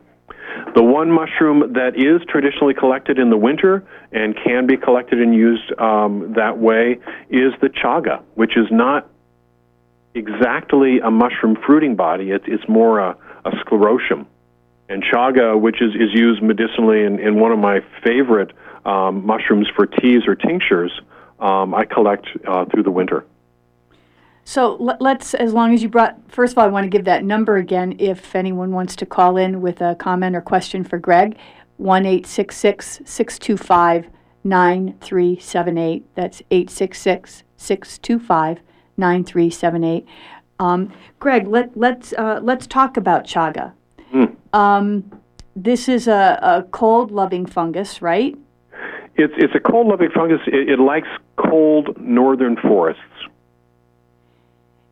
The 0.75 0.83
one 0.83 1.11
mushroom 1.11 1.73
that 1.73 1.95
is 1.95 2.21
traditionally 2.27 2.73
collected 2.73 3.17
in 3.17 3.29
the 3.29 3.37
winter 3.37 3.83
and 4.11 4.35
can 4.35 4.67
be 4.67 4.77
collected 4.77 5.19
and 5.19 5.33
used 5.33 5.71
um, 5.79 6.33
that 6.35 6.57
way 6.57 6.99
is 7.29 7.53
the 7.61 7.69
chaga, 7.69 8.21
which 8.35 8.55
is 8.57 8.67
not 8.71 9.09
exactly 10.13 10.99
a 10.99 11.09
mushroom 11.09 11.57
fruiting 11.65 11.95
body. 11.95 12.31
It's, 12.31 12.45
it's 12.47 12.67
more 12.67 12.99
a, 12.99 13.17
a 13.45 13.51
sclerotium. 13.51 14.25
And 14.89 15.03
chaga, 15.03 15.59
which 15.59 15.81
is, 15.81 15.93
is 15.93 16.13
used 16.13 16.41
medicinally 16.41 17.03
in, 17.03 17.19
in 17.19 17.39
one 17.39 17.51
of 17.51 17.59
my 17.59 17.81
favorite 18.03 18.51
um, 18.85 19.25
mushrooms 19.25 19.67
for 19.75 19.85
teas 19.85 20.23
or 20.27 20.35
tinctures, 20.35 20.91
um, 21.39 21.73
I 21.73 21.85
collect 21.85 22.27
uh, 22.47 22.65
through 22.65 22.83
the 22.83 22.91
winter. 22.91 23.25
So 24.49 24.77
let, 24.79 24.99
let's, 24.99 25.35
as 25.35 25.53
long 25.53 25.75
as 25.75 25.83
you 25.83 25.89
brought, 25.89 26.17
first 26.27 26.53
of 26.53 26.57
all, 26.57 26.65
I 26.65 26.69
want 26.69 26.83
to 26.83 26.89
give 26.89 27.05
that 27.05 27.23
number 27.23 27.57
again 27.57 27.95
if 27.99 28.35
anyone 28.35 28.71
wants 28.71 28.95
to 28.95 29.05
call 29.05 29.37
in 29.37 29.61
with 29.61 29.79
a 29.79 29.93
comment 29.93 30.35
or 30.35 30.41
question 30.41 30.83
for 30.83 30.97
Greg. 30.97 31.37
1 31.77 32.23
625 32.23 34.07
9378. 34.43 36.15
That's 36.15 36.41
866 36.49 37.43
625 37.57 38.59
9378. 38.97 40.07
Um, 40.57 40.91
Greg, 41.19 41.47
let, 41.47 41.77
let's, 41.77 42.13
uh, 42.13 42.39
let's 42.41 42.65
talk 42.65 42.97
about 42.97 43.27
chaga. 43.27 43.73
Um, 44.51 45.21
this 45.55 45.87
is 45.87 46.07
a, 46.07 46.39
a 46.41 46.63
cold 46.71 47.11
loving 47.11 47.45
fungus, 47.45 48.01
right? 48.01 48.35
It's, 49.15 49.33
it's 49.37 49.53
a 49.53 49.59
cold 49.59 49.85
loving 49.85 50.09
fungus. 50.09 50.39
It, 50.47 50.69
it 50.69 50.79
likes 50.79 51.07
cold 51.37 51.95
northern 52.01 52.55
forests. 52.55 53.03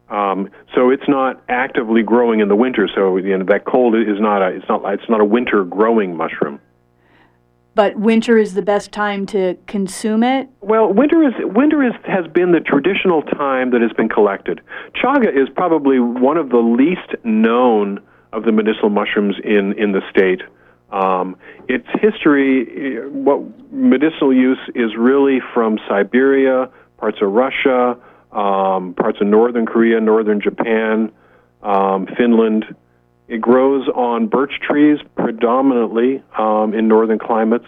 Um, 0.09 0.49
so 0.73 0.89
it's 0.89 1.07
not 1.07 1.43
actively 1.49 2.01
growing 2.01 2.39
in 2.39 2.47
the 2.47 2.55
winter. 2.55 2.89
So 2.93 3.17
you 3.17 3.37
know, 3.37 3.45
that 3.45 3.65
cold 3.65 3.95
is 3.95 4.19
not 4.19 4.41
a 4.41 4.55
it's 4.55 4.67
not 4.69 4.81
it's 4.93 5.09
not 5.09 5.21
a 5.21 5.25
winter 5.25 5.63
growing 5.63 6.15
mushroom. 6.15 6.59
But 7.75 7.95
winter 7.95 8.39
is 8.39 8.55
the 8.55 8.63
best 8.63 8.91
time 8.91 9.27
to 9.27 9.55
consume 9.67 10.23
it. 10.23 10.49
Well, 10.61 10.91
winter 10.91 11.21
is 11.27 11.33
winter 11.39 11.83
is 11.83 11.93
has 12.05 12.25
been 12.27 12.51
the 12.51 12.59
traditional 12.59 13.21
time 13.21 13.71
that 13.71 13.81
has 13.81 13.91
been 13.93 14.09
collected. 14.09 14.61
Chaga 14.95 15.27
is 15.27 15.47
probably 15.55 15.99
one 15.99 16.37
of 16.37 16.49
the 16.49 16.57
least 16.57 17.23
known 17.23 17.99
of 18.33 18.45
the 18.45 18.51
medicinal 18.51 18.89
mushrooms 18.89 19.35
in 19.43 19.73
in 19.73 19.91
the 19.91 20.01
state. 20.09 20.41
Um, 20.91 21.35
its 21.67 21.85
history, 22.01 22.97
eh, 22.97 23.07
what 23.09 23.41
medicinal 23.71 24.33
use 24.33 24.59
is 24.73 24.95
really 24.97 25.39
from 25.53 25.77
Siberia, 25.87 26.69
parts 26.97 27.17
of 27.21 27.31
Russia, 27.31 27.97
um, 28.37 28.93
parts 28.93 29.19
of 29.19 29.27
northern 29.27 29.65
Korea, 29.65 29.99
northern 29.99 30.39
Japan, 30.39 31.11
um, 31.63 32.07
Finland. 32.15 32.65
It 33.27 33.41
grows 33.41 33.89
on 33.89 34.27
birch 34.27 34.59
trees 34.61 34.99
predominantly 35.17 36.23
um, 36.37 36.73
in 36.73 36.87
northern 36.87 37.19
climates, 37.19 37.65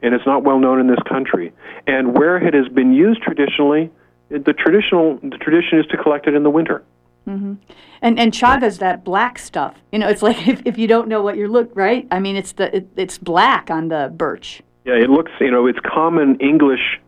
and 0.00 0.14
it's 0.14 0.24
not 0.24 0.44
well 0.44 0.58
known 0.58 0.80
in 0.80 0.86
this 0.86 1.02
country. 1.06 1.52
And 1.86 2.16
where 2.16 2.38
it 2.38 2.54
has 2.54 2.68
been 2.68 2.92
used 2.92 3.20
traditionally, 3.20 3.90
the 4.30 4.54
traditional 4.54 5.18
the 5.22 5.36
tradition 5.38 5.80
is 5.80 5.86
to 5.86 5.96
collect 5.96 6.28
it 6.28 6.34
in 6.34 6.44
the 6.44 6.50
winter. 6.50 6.84
Mm-hmm. 7.26 7.54
And 8.00 8.18
and 8.18 8.32
chaga's 8.32 8.78
that 8.78 9.04
black 9.04 9.40
stuff. 9.40 9.74
You 9.90 9.98
know, 9.98 10.08
it's 10.08 10.22
like 10.22 10.46
if, 10.48 10.62
if 10.64 10.78
you 10.78 10.86
don't 10.86 11.08
know 11.08 11.20
what 11.20 11.36
you're 11.36 11.48
look 11.48 11.70
right. 11.74 12.06
I 12.12 12.20
mean, 12.20 12.36
it's 12.36 12.52
the 12.52 12.74
it, 12.74 12.88
it's 12.96 13.18
black 13.18 13.70
on 13.70 13.88
the 13.88 14.12
birch. 14.14 14.62
Yeah, 14.84 14.94
it 14.94 15.10
looks, 15.10 15.32
you 15.40 15.50
know, 15.50 15.66
its 15.66 15.80
common 15.84 16.38
English 16.38 17.00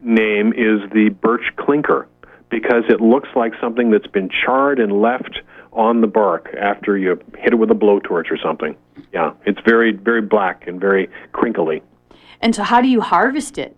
name 0.00 0.52
is 0.52 0.88
the 0.92 1.08
birch 1.20 1.52
clinker 1.56 2.06
because 2.50 2.84
it 2.88 3.00
looks 3.00 3.28
like 3.34 3.52
something 3.60 3.90
that's 3.90 4.06
been 4.06 4.28
charred 4.28 4.78
and 4.78 5.00
left 5.00 5.40
on 5.72 6.00
the 6.00 6.06
bark 6.06 6.54
after 6.60 6.96
you 6.96 7.20
hit 7.38 7.52
it 7.52 7.56
with 7.56 7.70
a 7.70 7.74
blowtorch 7.74 8.30
or 8.30 8.38
something. 8.42 8.76
Yeah, 9.12 9.32
it's 9.44 9.60
very, 9.66 9.92
very 9.92 10.22
black 10.22 10.66
and 10.66 10.80
very 10.80 11.08
crinkly. 11.32 11.82
And 12.40 12.54
so, 12.54 12.62
how 12.62 12.80
do 12.80 12.88
you 12.88 13.00
harvest 13.00 13.58
it? 13.58 13.76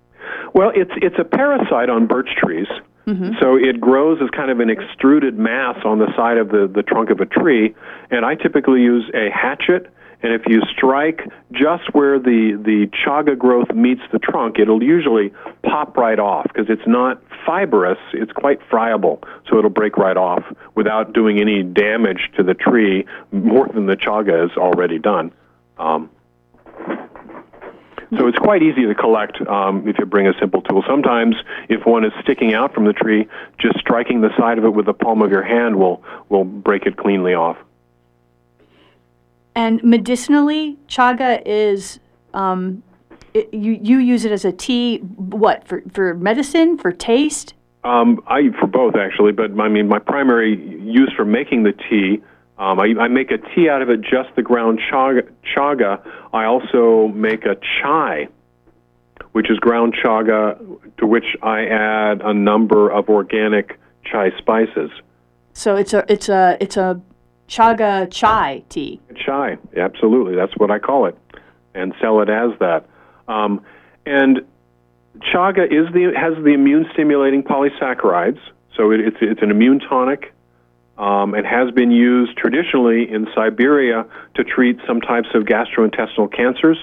Well, 0.55 0.73
it's 0.75 0.91
it's 0.97 1.17
a 1.19 1.25
parasite 1.25 1.91
on 1.91 2.07
birch 2.07 2.31
trees. 2.37 2.67
Mm-hmm. 3.07 3.33
So 3.41 3.57
it 3.57 3.81
grows 3.81 4.21
as 4.23 4.29
kind 4.31 4.51
of 4.51 4.61
an 4.61 4.69
extruded 4.69 5.39
mass 5.39 5.79
on 5.85 5.99
the 5.99 6.15
side 6.15 6.37
of 6.37 6.49
the, 6.49 6.71
the 6.73 6.83
trunk 6.83 7.09
of 7.09 7.21
a 7.21 7.27
tree, 7.27 7.75
and 8.11 8.27
I 8.27 8.35
typically 8.35 8.83
use 8.83 9.11
a 9.15 9.31
hatchet. 9.31 9.91
And 10.23 10.33
if 10.33 10.43
you 10.47 10.63
strike 10.73 11.21
just 11.53 11.95
where 11.95 12.19
the, 12.19 12.61
the 12.61 12.89
chaga 13.05 13.39
growth 13.39 13.71
meets 13.73 14.03
the 14.11 14.19
trunk, 14.19 14.59
it'll 14.59 14.83
usually 14.83 15.33
pop 15.63 15.97
right 15.97 16.19
off 16.19 16.45
because 16.45 16.67
it's 16.69 16.87
not 16.87 17.23
fibrous, 17.47 17.99
it's 18.13 18.33
quite 18.33 18.59
friable, 18.69 19.23
so 19.49 19.59
it'll 19.59 19.71
break 19.71 19.97
right 19.97 20.17
off 20.17 20.43
without 20.75 21.13
doing 21.13 21.41
any 21.41 21.63
damage 21.63 22.31
to 22.37 22.43
the 22.43 22.55
tree 22.55 23.07
more 23.31 23.69
than 23.69 23.87
the 23.87 23.97
chaga 23.97 24.49
has 24.49 24.57
already 24.57 24.99
done. 24.99 25.33
Um, 25.79 26.11
so 28.17 28.27
it's 28.27 28.39
quite 28.39 28.63
easy 28.63 28.87
to 28.87 28.95
collect 28.95 29.41
um, 29.47 29.87
if 29.87 29.99
you 29.99 30.07
bring 30.07 30.27
a 30.27 30.33
simple 30.41 30.63
tool. 30.63 30.83
Sometimes, 30.89 31.37
if 31.69 31.85
one 31.85 32.05
is 32.05 32.13
sticking 32.23 32.55
out 32.55 32.73
from 32.73 32.87
the 32.87 32.95
tree, 32.95 33.29
just 33.61 33.79
striking 33.79 34.23
the 34.23 34.31
side 34.39 34.57
of 34.57 34.65
it 34.65 34.71
with 34.71 34.87
the 34.87 34.95
palm 34.95 35.21
of 35.21 35.31
your 35.31 35.43
hand 35.43 35.77
will 35.77 36.03
will 36.31 36.45
break 36.45 36.87
it 36.87 36.97
cleanly 36.97 37.35
off. 37.35 37.59
And 39.55 39.83
medicinally, 39.83 40.79
chaga 40.89 41.43
is 41.45 41.99
um, 42.35 42.83
it, 43.35 43.53
you 43.53 43.79
you 43.83 43.99
use 43.99 44.25
it 44.25 44.33
as 44.33 44.45
a 44.45 44.53
tea. 44.53 44.99
What 44.99 45.67
for 45.67 45.83
for 45.93 46.15
medicine 46.15 46.79
for 46.79 46.93
taste? 46.93 47.55
Um, 47.85 48.23
I 48.27 48.51
for 48.61 48.67
both 48.67 48.97
actually, 48.97 49.33
but 49.33 49.51
I 49.59 49.69
mean 49.69 49.89
my 49.89 49.99
primary 49.99 50.57
use 50.81 51.13
for 51.17 51.25
making 51.25 51.63
the 51.63 51.73
tea. 51.73 52.23
Um, 52.59 52.81
I, 52.81 52.87
I 52.99 53.09
make 53.09 53.31
a 53.31 53.39
tea 53.39 53.69
out 53.69 53.83
of 53.83 53.91
it, 53.91 54.01
just 54.01 54.35
the 54.35 54.43
ground 54.43 54.81
chaga. 54.91 55.31
chaga. 55.55 56.03
I 56.33 56.45
also 56.45 57.07
make 57.15 57.45
a 57.45 57.57
chai, 57.81 58.27
which 59.31 59.49
is 59.49 59.59
ground 59.61 59.95
chaga, 59.95 60.59
to 60.99 61.07
which 61.07 61.37
I 61.41 61.67
add 61.67 62.21
a 62.21 62.35
number 62.35 62.91
of 62.91 63.09
organic 63.09 63.79
chai 64.05 64.37
spices. 64.39 64.91
So 65.53 65.77
it's 65.77 65.95
a 65.95 66.05
it's 66.13 66.29
a 66.29 66.57
it's 66.61 66.77
a 66.77 67.01
chaga 67.49 68.11
chai 68.11 68.63
tea. 68.69 69.01
Chai, 69.17 69.59
absolutely. 69.77 70.37
That's 70.37 70.57
what 70.57 70.71
I 70.71 70.79
call 70.79 71.07
it, 71.07 71.17
and 71.75 71.95
sell 72.01 72.21
it 72.21 72.29
as 72.29 72.51
that. 72.61 72.87
Um, 73.27 73.63
and 74.07 74.41
chaga 75.33 75.65
is 75.65 75.93
the 75.93 76.13
has 76.17 76.35
the 76.45 76.53
immune 76.53 76.87
stimulating 76.93 77.43
polysaccharides, 77.43 78.41
so 78.77 78.91
it, 78.91 79.01
it's 79.01 79.17
it's 79.21 79.43
an 79.43 79.51
immune 79.51 79.81
tonic. 79.81 80.33
Um, 80.99 81.35
it 81.35 81.47
has 81.47 81.71
been 81.71 81.93
used 81.93 82.37
traditionally 82.37 83.09
in 83.09 83.29
Siberia 83.35 84.05
to 84.35 84.45
treat 84.45 84.79
some 84.87 85.01
types 85.01 85.29
of 85.33 85.45
gastrointestinal 85.45 86.33
cancers, 86.33 86.79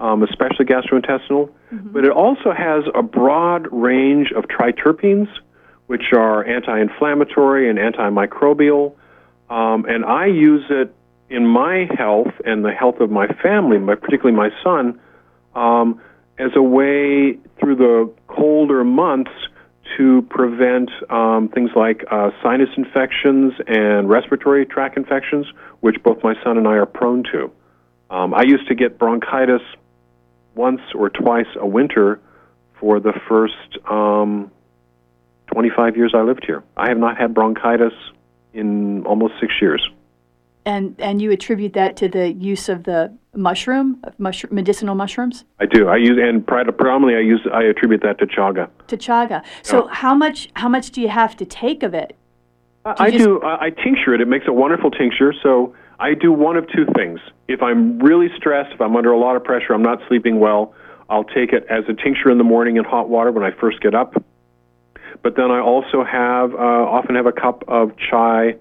um, 0.00 0.24
especially 0.24 0.64
gastrointestinal. 0.64 1.50
Mm-hmm. 1.72 1.92
But 1.92 2.04
it 2.04 2.10
also 2.10 2.52
has 2.52 2.82
a 2.96 3.02
broad 3.02 3.68
range 3.70 4.32
of 4.32 4.46
triterpenes, 4.46 5.28
which 5.86 6.12
are 6.12 6.44
anti-inflammatory 6.44 7.70
and 7.70 7.78
antimicrobial. 7.78 8.94
Um, 9.54 9.84
and 9.84 10.04
I 10.04 10.26
use 10.26 10.64
it 10.68 10.92
in 11.30 11.46
my 11.46 11.88
health 11.96 12.32
and 12.44 12.64
the 12.64 12.72
health 12.72 12.98
of 12.98 13.08
my 13.08 13.28
family, 13.40 13.78
my, 13.78 13.94
particularly 13.94 14.36
my 14.36 14.50
son, 14.64 14.98
um, 15.54 16.00
as 16.40 16.50
a 16.56 16.62
way 16.62 17.38
through 17.60 17.76
the 17.76 18.12
colder 18.26 18.82
months 18.82 19.30
to 19.96 20.22
prevent 20.22 20.90
um, 21.08 21.48
things 21.54 21.70
like 21.76 22.04
uh, 22.10 22.30
sinus 22.42 22.70
infections 22.76 23.52
and 23.68 24.08
respiratory 24.08 24.66
tract 24.66 24.96
infections, 24.96 25.46
which 25.78 26.02
both 26.02 26.20
my 26.24 26.34
son 26.42 26.58
and 26.58 26.66
I 26.66 26.72
are 26.72 26.86
prone 26.86 27.22
to. 27.30 27.52
Um, 28.10 28.34
I 28.34 28.42
used 28.42 28.66
to 28.66 28.74
get 28.74 28.98
bronchitis 28.98 29.62
once 30.56 30.80
or 30.96 31.10
twice 31.10 31.46
a 31.60 31.66
winter 31.66 32.20
for 32.80 32.98
the 32.98 33.12
first 33.28 33.78
um, 33.88 34.50
25 35.52 35.96
years 35.96 36.12
I 36.12 36.22
lived 36.22 36.44
here. 36.44 36.64
I 36.76 36.88
have 36.88 36.98
not 36.98 37.16
had 37.16 37.34
bronchitis 37.34 37.92
in 38.54 39.04
almost 39.06 39.34
six 39.40 39.52
years. 39.60 39.86
And 40.66 40.94
and 40.98 41.20
you 41.20 41.30
attribute 41.30 41.74
that 41.74 41.96
to 41.98 42.08
the 42.08 42.32
use 42.32 42.70
of 42.70 42.84
the 42.84 43.12
mushroom, 43.34 44.02
mushroom 44.16 44.54
medicinal 44.54 44.94
mushrooms? 44.94 45.44
I 45.60 45.66
do. 45.66 45.88
I 45.88 45.96
use 45.96 46.18
and 46.18 46.46
predominantly 46.46 47.16
I 47.16 47.20
use 47.20 47.46
I 47.52 47.64
attribute 47.64 48.00
that 48.02 48.18
to 48.20 48.26
chaga. 48.26 48.70
To 48.86 48.96
chaga. 48.96 49.44
So 49.62 49.84
yeah. 49.84 49.94
how 49.94 50.14
much 50.14 50.48
how 50.54 50.70
much 50.70 50.90
do 50.90 51.02
you 51.02 51.08
have 51.08 51.36
to 51.36 51.44
take 51.44 51.82
of 51.82 51.92
it? 51.92 52.16
Do 52.86 52.92
I 52.98 53.10
just... 53.10 53.24
do. 53.24 53.42
I 53.42 53.70
tincture 53.70 54.14
it. 54.14 54.22
It 54.22 54.28
makes 54.28 54.46
a 54.46 54.52
wonderful 54.52 54.90
tincture. 54.90 55.34
So 55.42 55.74
I 56.00 56.14
do 56.14 56.32
one 56.32 56.56
of 56.56 56.66
two 56.68 56.86
things. 56.96 57.20
If 57.46 57.62
I'm 57.62 57.98
really 57.98 58.28
stressed, 58.36 58.72
if 58.72 58.80
I'm 58.80 58.96
under 58.96 59.12
a 59.12 59.18
lot 59.18 59.36
of 59.36 59.44
pressure, 59.44 59.74
I'm 59.74 59.82
not 59.82 59.98
sleeping 60.08 60.40
well, 60.40 60.74
I'll 61.08 61.24
take 61.24 61.52
it 61.52 61.66
as 61.68 61.84
a 61.88 61.94
tincture 61.94 62.30
in 62.30 62.38
the 62.38 62.44
morning 62.44 62.76
in 62.76 62.84
hot 62.84 63.08
water 63.08 63.32
when 63.32 63.44
I 63.44 63.50
first 63.58 63.80
get 63.80 63.94
up. 63.94 64.14
But 65.24 65.36
then 65.36 65.50
I 65.50 65.58
also 65.58 66.04
have 66.04 66.54
uh, 66.54 66.58
often 66.58 67.14
have 67.14 67.24
a 67.24 67.32
cup 67.32 67.64
of 67.66 67.92
chai 67.96 68.56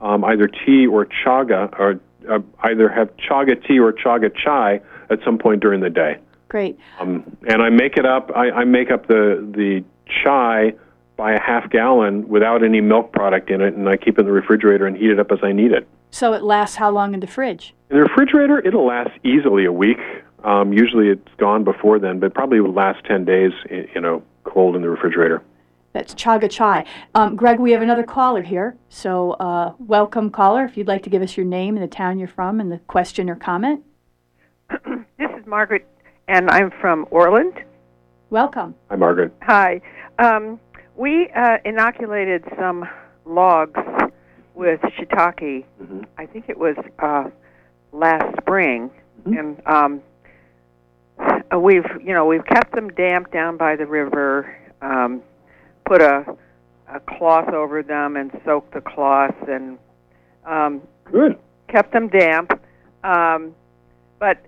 um, 0.00 0.24
either 0.24 0.48
tea 0.48 0.86
or 0.86 1.04
chaga, 1.04 1.70
or 1.78 2.00
uh, 2.28 2.38
either 2.60 2.88
have 2.88 3.14
chaga 3.18 3.54
tea 3.66 3.78
or 3.78 3.92
chaga 3.92 4.34
chai 4.34 4.80
at 5.10 5.18
some 5.24 5.36
point 5.36 5.60
during 5.60 5.80
the 5.80 5.90
day. 5.90 6.16
Great. 6.48 6.78
Um, 7.00 7.36
and 7.46 7.60
I 7.60 7.68
make 7.68 7.98
it 7.98 8.06
up. 8.06 8.30
I, 8.34 8.50
I 8.50 8.64
make 8.64 8.90
up 8.90 9.08
the 9.08 9.46
the 9.54 9.84
chai 10.22 10.72
by 11.18 11.32
a 11.32 11.40
half 11.40 11.68
gallon 11.68 12.26
without 12.28 12.64
any 12.64 12.80
milk 12.80 13.12
product 13.12 13.50
in 13.50 13.60
it, 13.60 13.74
and 13.74 13.86
I 13.86 13.98
keep 13.98 14.18
it 14.18 14.22
in 14.22 14.26
the 14.26 14.32
refrigerator 14.32 14.86
and 14.86 14.96
heat 14.96 15.10
it 15.10 15.20
up 15.20 15.30
as 15.30 15.40
I 15.42 15.52
need 15.52 15.72
it. 15.72 15.86
So 16.10 16.32
it 16.32 16.42
lasts 16.42 16.76
how 16.76 16.90
long 16.90 17.12
in 17.12 17.20
the 17.20 17.26
fridge? 17.26 17.74
In 17.90 17.96
the 17.96 18.04
refrigerator, 18.04 18.58
it'll 18.66 18.86
last 18.86 19.10
easily 19.22 19.66
a 19.66 19.72
week. 19.72 19.98
Um, 20.44 20.72
usually, 20.72 21.08
it's 21.08 21.34
gone 21.36 21.62
before 21.62 21.98
then, 21.98 22.20
but 22.20 22.32
probably 22.32 22.60
will 22.60 22.72
last 22.72 23.04
ten 23.04 23.26
days. 23.26 23.52
You 23.70 24.00
know, 24.00 24.22
cold 24.44 24.76
in 24.76 24.80
the 24.80 24.88
refrigerator. 24.88 25.42
That's 25.96 26.14
Chaga 26.14 26.50
Chai. 26.50 26.84
Um, 27.14 27.36
Greg, 27.36 27.58
we 27.58 27.72
have 27.72 27.80
another 27.80 28.02
caller 28.02 28.42
here. 28.42 28.76
So, 28.90 29.30
uh, 29.32 29.72
welcome, 29.78 30.28
caller. 30.28 30.66
If 30.66 30.76
you'd 30.76 30.88
like 30.88 31.02
to 31.04 31.10
give 31.10 31.22
us 31.22 31.38
your 31.38 31.46
name 31.46 31.74
and 31.74 31.82
the 31.82 31.88
town 31.88 32.18
you're 32.18 32.28
from 32.28 32.60
and 32.60 32.70
the 32.70 32.80
question 32.80 33.30
or 33.30 33.34
comment. 33.34 33.82
this 34.68 35.30
is 35.38 35.46
Margaret, 35.46 35.86
and 36.28 36.50
I'm 36.50 36.70
from 36.82 37.06
Orland. 37.10 37.64
Welcome. 38.28 38.74
Hi, 38.90 38.96
Margaret. 38.96 39.32
Hi. 39.40 39.80
Um, 40.18 40.60
we 40.96 41.30
uh, 41.34 41.56
inoculated 41.64 42.44
some 42.58 42.86
logs 43.24 43.80
with 44.54 44.78
shiitake. 44.82 45.64
Mm-hmm. 45.82 46.02
I 46.18 46.26
think 46.26 46.50
it 46.50 46.58
was 46.58 46.76
uh, 46.98 47.30
last 47.92 48.36
spring, 48.42 48.90
mm-hmm. 49.26 49.38
and 49.38 49.66
um, 49.66 50.02
uh, 51.50 51.58
we've 51.58 51.86
you 52.04 52.12
know 52.12 52.26
we've 52.26 52.44
kept 52.44 52.74
them 52.74 52.90
damp 52.90 53.32
down 53.32 53.56
by 53.56 53.76
the 53.76 53.86
river. 53.86 54.54
Um, 54.82 55.22
put 55.86 56.02
a 56.02 56.36
a 56.88 57.00
cloth 57.00 57.48
over 57.48 57.82
them 57.82 58.16
and 58.16 58.30
soaked 58.44 58.72
the 58.72 58.80
cloth 58.80 59.34
and 59.48 59.78
um, 60.44 60.80
good 61.04 61.36
kept 61.68 61.92
them 61.92 62.08
damp. 62.08 62.60
Um, 63.04 63.54
but 64.18 64.38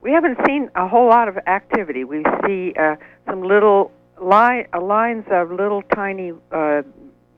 we 0.00 0.12
haven't 0.12 0.38
seen 0.46 0.70
a 0.74 0.88
whole 0.88 1.08
lot 1.08 1.28
of 1.28 1.36
activity. 1.46 2.04
We 2.04 2.24
see 2.46 2.74
uh, 2.78 2.96
some 3.26 3.42
little 3.42 3.92
line, 4.20 4.66
uh, 4.72 4.80
lines 4.80 5.24
of 5.30 5.50
little 5.50 5.82
tiny 5.82 6.32
uh, 6.52 6.82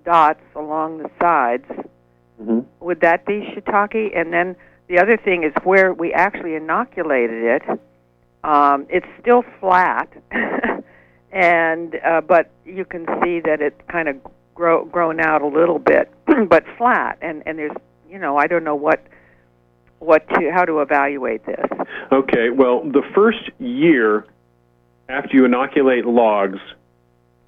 dots 0.04 0.40
along 0.54 0.98
the 0.98 1.10
sides. 1.20 1.66
Mm-hmm. 2.40 2.60
Would 2.80 3.00
that 3.00 3.26
be 3.26 3.52
shiitake? 3.54 4.16
And 4.16 4.32
then 4.32 4.56
the 4.88 4.98
other 4.98 5.16
thing 5.16 5.44
is 5.44 5.52
where 5.64 5.92
we 5.92 6.12
actually 6.12 6.54
inoculated 6.54 7.44
it. 7.44 7.80
Um, 8.42 8.86
it's 8.88 9.06
still 9.20 9.44
flat. 9.60 10.08
and 11.32 11.96
uh, 12.04 12.20
but 12.20 12.50
you 12.64 12.84
can 12.84 13.06
see 13.22 13.40
that 13.40 13.60
it's 13.60 13.80
kind 13.88 14.08
of 14.08 14.16
grow, 14.54 14.84
grown 14.84 15.20
out 15.20 15.42
a 15.42 15.46
little 15.46 15.78
bit, 15.78 16.12
but 16.48 16.64
flat. 16.76 17.18
And 17.20 17.42
and 17.46 17.58
there's 17.58 17.76
you 18.08 18.18
know 18.18 18.36
I 18.36 18.46
don't 18.46 18.64
know 18.64 18.74
what 18.74 19.02
what 19.98 20.28
to 20.30 20.50
how 20.52 20.64
to 20.64 20.80
evaluate 20.80 21.44
this. 21.46 21.66
Okay, 22.12 22.50
well 22.50 22.82
the 22.82 23.02
first 23.14 23.50
year 23.58 24.26
after 25.08 25.36
you 25.36 25.44
inoculate 25.44 26.06
logs, 26.06 26.58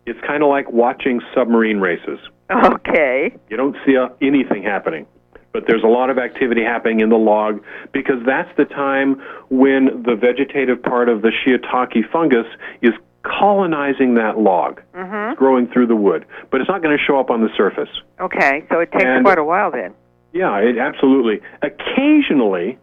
it's 0.06 0.20
kind 0.26 0.42
of 0.42 0.48
like 0.48 0.70
watching 0.70 1.20
submarine 1.34 1.78
races. 1.78 2.18
Okay. 2.50 3.34
You 3.48 3.56
don't 3.56 3.76
see 3.86 3.96
uh, 3.96 4.08
anything 4.20 4.62
happening 4.62 5.06
but 5.52 5.64
there's 5.66 5.82
a 5.82 5.88
lot 5.88 6.10
of 6.10 6.18
activity 6.18 6.62
happening 6.62 7.00
in 7.00 7.10
the 7.10 7.16
log 7.16 7.62
because 7.92 8.24
that's 8.24 8.48
the 8.56 8.64
time 8.64 9.22
when 9.50 10.02
the 10.02 10.16
vegetative 10.16 10.82
part 10.82 11.08
of 11.08 11.22
the 11.22 11.30
shiitake 11.30 12.10
fungus 12.10 12.46
is 12.80 12.92
colonizing 13.22 14.14
that 14.14 14.38
log, 14.38 14.80
mm-hmm. 14.94 15.34
growing 15.38 15.66
through 15.68 15.86
the 15.86 15.96
wood, 15.96 16.24
but 16.50 16.60
it's 16.60 16.68
not 16.68 16.82
going 16.82 16.96
to 16.96 17.02
show 17.02 17.18
up 17.18 17.30
on 17.30 17.40
the 17.40 17.48
surface. 17.56 17.88
Okay, 18.20 18.64
so 18.70 18.80
it 18.80 18.90
takes 18.92 19.04
and, 19.04 19.24
quite 19.24 19.38
a 19.38 19.44
while 19.44 19.70
then. 19.70 19.94
Yeah, 20.32 20.56
it, 20.58 20.78
absolutely. 20.78 21.40
Occasionally, 21.62 22.78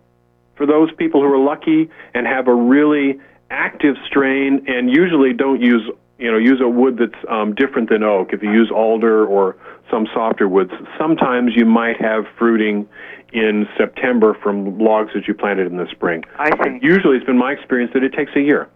for 0.56 0.66
those 0.66 0.92
people 0.94 1.22
who 1.22 1.32
are 1.32 1.38
lucky 1.38 1.90
and 2.14 2.28
have 2.28 2.48
a 2.48 2.54
really 2.54 3.20
active 3.50 3.96
strain, 4.06 4.66
and 4.68 4.90
usually 4.90 5.34
don't 5.34 5.62
use 5.62 5.90
you 6.20 6.32
know 6.32 6.38
use 6.38 6.62
a 6.62 6.68
wood 6.68 6.98
that's 6.98 7.26
um, 7.30 7.56
different 7.56 7.90
than 7.90 8.04
oak. 8.04 8.34
If 8.34 8.44
you 8.44 8.52
use 8.52 8.72
alder 8.74 9.26
or 9.26 9.56
some 9.90 10.08
softer 10.14 10.48
woods, 10.48 10.72
sometimes 10.98 11.54
you 11.56 11.66
might 11.66 12.00
have 12.00 12.26
fruiting 12.38 12.88
in 13.34 13.68
September 13.78 14.38
from 14.42 14.78
logs 14.78 15.12
that 15.14 15.28
you 15.28 15.34
planted 15.34 15.68
in 15.68 15.78
the 15.78 15.88
spring. 15.92 16.24
I 16.38 16.52
see. 16.64 16.80
Usually, 16.82 17.18
it's 17.18 17.26
been 17.26 17.38
my 17.38 17.52
experience 17.54 17.92
that 17.94 18.04
it 18.04 18.14
takes 18.14 18.32
a 18.36 18.42
year. 18.42 18.70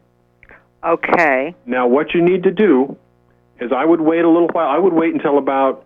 Okay. 0.83 1.55
Now, 1.65 1.87
what 1.87 2.13
you 2.13 2.21
need 2.21 2.43
to 2.43 2.51
do 2.51 2.97
is 3.59 3.71
I 3.71 3.85
would 3.85 4.01
wait 4.01 4.25
a 4.25 4.29
little 4.29 4.49
while. 4.49 4.67
I 4.67 4.77
would 4.77 4.93
wait 4.93 5.13
until 5.13 5.37
about 5.37 5.85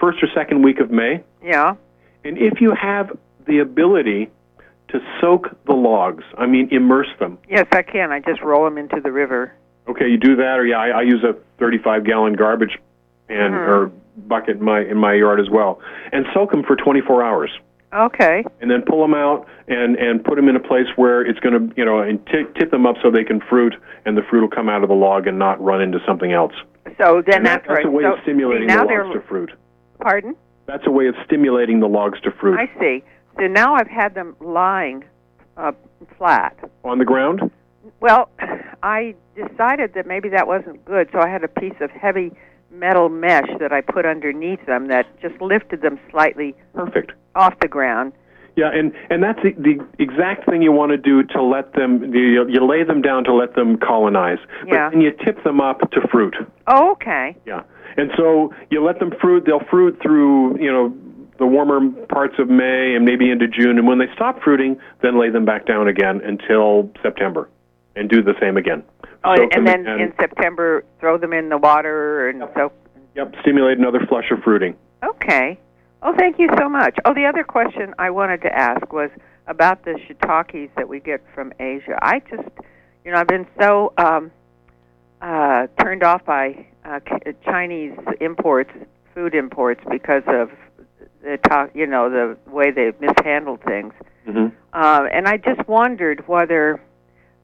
first 0.00 0.22
or 0.22 0.28
second 0.34 0.62
week 0.62 0.80
of 0.80 0.90
May. 0.90 1.22
Yeah. 1.42 1.74
And 2.24 2.38
if 2.38 2.60
you 2.60 2.74
have 2.74 3.16
the 3.46 3.58
ability 3.58 4.30
to 4.88 5.00
soak 5.20 5.48
the 5.66 5.74
logs, 5.74 6.24
I 6.38 6.46
mean, 6.46 6.68
immerse 6.70 7.08
them. 7.18 7.38
Yes, 7.48 7.66
I 7.72 7.82
can. 7.82 8.12
I 8.12 8.20
just 8.20 8.40
roll 8.40 8.64
them 8.64 8.78
into 8.78 9.00
the 9.00 9.12
river. 9.12 9.52
Okay, 9.88 10.08
you 10.08 10.16
do 10.16 10.36
that, 10.36 10.58
or 10.58 10.66
yeah, 10.66 10.78
I, 10.78 10.88
I 10.88 11.02
use 11.02 11.22
a 11.22 11.34
35 11.58 12.04
gallon 12.04 12.32
garbage 12.32 12.78
pan 13.28 13.52
mm-hmm. 13.52 13.70
or 13.70 13.92
bucket 14.16 14.56
in 14.56 14.64
my 14.64 14.80
in 14.80 14.96
my 14.96 15.14
yard 15.14 15.40
as 15.40 15.48
well, 15.50 15.80
and 16.12 16.26
soak 16.34 16.50
them 16.50 16.64
for 16.64 16.74
24 16.74 17.22
hours. 17.22 17.50
Okay. 17.92 18.44
And 18.60 18.70
then 18.70 18.82
pull 18.82 19.00
them 19.00 19.14
out 19.14 19.46
and 19.68 19.96
and 19.96 20.24
put 20.24 20.36
them 20.36 20.48
in 20.48 20.56
a 20.56 20.60
place 20.60 20.86
where 20.96 21.22
it's 21.22 21.38
going 21.40 21.68
to 21.68 21.74
you 21.76 21.84
know 21.84 22.00
and 22.00 22.24
t- 22.26 22.44
tip 22.58 22.70
them 22.70 22.86
up 22.86 22.96
so 23.02 23.10
they 23.10 23.24
can 23.24 23.40
fruit, 23.40 23.74
and 24.04 24.16
the 24.16 24.22
fruit 24.22 24.42
will 24.42 24.48
come 24.48 24.68
out 24.68 24.82
of 24.82 24.88
the 24.88 24.94
log 24.94 25.26
and 25.26 25.38
not 25.38 25.62
run 25.62 25.80
into 25.80 25.98
something 26.06 26.32
else. 26.32 26.52
So 26.98 27.22
then 27.26 27.42
that, 27.44 27.64
that's, 27.66 27.68
that's 27.68 27.84
a 27.84 27.90
way 27.90 28.04
so, 28.04 28.14
of 28.14 28.18
stimulating 28.22 28.68
see, 28.68 28.76
the 28.76 28.84
logs 28.84 29.14
to 29.14 29.20
fruit. 29.28 29.52
Pardon? 30.00 30.36
That's 30.66 30.86
a 30.86 30.90
way 30.90 31.06
of 31.06 31.14
stimulating 31.24 31.80
the 31.80 31.88
logs 31.88 32.20
to 32.22 32.30
fruit. 32.30 32.58
I 32.58 32.70
see. 32.80 33.04
So 33.38 33.46
now 33.46 33.74
I've 33.74 33.88
had 33.88 34.14
them 34.14 34.36
lying 34.40 35.04
uh, 35.56 35.72
flat 36.16 36.58
on 36.84 36.98
the 36.98 37.04
ground. 37.04 37.50
Well, 38.00 38.30
I 38.82 39.14
decided 39.34 39.94
that 39.94 40.06
maybe 40.06 40.28
that 40.30 40.46
wasn't 40.46 40.84
good, 40.84 41.08
so 41.12 41.20
I 41.20 41.28
had 41.28 41.44
a 41.44 41.48
piece 41.48 41.74
of 41.80 41.90
heavy 41.90 42.32
metal 42.70 43.08
mesh 43.08 43.48
that 43.58 43.72
I 43.72 43.80
put 43.80 44.04
underneath 44.04 44.64
them 44.66 44.88
that 44.88 45.06
just 45.20 45.40
lifted 45.40 45.82
them 45.82 45.98
slightly 46.10 46.54
perfect 46.74 47.12
off 47.36 47.58
the 47.60 47.68
ground. 47.68 48.12
Yeah, 48.56 48.70
and 48.72 48.92
and 49.10 49.22
that's 49.22 49.38
the, 49.42 49.52
the 49.58 49.84
exact 50.02 50.48
thing 50.48 50.62
you 50.62 50.72
want 50.72 50.90
to 50.90 50.96
do 50.96 51.22
to 51.22 51.42
let 51.42 51.74
them. 51.74 52.14
You, 52.14 52.48
you 52.48 52.66
lay 52.66 52.84
them 52.84 53.02
down 53.02 53.24
to 53.24 53.34
let 53.34 53.54
them 53.54 53.76
colonize, 53.76 54.38
but 54.62 54.72
yeah. 54.72 54.90
then 54.90 55.02
you 55.02 55.12
tip 55.24 55.44
them 55.44 55.60
up 55.60 55.90
to 55.90 56.00
fruit. 56.10 56.34
Oh, 56.66 56.92
okay. 56.92 57.36
Yeah, 57.44 57.64
and 57.98 58.10
so 58.16 58.54
you 58.70 58.82
let 58.82 58.98
them 58.98 59.12
fruit. 59.20 59.44
They'll 59.44 59.64
fruit 59.70 59.98
through 60.00 60.58
you 60.58 60.72
know 60.72 60.96
the 61.38 61.46
warmer 61.46 61.90
parts 62.06 62.36
of 62.38 62.48
May 62.48 62.94
and 62.94 63.04
maybe 63.04 63.30
into 63.30 63.46
June, 63.46 63.76
and 63.76 63.86
when 63.86 63.98
they 63.98 64.08
stop 64.14 64.42
fruiting, 64.42 64.80
then 65.02 65.20
lay 65.20 65.28
them 65.28 65.44
back 65.44 65.66
down 65.66 65.86
again 65.86 66.22
until 66.24 66.90
September, 67.02 67.50
and 67.94 68.08
do 68.08 68.22
the 68.22 68.32
same 68.40 68.56
again 68.56 68.82
Oh, 69.26 69.48
and 69.52 69.66
then 69.66 69.86
in- 69.86 70.00
in 70.00 70.12
September, 70.20 70.84
throw 71.00 71.18
them 71.18 71.32
in 71.32 71.48
the 71.48 71.58
water 71.58 72.28
and 72.28 72.44
so. 72.54 72.72
Yep, 73.16 73.34
stimulate 73.40 73.78
another 73.78 74.00
flush 74.06 74.30
of 74.30 74.42
fruiting. 74.42 74.76
Okay. 75.02 75.58
Oh, 76.02 76.14
thank 76.16 76.38
you 76.38 76.48
so 76.58 76.68
much. 76.68 76.96
Oh, 77.04 77.14
the 77.14 77.24
other 77.24 77.44
question 77.44 77.94
I 77.98 78.10
wanted 78.10 78.42
to 78.42 78.54
ask 78.54 78.92
was 78.92 79.10
about 79.46 79.84
the 79.84 79.98
shiitakes 80.06 80.70
that 80.76 80.88
we 80.88 81.00
get 81.00 81.22
from 81.34 81.52
Asia. 81.58 81.98
I 82.02 82.20
just, 82.20 82.48
you 83.04 83.12
know, 83.12 83.18
I've 83.18 83.28
been 83.28 83.46
so 83.58 83.92
um, 83.96 84.30
uh, 85.20 85.66
turned 85.80 86.02
off 86.02 86.24
by 86.24 86.66
uh, 86.84 87.00
Chinese 87.44 87.96
imports, 88.20 88.70
food 89.14 89.34
imports, 89.34 89.80
because 89.90 90.22
of 90.26 90.50
the, 91.22 91.38
talk, 91.48 91.70
you 91.74 91.86
know, 91.86 92.10
the 92.10 92.36
way 92.50 92.70
they've 92.70 92.98
mishandled 93.00 93.62
things. 93.62 93.92
hmm 94.24 94.48
Uh, 94.72 95.06
and 95.10 95.26
I 95.26 95.38
just 95.38 95.66
wondered 95.66 96.28
whether 96.28 96.80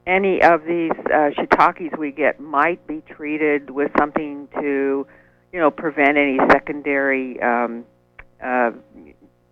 any 0.05 0.41
of 0.41 0.65
these 0.65 0.91
uh, 1.05 1.31
shiitakes 1.35 1.97
we 1.97 2.11
get 2.11 2.39
might 2.39 2.85
be 2.85 3.01
treated 3.09 3.69
with 3.71 3.91
something 3.97 4.47
to, 4.59 5.07
you 5.51 5.59
know, 5.59 5.71
prevent 5.71 6.17
any 6.17 6.37
secondary 6.51 7.41
um, 7.41 7.85
uh, 8.43 8.71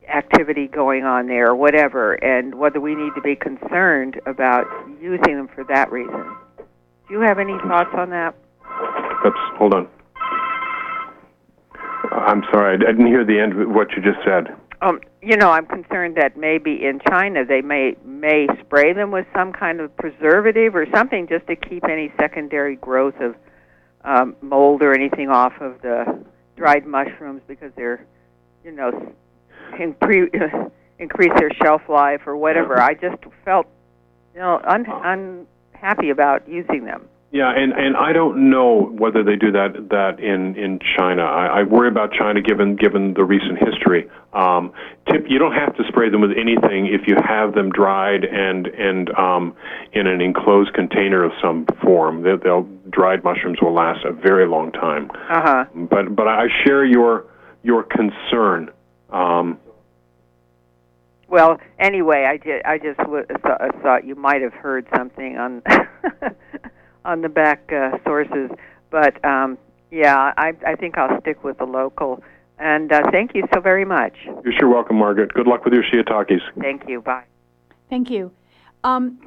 activity 0.07 0.67
going 0.67 1.05
on 1.05 1.27
there 1.27 1.51
or 1.51 1.55
whatever, 1.55 2.13
and 2.15 2.55
whether 2.55 2.79
we 2.79 2.95
need 2.95 3.13
to 3.15 3.21
be 3.21 3.35
concerned 3.35 4.19
about 4.25 4.65
using 4.99 5.35
them 5.35 5.47
for 5.53 5.63
that 5.65 5.91
reason. 5.91 6.35
Do 7.07 7.13
you 7.13 7.21
have 7.21 7.39
any 7.39 7.57
thoughts 7.59 7.91
on 7.93 8.09
that? 8.09 8.35
Oops, 9.25 9.37
hold 9.57 9.73
on. 9.73 9.87
I'm 12.11 12.43
sorry, 12.51 12.75
I 12.75 12.77
didn't 12.77 13.07
hear 13.07 13.23
the 13.23 13.39
end 13.39 13.59
of 13.59 13.69
what 13.69 13.91
you 13.91 14.01
just 14.01 14.19
said. 14.25 14.55
Um, 14.81 14.99
you 15.21 15.37
know, 15.37 15.51
I'm 15.51 15.67
concerned 15.67 16.17
that 16.17 16.35
maybe 16.35 16.83
in 16.83 16.99
China 17.07 17.45
they 17.45 17.61
may 17.61 17.95
may 18.03 18.47
spray 18.61 18.93
them 18.93 19.11
with 19.11 19.27
some 19.35 19.53
kind 19.53 19.79
of 19.79 19.95
preservative 19.95 20.75
or 20.75 20.87
something 20.93 21.27
just 21.27 21.45
to 21.47 21.55
keep 21.55 21.83
any 21.85 22.11
secondary 22.19 22.77
growth 22.77 23.13
of 23.21 23.35
um, 24.03 24.35
mold 24.41 24.81
or 24.81 24.93
anything 24.93 25.29
off 25.29 25.53
of 25.61 25.79
the 25.83 26.25
dried 26.57 26.87
mushrooms 26.87 27.41
because 27.47 27.71
they're, 27.75 28.05
you 28.63 28.71
know, 28.71 29.13
increase 30.99 31.31
their 31.37 31.51
shelf 31.63 31.81
life 31.89 32.21
or 32.25 32.37
whatever. 32.37 32.79
I 32.79 32.93
just 32.93 33.17
felt, 33.43 33.67
you 34.33 34.39
know, 34.39 34.61
un- 34.63 35.47
unhappy 35.73 36.09
about 36.09 36.47
using 36.47 36.85
them. 36.85 37.07
Yeah, 37.33 37.49
and 37.55 37.71
and 37.71 37.95
I 37.95 38.11
don't 38.11 38.49
know 38.49 38.91
whether 38.91 39.23
they 39.23 39.37
do 39.37 39.53
that 39.53 39.87
that 39.89 40.19
in 40.19 40.57
in 40.57 40.79
China. 40.97 41.23
I, 41.23 41.61
I 41.61 41.63
worry 41.63 41.87
about 41.87 42.11
China 42.11 42.41
given 42.41 42.75
given 42.75 43.13
the 43.13 43.23
recent 43.23 43.57
history. 43.57 44.09
Um, 44.33 44.73
tip, 45.09 45.23
you 45.29 45.39
don't 45.39 45.53
have 45.53 45.73
to 45.77 45.83
spray 45.87 46.09
them 46.09 46.19
with 46.19 46.31
anything 46.31 46.87
if 46.87 47.07
you 47.07 47.15
have 47.23 47.53
them 47.53 47.69
dried 47.69 48.25
and 48.25 48.67
and 48.67 49.17
um, 49.17 49.55
in 49.93 50.07
an 50.07 50.19
enclosed 50.19 50.73
container 50.73 51.23
of 51.23 51.31
some 51.41 51.65
form. 51.81 52.23
They, 52.23 52.35
they'll 52.35 52.67
dried 52.89 53.23
mushrooms 53.23 53.59
will 53.61 53.73
last 53.73 54.03
a 54.03 54.11
very 54.11 54.45
long 54.45 54.73
time. 54.73 55.09
Uh 55.29 55.41
huh. 55.41 55.65
But 55.73 56.13
but 56.13 56.27
I 56.27 56.47
share 56.65 56.83
your 56.83 57.30
your 57.63 57.83
concern. 57.83 58.69
Um, 59.09 59.59
Well, 61.27 61.59
anyway, 61.79 62.25
I 62.25 62.37
did. 62.37 62.61
I 62.65 62.77
just 62.77 62.97
w- 62.97 63.25
th- 63.25 63.71
thought 63.81 64.05
you 64.05 64.15
might 64.15 64.41
have 64.41 64.53
heard 64.53 64.85
something 64.95 65.37
on 65.37 65.61
on 67.05 67.21
the 67.21 67.29
back 67.29 67.71
uh, 67.71 67.97
sources, 68.03 68.51
but 68.89 69.23
um, 69.23 69.57
yeah, 69.91 70.33
I 70.37 70.53
I 70.65 70.75
think 70.75 70.97
I'll 70.97 71.19
stick 71.21 71.43
with 71.43 71.57
the 71.57 71.65
local. 71.65 72.21
And 72.59 72.91
uh, 72.91 73.09
thank 73.11 73.33
you 73.33 73.43
so 73.53 73.59
very 73.59 73.85
much. 73.85 74.13
you're 74.43 74.53
sure 74.59 74.69
welcome, 74.69 74.97
Margaret. 74.97 75.33
Good 75.33 75.47
luck 75.47 75.65
with 75.65 75.73
your 75.73 75.83
shiitakes. 75.83 76.41
Thank 76.59 76.87
you. 76.87 77.01
Bye. 77.01 77.23
Thank 77.89 78.09
you. 78.11 78.31
Um, 78.83 79.19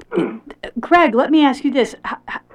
Greg, 0.79 1.15
let 1.15 1.31
me 1.31 1.43
ask 1.43 1.63
you 1.63 1.71
this. 1.71 1.95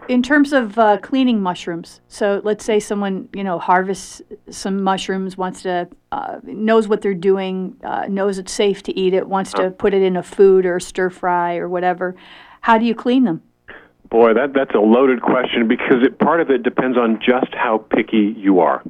In 0.08 0.22
terms 0.22 0.52
of 0.52 0.76
uh, 0.78 0.98
cleaning 0.98 1.40
mushrooms, 1.40 2.00
so 2.08 2.40
let's 2.42 2.64
say 2.64 2.80
someone, 2.80 3.28
you 3.32 3.44
know, 3.44 3.58
harvests 3.58 4.20
some 4.48 4.82
mushrooms, 4.82 5.38
wants 5.38 5.62
to, 5.62 5.88
uh, 6.10 6.40
knows 6.42 6.88
what 6.88 7.00
they're 7.00 7.14
doing, 7.14 7.76
uh, 7.84 8.06
knows 8.08 8.38
it's 8.38 8.52
safe 8.52 8.82
to 8.84 8.98
eat 8.98 9.14
it, 9.14 9.28
wants 9.28 9.52
to 9.52 9.70
put 9.70 9.94
it 9.94 10.02
in 10.02 10.16
a 10.16 10.22
food 10.22 10.66
or 10.66 10.80
stir 10.80 11.10
fry 11.10 11.56
or 11.56 11.68
whatever. 11.68 12.16
How 12.62 12.76
do 12.76 12.84
you 12.84 12.94
clean 12.94 13.24
them? 13.24 13.42
Boy, 14.10 14.34
that 14.34 14.52
that's 14.52 14.74
a 14.74 14.80
loaded 14.80 15.22
question 15.22 15.68
because 15.68 16.02
it, 16.02 16.18
part 16.18 16.40
of 16.40 16.50
it 16.50 16.64
depends 16.64 16.98
on 16.98 17.20
just 17.20 17.54
how 17.54 17.78
picky 17.78 18.34
you 18.36 18.58
are. 18.58 18.82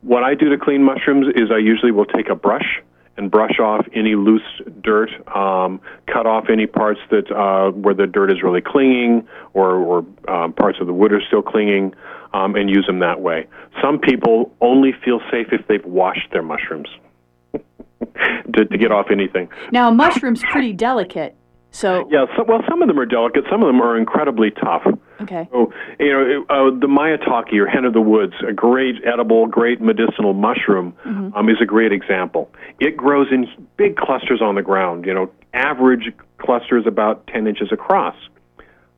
What 0.00 0.24
I 0.24 0.34
do 0.34 0.48
to 0.48 0.58
clean 0.58 0.82
mushrooms 0.82 1.28
is 1.36 1.52
I 1.52 1.58
usually 1.58 1.92
will 1.92 2.04
take 2.04 2.28
a 2.28 2.34
brush 2.34 2.82
and 3.16 3.30
brush 3.30 3.58
off 3.58 3.86
any 3.94 4.14
loose 4.14 4.42
dirt, 4.80 5.10
um, 5.34 5.80
cut 6.06 6.26
off 6.26 6.46
any 6.50 6.66
parts 6.66 7.00
that 7.10 7.30
uh, 7.30 7.70
where 7.70 7.94
the 7.94 8.06
dirt 8.06 8.30
is 8.30 8.42
really 8.42 8.60
clinging, 8.60 9.26
or, 9.54 9.76
or 9.76 9.98
um, 10.28 10.52
parts 10.52 10.78
of 10.80 10.86
the 10.86 10.92
wood 10.92 11.12
are 11.12 11.22
still 11.26 11.42
clinging, 11.42 11.94
um, 12.34 12.54
and 12.54 12.68
use 12.68 12.84
them 12.86 12.98
that 13.00 13.20
way. 13.20 13.46
Some 13.82 13.98
people 13.98 14.52
only 14.60 14.92
feel 15.04 15.20
safe 15.30 15.48
if 15.52 15.66
they've 15.66 15.84
washed 15.84 16.30
their 16.32 16.42
mushrooms 16.42 16.88
to, 17.52 18.64
to 18.64 18.78
get 18.78 18.92
off 18.92 19.06
anything. 19.10 19.48
Now, 19.72 19.88
a 19.88 19.92
mushroom's 19.92 20.42
pretty 20.50 20.72
delicate, 20.72 21.34
so 21.70 22.08
Yeah, 22.10 22.26
so, 22.36 22.44
well, 22.46 22.60
some 22.68 22.82
of 22.82 22.88
them 22.88 22.98
are 22.98 23.06
delicate. 23.06 23.44
Some 23.50 23.62
of 23.62 23.66
them 23.66 23.80
are 23.80 23.96
incredibly 23.98 24.50
tough. 24.50 24.82
okay. 25.20 25.48
So, 25.52 25.72
you 25.98 26.12
know, 26.12 26.44
uh, 26.48 26.70
the 26.78 26.86
maitake 26.86 27.52
or 27.54 27.66
hen 27.66 27.84
of 27.84 27.92
the 27.92 28.00
woods, 28.00 28.34
a 28.46 28.52
great 28.52 28.96
edible, 29.04 29.46
great 29.46 29.80
medicinal 29.80 30.32
mushroom, 30.32 30.94
um, 31.04 31.48
is 31.48 31.56
a 31.60 31.66
great 31.66 31.92
example. 31.92 32.50
It 32.80 32.96
grows 32.96 33.28
in 33.30 33.46
big 33.76 33.96
clusters 33.96 34.40
on 34.42 34.54
the 34.54 34.62
ground. 34.62 35.04
You 35.04 35.14
know, 35.14 35.30
average 35.52 36.12
clusters 36.38 36.86
about 36.86 37.26
10 37.28 37.46
inches 37.46 37.68
across. 37.72 38.16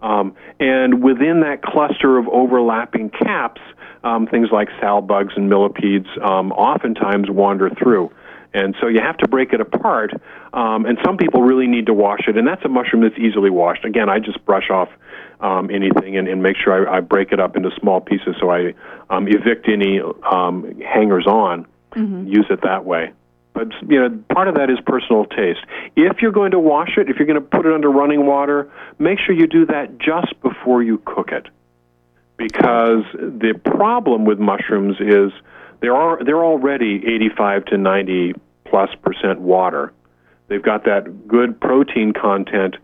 Um, 0.00 0.34
and 0.60 1.02
within 1.02 1.40
that 1.40 1.62
cluster 1.62 2.18
of 2.18 2.28
overlapping 2.28 3.10
caps, 3.10 3.60
um, 4.04 4.26
things 4.26 4.48
like 4.52 4.68
sowbugs 4.80 5.36
and 5.36 5.48
millipedes 5.48 6.06
um, 6.22 6.52
oftentimes 6.52 7.28
wander 7.30 7.70
through. 7.70 8.10
And 8.55 8.74
so 8.80 8.88
you 8.88 9.01
have 9.01 9.16
to 9.18 9.28
break 9.28 9.53
it 9.53 9.61
apart. 9.61 10.12
Um, 10.53 10.86
and 10.86 10.99
some 11.05 11.16
people 11.16 11.42
really 11.42 11.66
need 11.66 11.86
to 11.86 11.94
wash 11.94 12.26
it. 12.28 12.36
And 12.36 12.46
that's 12.46 12.64
a 12.64 12.68
mushroom 12.68 13.03
that's 13.03 13.18
easily 13.18 13.51
washed. 13.51 13.84
Again, 13.84 14.09
I 14.09 14.18
just 14.18 14.44
brush 14.44 14.70
off 14.70 14.88
um, 15.40 15.70
anything 15.70 16.16
and, 16.16 16.26
and 16.26 16.42
make 16.42 16.57
sure 16.57 16.88
I, 16.88 16.96
I 16.96 17.01
break 17.01 17.32
it 17.32 17.40
up 17.40 17.57
into 17.57 17.70
small 17.78 18.01
pieces 18.01 18.36
so 18.40 18.51
I 18.51 18.74
um, 19.11 19.28
evict 19.28 19.68
any 19.68 20.01
um, 20.01 20.80
hangers 20.80 21.26
on, 21.26 21.66
use 22.26 22.46
it 22.51 22.62
that 22.62 22.84
way. 22.84 23.12
But 23.53 23.68
you 23.88 24.01
know, 24.01 24.22
part 24.32 24.49
of 24.49 24.55
that 24.55 24.70
is 24.70 24.78
personal 24.86 25.24
taste. 25.24 25.61
If 25.96 26.22
you're 26.22 26.32
going 26.32 26.53
to 26.53 26.61
wash 26.61 26.96
it, 26.96 27.11
if 27.11 27.16
you're 27.16 27.26
going 27.26 27.40
to 27.40 27.46
put 27.46 27.66
it 27.66 27.72
under 27.72 27.90
running 27.90 28.24
water, 28.24 28.70
make 28.99 29.18
sure 29.18 29.34
you 29.34 29.46
do 29.46 29.66
that 29.66 29.99
just 29.99 30.40
before 30.42 30.82
you 30.82 31.03
cook 31.05 31.32
it, 31.32 31.49
because 32.36 33.03
the 33.14 33.61
problem 33.64 34.24
with 34.24 34.38
mushrooms 34.38 34.96
is 35.01 35.32
are 35.87 36.22
they're 36.24 36.45
already 36.45 37.03
85 37.07 37.64
to 37.66 37.79
90 37.79 38.35
plus 38.64 38.91
percent 39.03 39.41
water. 39.41 39.93
They've 40.49 40.62
got 40.62 40.85
that 40.85 41.29
good 41.29 41.61
protein 41.61 42.12
content. 42.12 42.76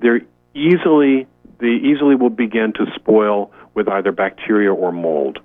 They're 0.00 0.20
easily 0.54 1.26
they 1.60 1.68
easily 1.68 2.16
will 2.16 2.30
begin 2.30 2.72
to 2.74 2.86
spoil 2.94 3.52
with 3.74 3.88
either 3.88 4.12
bacteria 4.12 4.72
or 4.72 4.92
mold, 4.92 5.38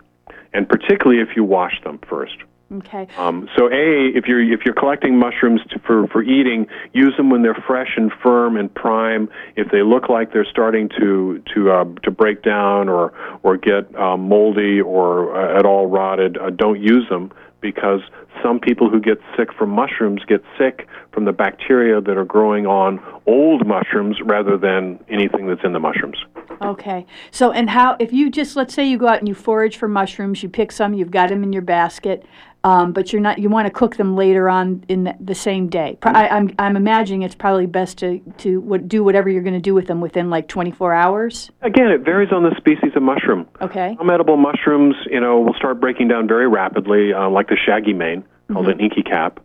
and 0.53 0.67
particularly 0.67 1.21
if 1.21 1.35
you 1.35 1.43
wash 1.43 1.81
them 1.83 1.99
first. 2.09 2.35
Okay. 2.69 3.07
Um, 3.17 3.47
so, 3.55 3.67
a 3.67 4.11
if 4.13 4.25
you're 4.25 4.41
if 4.41 4.65
you're 4.65 4.73
collecting 4.73 5.17
mushrooms 5.17 5.61
to, 5.69 5.79
for 5.79 6.05
for 6.07 6.21
eating, 6.21 6.67
use 6.91 7.15
them 7.15 7.29
when 7.29 7.41
they're 7.41 7.63
fresh 7.65 7.93
and 7.95 8.11
firm 8.21 8.57
and 8.57 8.73
prime. 8.73 9.29
If 9.55 9.71
they 9.71 9.83
look 9.83 10.09
like 10.09 10.33
they're 10.33 10.45
starting 10.45 10.89
to 10.99 11.41
to 11.53 11.71
uh, 11.71 11.85
to 12.03 12.11
break 12.11 12.43
down 12.43 12.89
or 12.89 13.13
or 13.43 13.55
get 13.55 13.95
um, 13.95 14.27
moldy 14.27 14.81
or 14.81 15.33
uh, 15.33 15.57
at 15.59 15.65
all 15.65 15.87
rotted, 15.87 16.37
uh, 16.37 16.49
don't 16.49 16.81
use 16.81 17.07
them 17.09 17.31
because 17.61 18.01
some 18.43 18.59
people 18.59 18.89
who 18.89 18.99
get 18.99 19.17
sick 19.35 19.53
from 19.53 19.69
mushrooms 19.69 20.21
get 20.27 20.43
sick 20.57 20.87
from 21.11 21.25
the 21.25 21.31
bacteria 21.31 21.99
that 22.01 22.17
are 22.17 22.25
growing 22.25 22.67
on 22.67 22.99
old 23.25 23.65
mushrooms 23.65 24.17
rather 24.23 24.57
than 24.57 24.99
anything 25.09 25.47
that's 25.47 25.63
in 25.63 25.73
the 25.73 25.79
mushrooms. 25.79 26.17
Okay. 26.61 27.05
So, 27.31 27.51
and 27.51 27.69
how, 27.69 27.97
if 27.99 28.13
you 28.13 28.29
just, 28.29 28.55
let's 28.55 28.73
say 28.73 28.87
you 28.87 28.97
go 28.97 29.07
out 29.07 29.19
and 29.19 29.27
you 29.27 29.35
forage 29.35 29.77
for 29.77 29.87
mushrooms, 29.87 30.43
you 30.43 30.49
pick 30.49 30.71
some, 30.71 30.93
you've 30.93 31.11
got 31.11 31.29
them 31.29 31.43
in 31.43 31.53
your 31.53 31.61
basket, 31.61 32.25
um, 32.63 32.91
but 32.91 33.13
you're 33.13 33.21
not, 33.21 33.39
you 33.39 33.49
want 33.49 33.67
to 33.67 33.71
cook 33.71 33.95
them 33.95 34.15
later 34.15 34.49
on 34.49 34.83
in 34.87 35.05
the, 35.05 35.15
the 35.19 35.35
same 35.35 35.69
day. 35.69 35.97
Pro- 36.01 36.11
I, 36.11 36.35
I'm, 36.35 36.53
I'm 36.59 36.75
imagining 36.75 37.21
it's 37.21 37.35
probably 37.35 37.65
best 37.65 37.97
to, 37.99 38.19
to 38.39 38.59
what, 38.59 38.87
do 38.87 39.03
whatever 39.03 39.29
you're 39.29 39.43
going 39.43 39.53
to 39.53 39.59
do 39.59 39.73
with 39.73 39.87
them 39.87 40.01
within 40.01 40.29
like 40.29 40.47
24 40.47 40.93
hours. 40.93 41.49
Again, 41.61 41.87
it 41.91 42.01
varies 42.01 42.31
on 42.31 42.43
the 42.43 42.55
species 42.57 42.91
of 42.95 43.03
mushroom. 43.03 43.47
Okay. 43.61 43.95
Some 43.97 44.09
edible 44.09 44.37
mushrooms, 44.37 44.95
you 45.09 45.19
know, 45.19 45.39
will 45.39 45.53
start 45.53 45.79
breaking 45.79 46.07
down 46.07 46.27
very 46.27 46.47
rapidly, 46.47 47.13
uh, 47.13 47.29
like 47.29 47.47
the 47.47 47.57
shaggy 47.57 47.93
mane, 47.93 48.23
called 48.51 48.67
an 48.67 48.79
inky 48.79 49.03
cap. 49.03 49.39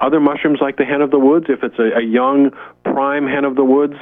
Other 0.00 0.18
mushrooms, 0.18 0.58
like 0.60 0.76
the 0.76 0.84
hen 0.84 1.00
of 1.00 1.10
the 1.10 1.18
woods, 1.18 1.46
if 1.48 1.62
it's 1.62 1.78
a, 1.78 1.98
a 1.98 2.02
young, 2.02 2.50
prime 2.84 3.26
hen 3.26 3.44
of 3.44 3.54
the 3.54 3.64
woods, 3.64 3.94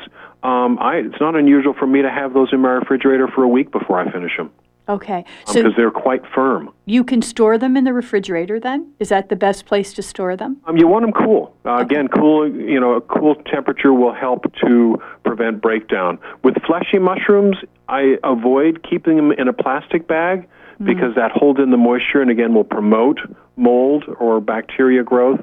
um, 0.42 0.78
I, 0.78 0.96
it's 0.96 1.20
not 1.20 1.36
unusual 1.36 1.74
for 1.74 1.86
me 1.86 2.02
to 2.02 2.10
have 2.10 2.32
those 2.32 2.48
in 2.52 2.60
my 2.60 2.70
refrigerator 2.70 3.28
for 3.28 3.42
a 3.42 3.48
week 3.48 3.70
before 3.70 3.98
I 3.98 4.10
finish 4.10 4.34
them. 4.36 4.50
Okay. 4.90 5.24
because 5.46 5.54
So 5.54 5.70
they're 5.76 5.90
quite 5.90 6.22
firm. 6.34 6.70
you 6.86 7.02
can 7.04 7.22
store 7.22 7.56
them 7.58 7.76
in 7.76 7.84
the 7.84 7.92
refrigerator 7.92 8.58
then? 8.60 8.92
Is 8.98 9.08
that 9.08 9.28
the 9.28 9.36
best 9.36 9.66
place 9.66 9.92
to 9.94 10.02
store 10.02 10.36
them? 10.36 10.56
Um, 10.66 10.76
you 10.76 10.86
want 10.88 11.04
them 11.04 11.12
cool. 11.12 11.54
Uh, 11.64 11.76
Again, 11.76 12.08
cool. 12.08 12.48
You 12.50 12.80
know, 12.80 12.92
a 12.94 13.00
cool 13.00 13.34
temperature 13.54 13.92
will 13.92 14.12
help 14.14 14.42
to 14.66 15.00
prevent 15.24 15.62
breakdown. 15.62 16.18
With 16.42 16.54
fleshy 16.66 16.98
mushrooms, 16.98 17.56
I 17.88 18.16
avoid 18.24 18.86
keeping 18.88 19.16
them 19.16 19.32
in 19.32 19.46
a 19.48 19.52
plastic 19.52 20.06
bag 20.06 20.48
because 20.82 21.14
that 21.14 21.30
holds 21.30 21.60
in 21.60 21.70
the 21.70 21.76
moisture 21.76 22.22
and 22.22 22.30
again 22.30 22.54
will 22.54 22.64
promote 22.64 23.18
mold 23.56 24.04
or 24.18 24.40
bacteria 24.40 25.02
growth. 25.02 25.40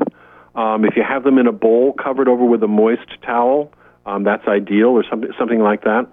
Um, 0.56 0.84
if 0.84 0.96
you 0.96 1.04
have 1.04 1.24
them 1.24 1.38
in 1.38 1.46
a 1.46 1.52
bowl 1.52 1.94
covered 1.94 2.28
over 2.28 2.44
with 2.44 2.64
a 2.64 2.68
moist 2.68 3.08
towel, 3.24 3.72
um, 4.08 4.24
that's 4.24 4.48
ideal, 4.48 4.88
or 4.88 5.04
something 5.08 5.32
something 5.38 5.60
like 5.60 5.84
that. 5.84 6.08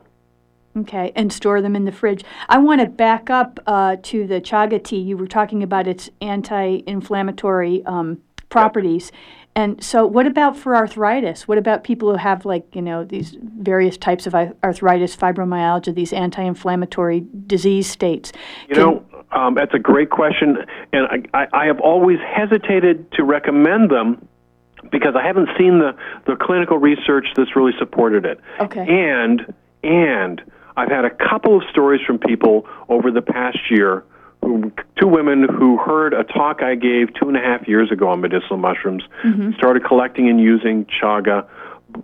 Okay, 0.76 1.12
and 1.14 1.32
store 1.32 1.62
them 1.62 1.76
in 1.76 1.84
the 1.84 1.92
fridge. 1.92 2.24
I 2.48 2.58
want 2.58 2.80
to 2.80 2.88
back 2.88 3.30
up 3.30 3.60
uh, 3.66 3.96
to 4.02 4.26
the 4.26 4.40
chaga 4.40 4.82
tea. 4.82 4.98
You 4.98 5.16
were 5.16 5.28
talking 5.28 5.62
about 5.62 5.86
its 5.86 6.10
anti-inflammatory 6.20 7.84
um, 7.86 8.20
properties, 8.48 9.12
and 9.54 9.82
so 9.82 10.04
what 10.04 10.26
about 10.26 10.56
for 10.56 10.74
arthritis? 10.74 11.46
What 11.46 11.58
about 11.58 11.84
people 11.84 12.10
who 12.10 12.16
have 12.16 12.44
like 12.44 12.66
you 12.74 12.82
know 12.82 13.04
these 13.04 13.36
various 13.40 13.96
types 13.96 14.26
of 14.26 14.34
arthritis, 14.34 15.16
fibromyalgia, 15.16 15.94
these 15.94 16.12
anti-inflammatory 16.12 17.24
disease 17.46 17.88
states? 17.88 18.32
You 18.68 18.74
Can- 18.74 18.84
know, 18.84 19.06
um, 19.30 19.54
that's 19.54 19.74
a 19.74 19.78
great 19.78 20.10
question, 20.10 20.56
and 20.92 21.06
I, 21.06 21.42
I, 21.42 21.46
I 21.52 21.66
have 21.66 21.78
always 21.80 22.18
hesitated 22.20 23.12
to 23.12 23.22
recommend 23.22 23.90
them 23.90 24.26
because 24.90 25.14
I 25.16 25.26
haven't 25.26 25.48
seen 25.58 25.78
the, 25.78 25.96
the 26.26 26.36
clinical 26.36 26.78
research 26.78 27.26
that's 27.36 27.56
really 27.56 27.72
supported 27.78 28.24
it. 28.24 28.40
Okay. 28.60 28.86
And 28.88 29.54
and 29.82 30.42
I've 30.76 30.90
had 30.90 31.04
a 31.04 31.10
couple 31.10 31.56
of 31.56 31.62
stories 31.70 32.00
from 32.06 32.18
people 32.18 32.66
over 32.88 33.10
the 33.10 33.22
past 33.22 33.58
year, 33.70 34.04
who, 34.42 34.72
two 35.00 35.06
women 35.08 35.46
who 35.48 35.78
heard 35.78 36.12
a 36.12 36.24
talk 36.24 36.62
I 36.62 36.74
gave 36.74 37.14
two 37.14 37.28
and 37.28 37.36
a 37.36 37.40
half 37.40 37.66
years 37.68 37.90
ago 37.92 38.08
on 38.08 38.20
medicinal 38.20 38.56
mushrooms, 38.58 39.04
started 39.56 39.84
collecting 39.84 40.28
and 40.28 40.40
using 40.40 40.86
chaga. 40.86 41.46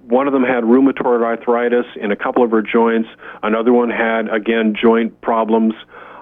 One 0.07 0.27
of 0.29 0.33
them 0.33 0.45
had 0.45 0.65
rheumatoid 0.65 1.23
arthritis 1.23 1.87
in 1.97 2.13
a 2.13 2.17
couple 2.17 2.45
of 2.45 2.51
her 2.53 2.63
joints. 2.63 3.09
Another 3.43 3.73
one 3.73 3.91
had 3.91 4.29
again 4.33 4.75
joint 4.81 5.21
problems. 5.21 5.75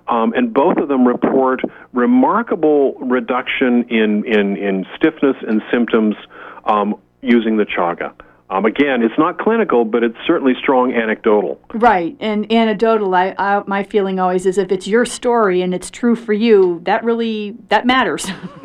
Um, 0.09 0.33
and 0.33 0.55
both 0.55 0.79
of 0.79 0.89
them 0.89 1.07
report 1.07 1.61
remarkable 1.93 2.95
reduction 2.95 3.85
in, 3.91 4.25
in, 4.25 4.57
in 4.57 4.87
stiffness 4.97 5.37
and 5.47 5.61
symptoms 5.71 6.17
um, 6.65 6.95
using 7.21 7.59
the 7.59 7.67
chaga. 7.67 8.15
Um, 8.51 8.65
again, 8.65 9.03
it's 9.03 9.19
not 9.19 9.39
clinical, 9.39 9.85
but 9.85 10.03
it's 10.03 10.17
certainly 10.27 10.55
strong 10.59 10.95
anecdotal. 10.95 11.61
Right, 11.75 12.17
and 12.19 12.51
anecdotal. 12.51 13.15
I, 13.15 13.35
I 13.37 13.63
my 13.67 13.83
feeling 13.83 14.19
always 14.19 14.47
is 14.47 14.57
if 14.57 14.73
it's 14.73 14.87
your 14.87 15.05
story 15.05 15.61
and 15.61 15.75
it's 15.75 15.91
true 15.91 16.17
for 16.17 16.33
you, 16.33 16.81
that 16.85 17.05
really 17.05 17.57
that 17.69 17.85
matters. 17.85 18.27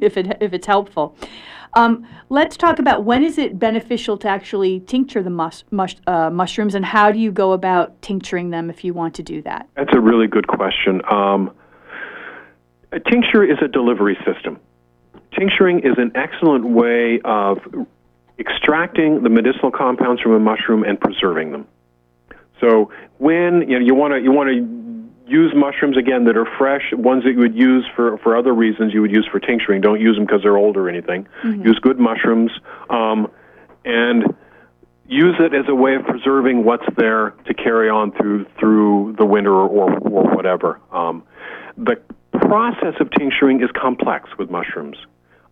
if 0.00 0.16
it 0.16 0.38
if 0.40 0.54
it's 0.54 0.66
helpful. 0.66 1.14
Um, 1.74 2.06
let's 2.30 2.56
talk 2.56 2.78
about 2.78 3.04
when 3.04 3.22
is 3.22 3.36
it 3.36 3.58
beneficial 3.58 4.16
to 4.18 4.28
actually 4.28 4.80
tincture 4.80 5.22
the 5.22 5.30
mus- 5.30 5.64
mush, 5.70 5.96
uh, 6.06 6.30
mushrooms, 6.30 6.74
and 6.74 6.84
how 6.84 7.12
do 7.12 7.18
you 7.18 7.30
go 7.30 7.52
about 7.52 8.00
tincturing 8.00 8.48
them 8.48 8.70
if 8.70 8.84
you 8.84 8.94
want 8.94 9.14
to 9.16 9.22
do 9.22 9.42
that? 9.42 9.68
That's 9.76 9.94
a 9.94 10.00
really 10.00 10.26
good 10.26 10.46
question. 10.46 11.02
Um, 11.10 11.52
a 12.90 13.00
tincture 13.00 13.44
is 13.44 13.58
a 13.62 13.68
delivery 13.68 14.16
system. 14.24 14.58
Tincturing 15.38 15.80
is 15.80 15.98
an 15.98 16.12
excellent 16.14 16.64
way 16.64 17.20
of 17.24 17.58
extracting 18.38 19.22
the 19.22 19.28
medicinal 19.28 19.70
compounds 19.70 20.20
from 20.22 20.32
a 20.32 20.38
mushroom 20.38 20.84
and 20.84 21.00
preserving 21.00 21.52
them. 21.52 21.66
So 22.60 22.90
when 23.18 23.68
you 23.68 23.78
know 23.78 23.84
you 23.84 23.94
want 23.94 24.14
to 24.14 24.20
you 24.20 24.32
want 24.32 24.48
to 24.50 24.78
use 25.30 25.52
mushrooms 25.54 25.96
again 25.96 26.24
that 26.24 26.36
are 26.36 26.46
fresh, 26.56 26.92
ones 26.92 27.24
that 27.24 27.32
you 27.32 27.38
would 27.38 27.54
use 27.54 27.86
for 27.94 28.18
for 28.18 28.36
other 28.36 28.52
reasons 28.52 28.94
you 28.94 29.00
would 29.02 29.10
use 29.10 29.28
for 29.30 29.38
tincturing. 29.38 29.80
Don't 29.80 30.00
use 30.00 30.16
them 30.16 30.24
because 30.24 30.42
they're 30.42 30.56
old 30.56 30.76
or 30.76 30.88
anything. 30.88 31.28
Use 31.64 31.78
good 31.78 31.98
mushrooms, 31.98 32.50
um, 32.90 33.30
and 33.84 34.34
use 35.06 35.36
it 35.38 35.54
as 35.54 35.66
a 35.68 35.74
way 35.74 35.94
of 35.94 36.04
preserving 36.04 36.64
what's 36.64 36.86
there 36.96 37.30
to 37.46 37.54
carry 37.54 37.88
on 37.88 38.12
through 38.12 38.46
through 38.58 39.14
the 39.18 39.24
winter 39.24 39.52
or 39.52 39.98
or 40.00 40.34
whatever. 40.34 40.80
Um, 40.90 41.24
the 41.76 41.96
process 42.32 42.94
of 43.00 43.10
tincturing 43.12 43.62
is 43.62 43.70
complex 43.80 44.30
with 44.38 44.50
mushrooms. 44.50 44.96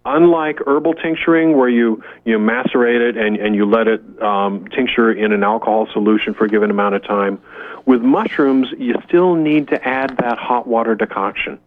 Unlike 0.09 0.61
herbal 0.67 0.95
tincturing, 0.95 1.57
where 1.57 1.69
you 1.69 2.03
you 2.25 2.39
macerate 2.39 3.01
it 3.01 3.17
and, 3.17 3.37
and 3.37 3.57
you 3.57 3.67
let 3.67 3.89
it 3.89 4.23
um, 4.23 4.67
tincture 4.69 5.13
in 5.13 5.33
an 5.33 5.43
alcohol 5.43 5.89
solution 5.93 6.33
for 6.33 6.45
a 6.45 6.49
given 6.49 6.71
amount 6.71 6.95
of 6.95 7.03
time, 7.03 7.41
with 7.87 8.03
mushrooms 8.03 8.69
you 8.79 8.95
still 9.07 9.35
need 9.35 9.69
to 9.69 9.85
add 9.87 10.17
that 10.19 10.39
hot 10.39 10.67
water 10.67 10.95
decoction 10.95 11.59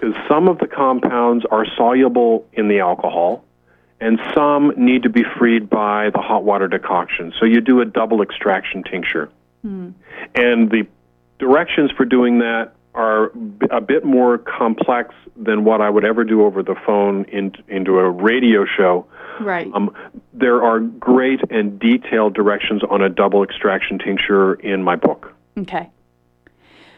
because 0.00 0.16
some 0.28 0.48
of 0.48 0.58
the 0.58 0.66
compounds 0.66 1.44
are 1.50 1.66
soluble 1.76 2.46
in 2.52 2.68
the 2.68 2.80
alcohol, 2.80 3.44
and 4.00 4.18
some 4.34 4.72
need 4.76 5.02
to 5.02 5.10
be 5.10 5.24
freed 5.38 5.68
by 5.68 6.10
the 6.10 6.20
hot 6.20 6.42
water 6.42 6.68
decoction. 6.68 7.32
So 7.38 7.44
you 7.44 7.60
do 7.60 7.80
a 7.80 7.84
double 7.84 8.22
extraction 8.22 8.82
tincture. 8.82 9.30
And 10.34 10.70
the 10.70 10.86
directions 11.38 11.90
for 11.90 12.04
doing 12.04 12.38
that 12.38 12.72
are 12.94 13.28
b- 13.30 13.66
a 13.70 13.80
bit 13.80 14.04
more 14.04 14.38
complex 14.38 15.14
than 15.36 15.64
what 15.64 15.80
I 15.80 15.90
would 15.90 16.04
ever 16.04 16.24
do 16.24 16.44
over 16.44 16.62
the 16.62 16.74
phone 16.86 17.24
in, 17.26 17.52
into 17.68 17.98
a 17.98 18.10
radio 18.10 18.64
show. 18.64 19.06
Right. 19.40 19.70
Um, 19.72 19.94
there 20.32 20.62
are 20.62 20.80
great 20.80 21.40
and 21.50 21.78
detailed 21.78 22.34
directions 22.34 22.82
on 22.90 23.02
a 23.02 23.08
double 23.08 23.42
extraction 23.42 23.98
tincture 23.98 24.54
in 24.54 24.82
my 24.82 24.96
book. 24.96 25.32
Okay. 25.58 25.88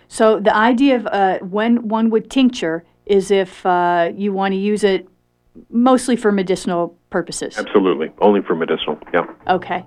So 0.09 0.41
the 0.41 0.55
idea 0.55 0.97
of 0.97 1.07
uh, 1.07 1.39
when 1.39 1.89
one 1.89 2.11
would 2.11 2.31
tincture 2.31 2.85
is 3.07 3.31
if 3.31 3.65
uh, 3.65 4.11
you 4.15 4.33
want 4.33 4.53
to 4.53 4.59
use 4.59 4.85
it 4.85 5.09
mostly 5.71 6.17
for 6.17 6.33
medicinal 6.33 6.97
purposes. 7.11 7.57
Absolutely, 7.59 8.11
only 8.21 8.41
for 8.43 8.55
medicinal. 8.55 8.99
Yeah. 9.13 9.27
Okay. 9.49 9.85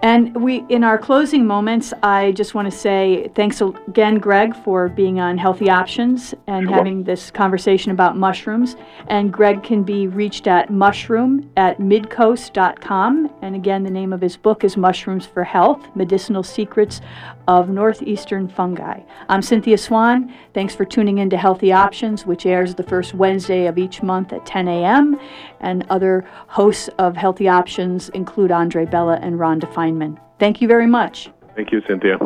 And 0.00 0.34
we, 0.42 0.64
in 0.68 0.84
our 0.84 0.96
closing 0.96 1.44
moments, 1.44 1.92
I 2.04 2.30
just 2.32 2.54
want 2.54 2.70
to 2.70 2.76
say 2.76 3.30
thanks 3.34 3.60
again, 3.60 4.18
Greg, 4.18 4.54
for 4.62 4.88
being 4.88 5.18
on 5.18 5.38
Healthy 5.38 5.70
Options 5.70 6.34
and 6.46 6.70
having 6.70 7.02
this 7.02 7.32
conversation 7.32 7.90
about 7.90 8.16
mushrooms. 8.16 8.76
And 9.08 9.32
Greg 9.32 9.64
can 9.64 9.82
be 9.82 10.06
reached 10.06 10.46
at 10.46 10.70
mushroom 10.70 11.50
at 11.56 11.78
midcoast.com. 11.78 13.30
And 13.42 13.56
again, 13.56 13.82
the 13.82 13.90
name 13.90 14.12
of 14.12 14.20
his 14.20 14.36
book 14.36 14.62
is 14.62 14.76
Mushrooms 14.76 15.26
for 15.26 15.42
Health 15.42 15.84
Medicinal 15.96 16.44
Secrets 16.44 17.00
of 17.48 17.70
Northeastern 17.70 18.46
Fungi. 18.46 19.00
I'm 19.30 19.40
Cynthia 19.40 19.78
Swan. 19.78 20.32
Thanks 20.52 20.74
for 20.74 20.84
tuning 20.84 21.16
in 21.18 21.30
to 21.30 21.38
Healthy 21.38 21.72
Options, 21.72 22.26
which 22.26 22.44
airs 22.44 22.74
the 22.74 22.82
first 22.82 23.14
Wednesday 23.14 23.66
of 23.66 23.78
each 23.78 24.02
month 24.02 24.34
at 24.34 24.44
10 24.44 24.68
a.m. 24.68 25.18
And 25.60 25.84
other 25.88 26.28
hosts 26.46 26.90
of 26.98 27.16
Healthy 27.16 27.48
Options 27.48 28.10
include 28.10 28.52
Andre 28.52 28.84
Bella 28.84 29.18
and 29.22 29.36
Rhonda 29.36 29.64
Feynman. 29.72 30.20
Thank 30.38 30.60
you 30.60 30.68
very 30.68 30.86
much. 30.86 31.30
Thank 31.56 31.72
you, 31.72 31.80
Cynthia. 31.88 32.18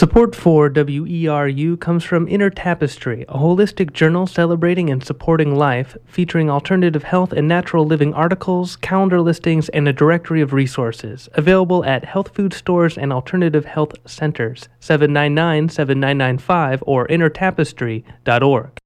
Support 0.00 0.34
for 0.34 0.70
WERU 0.70 1.78
comes 1.78 2.04
from 2.04 2.26
Inner 2.26 2.48
Tapestry, 2.48 3.26
a 3.28 3.36
holistic 3.36 3.92
journal 3.92 4.26
celebrating 4.26 4.88
and 4.88 5.04
supporting 5.04 5.54
life, 5.54 5.94
featuring 6.06 6.48
alternative 6.48 7.02
health 7.02 7.34
and 7.34 7.46
natural 7.46 7.84
living 7.84 8.14
articles, 8.14 8.76
calendar 8.76 9.20
listings, 9.20 9.68
and 9.68 9.86
a 9.86 9.92
directory 9.92 10.40
of 10.40 10.54
resources. 10.54 11.28
Available 11.34 11.84
at 11.84 12.06
health 12.06 12.34
food 12.34 12.54
stores 12.54 12.96
and 12.96 13.12
alternative 13.12 13.66
health 13.66 13.92
centers. 14.06 14.70
799 14.78 15.68
7995 15.68 16.82
or 16.86 17.06
innertapestry.org. 17.06 18.70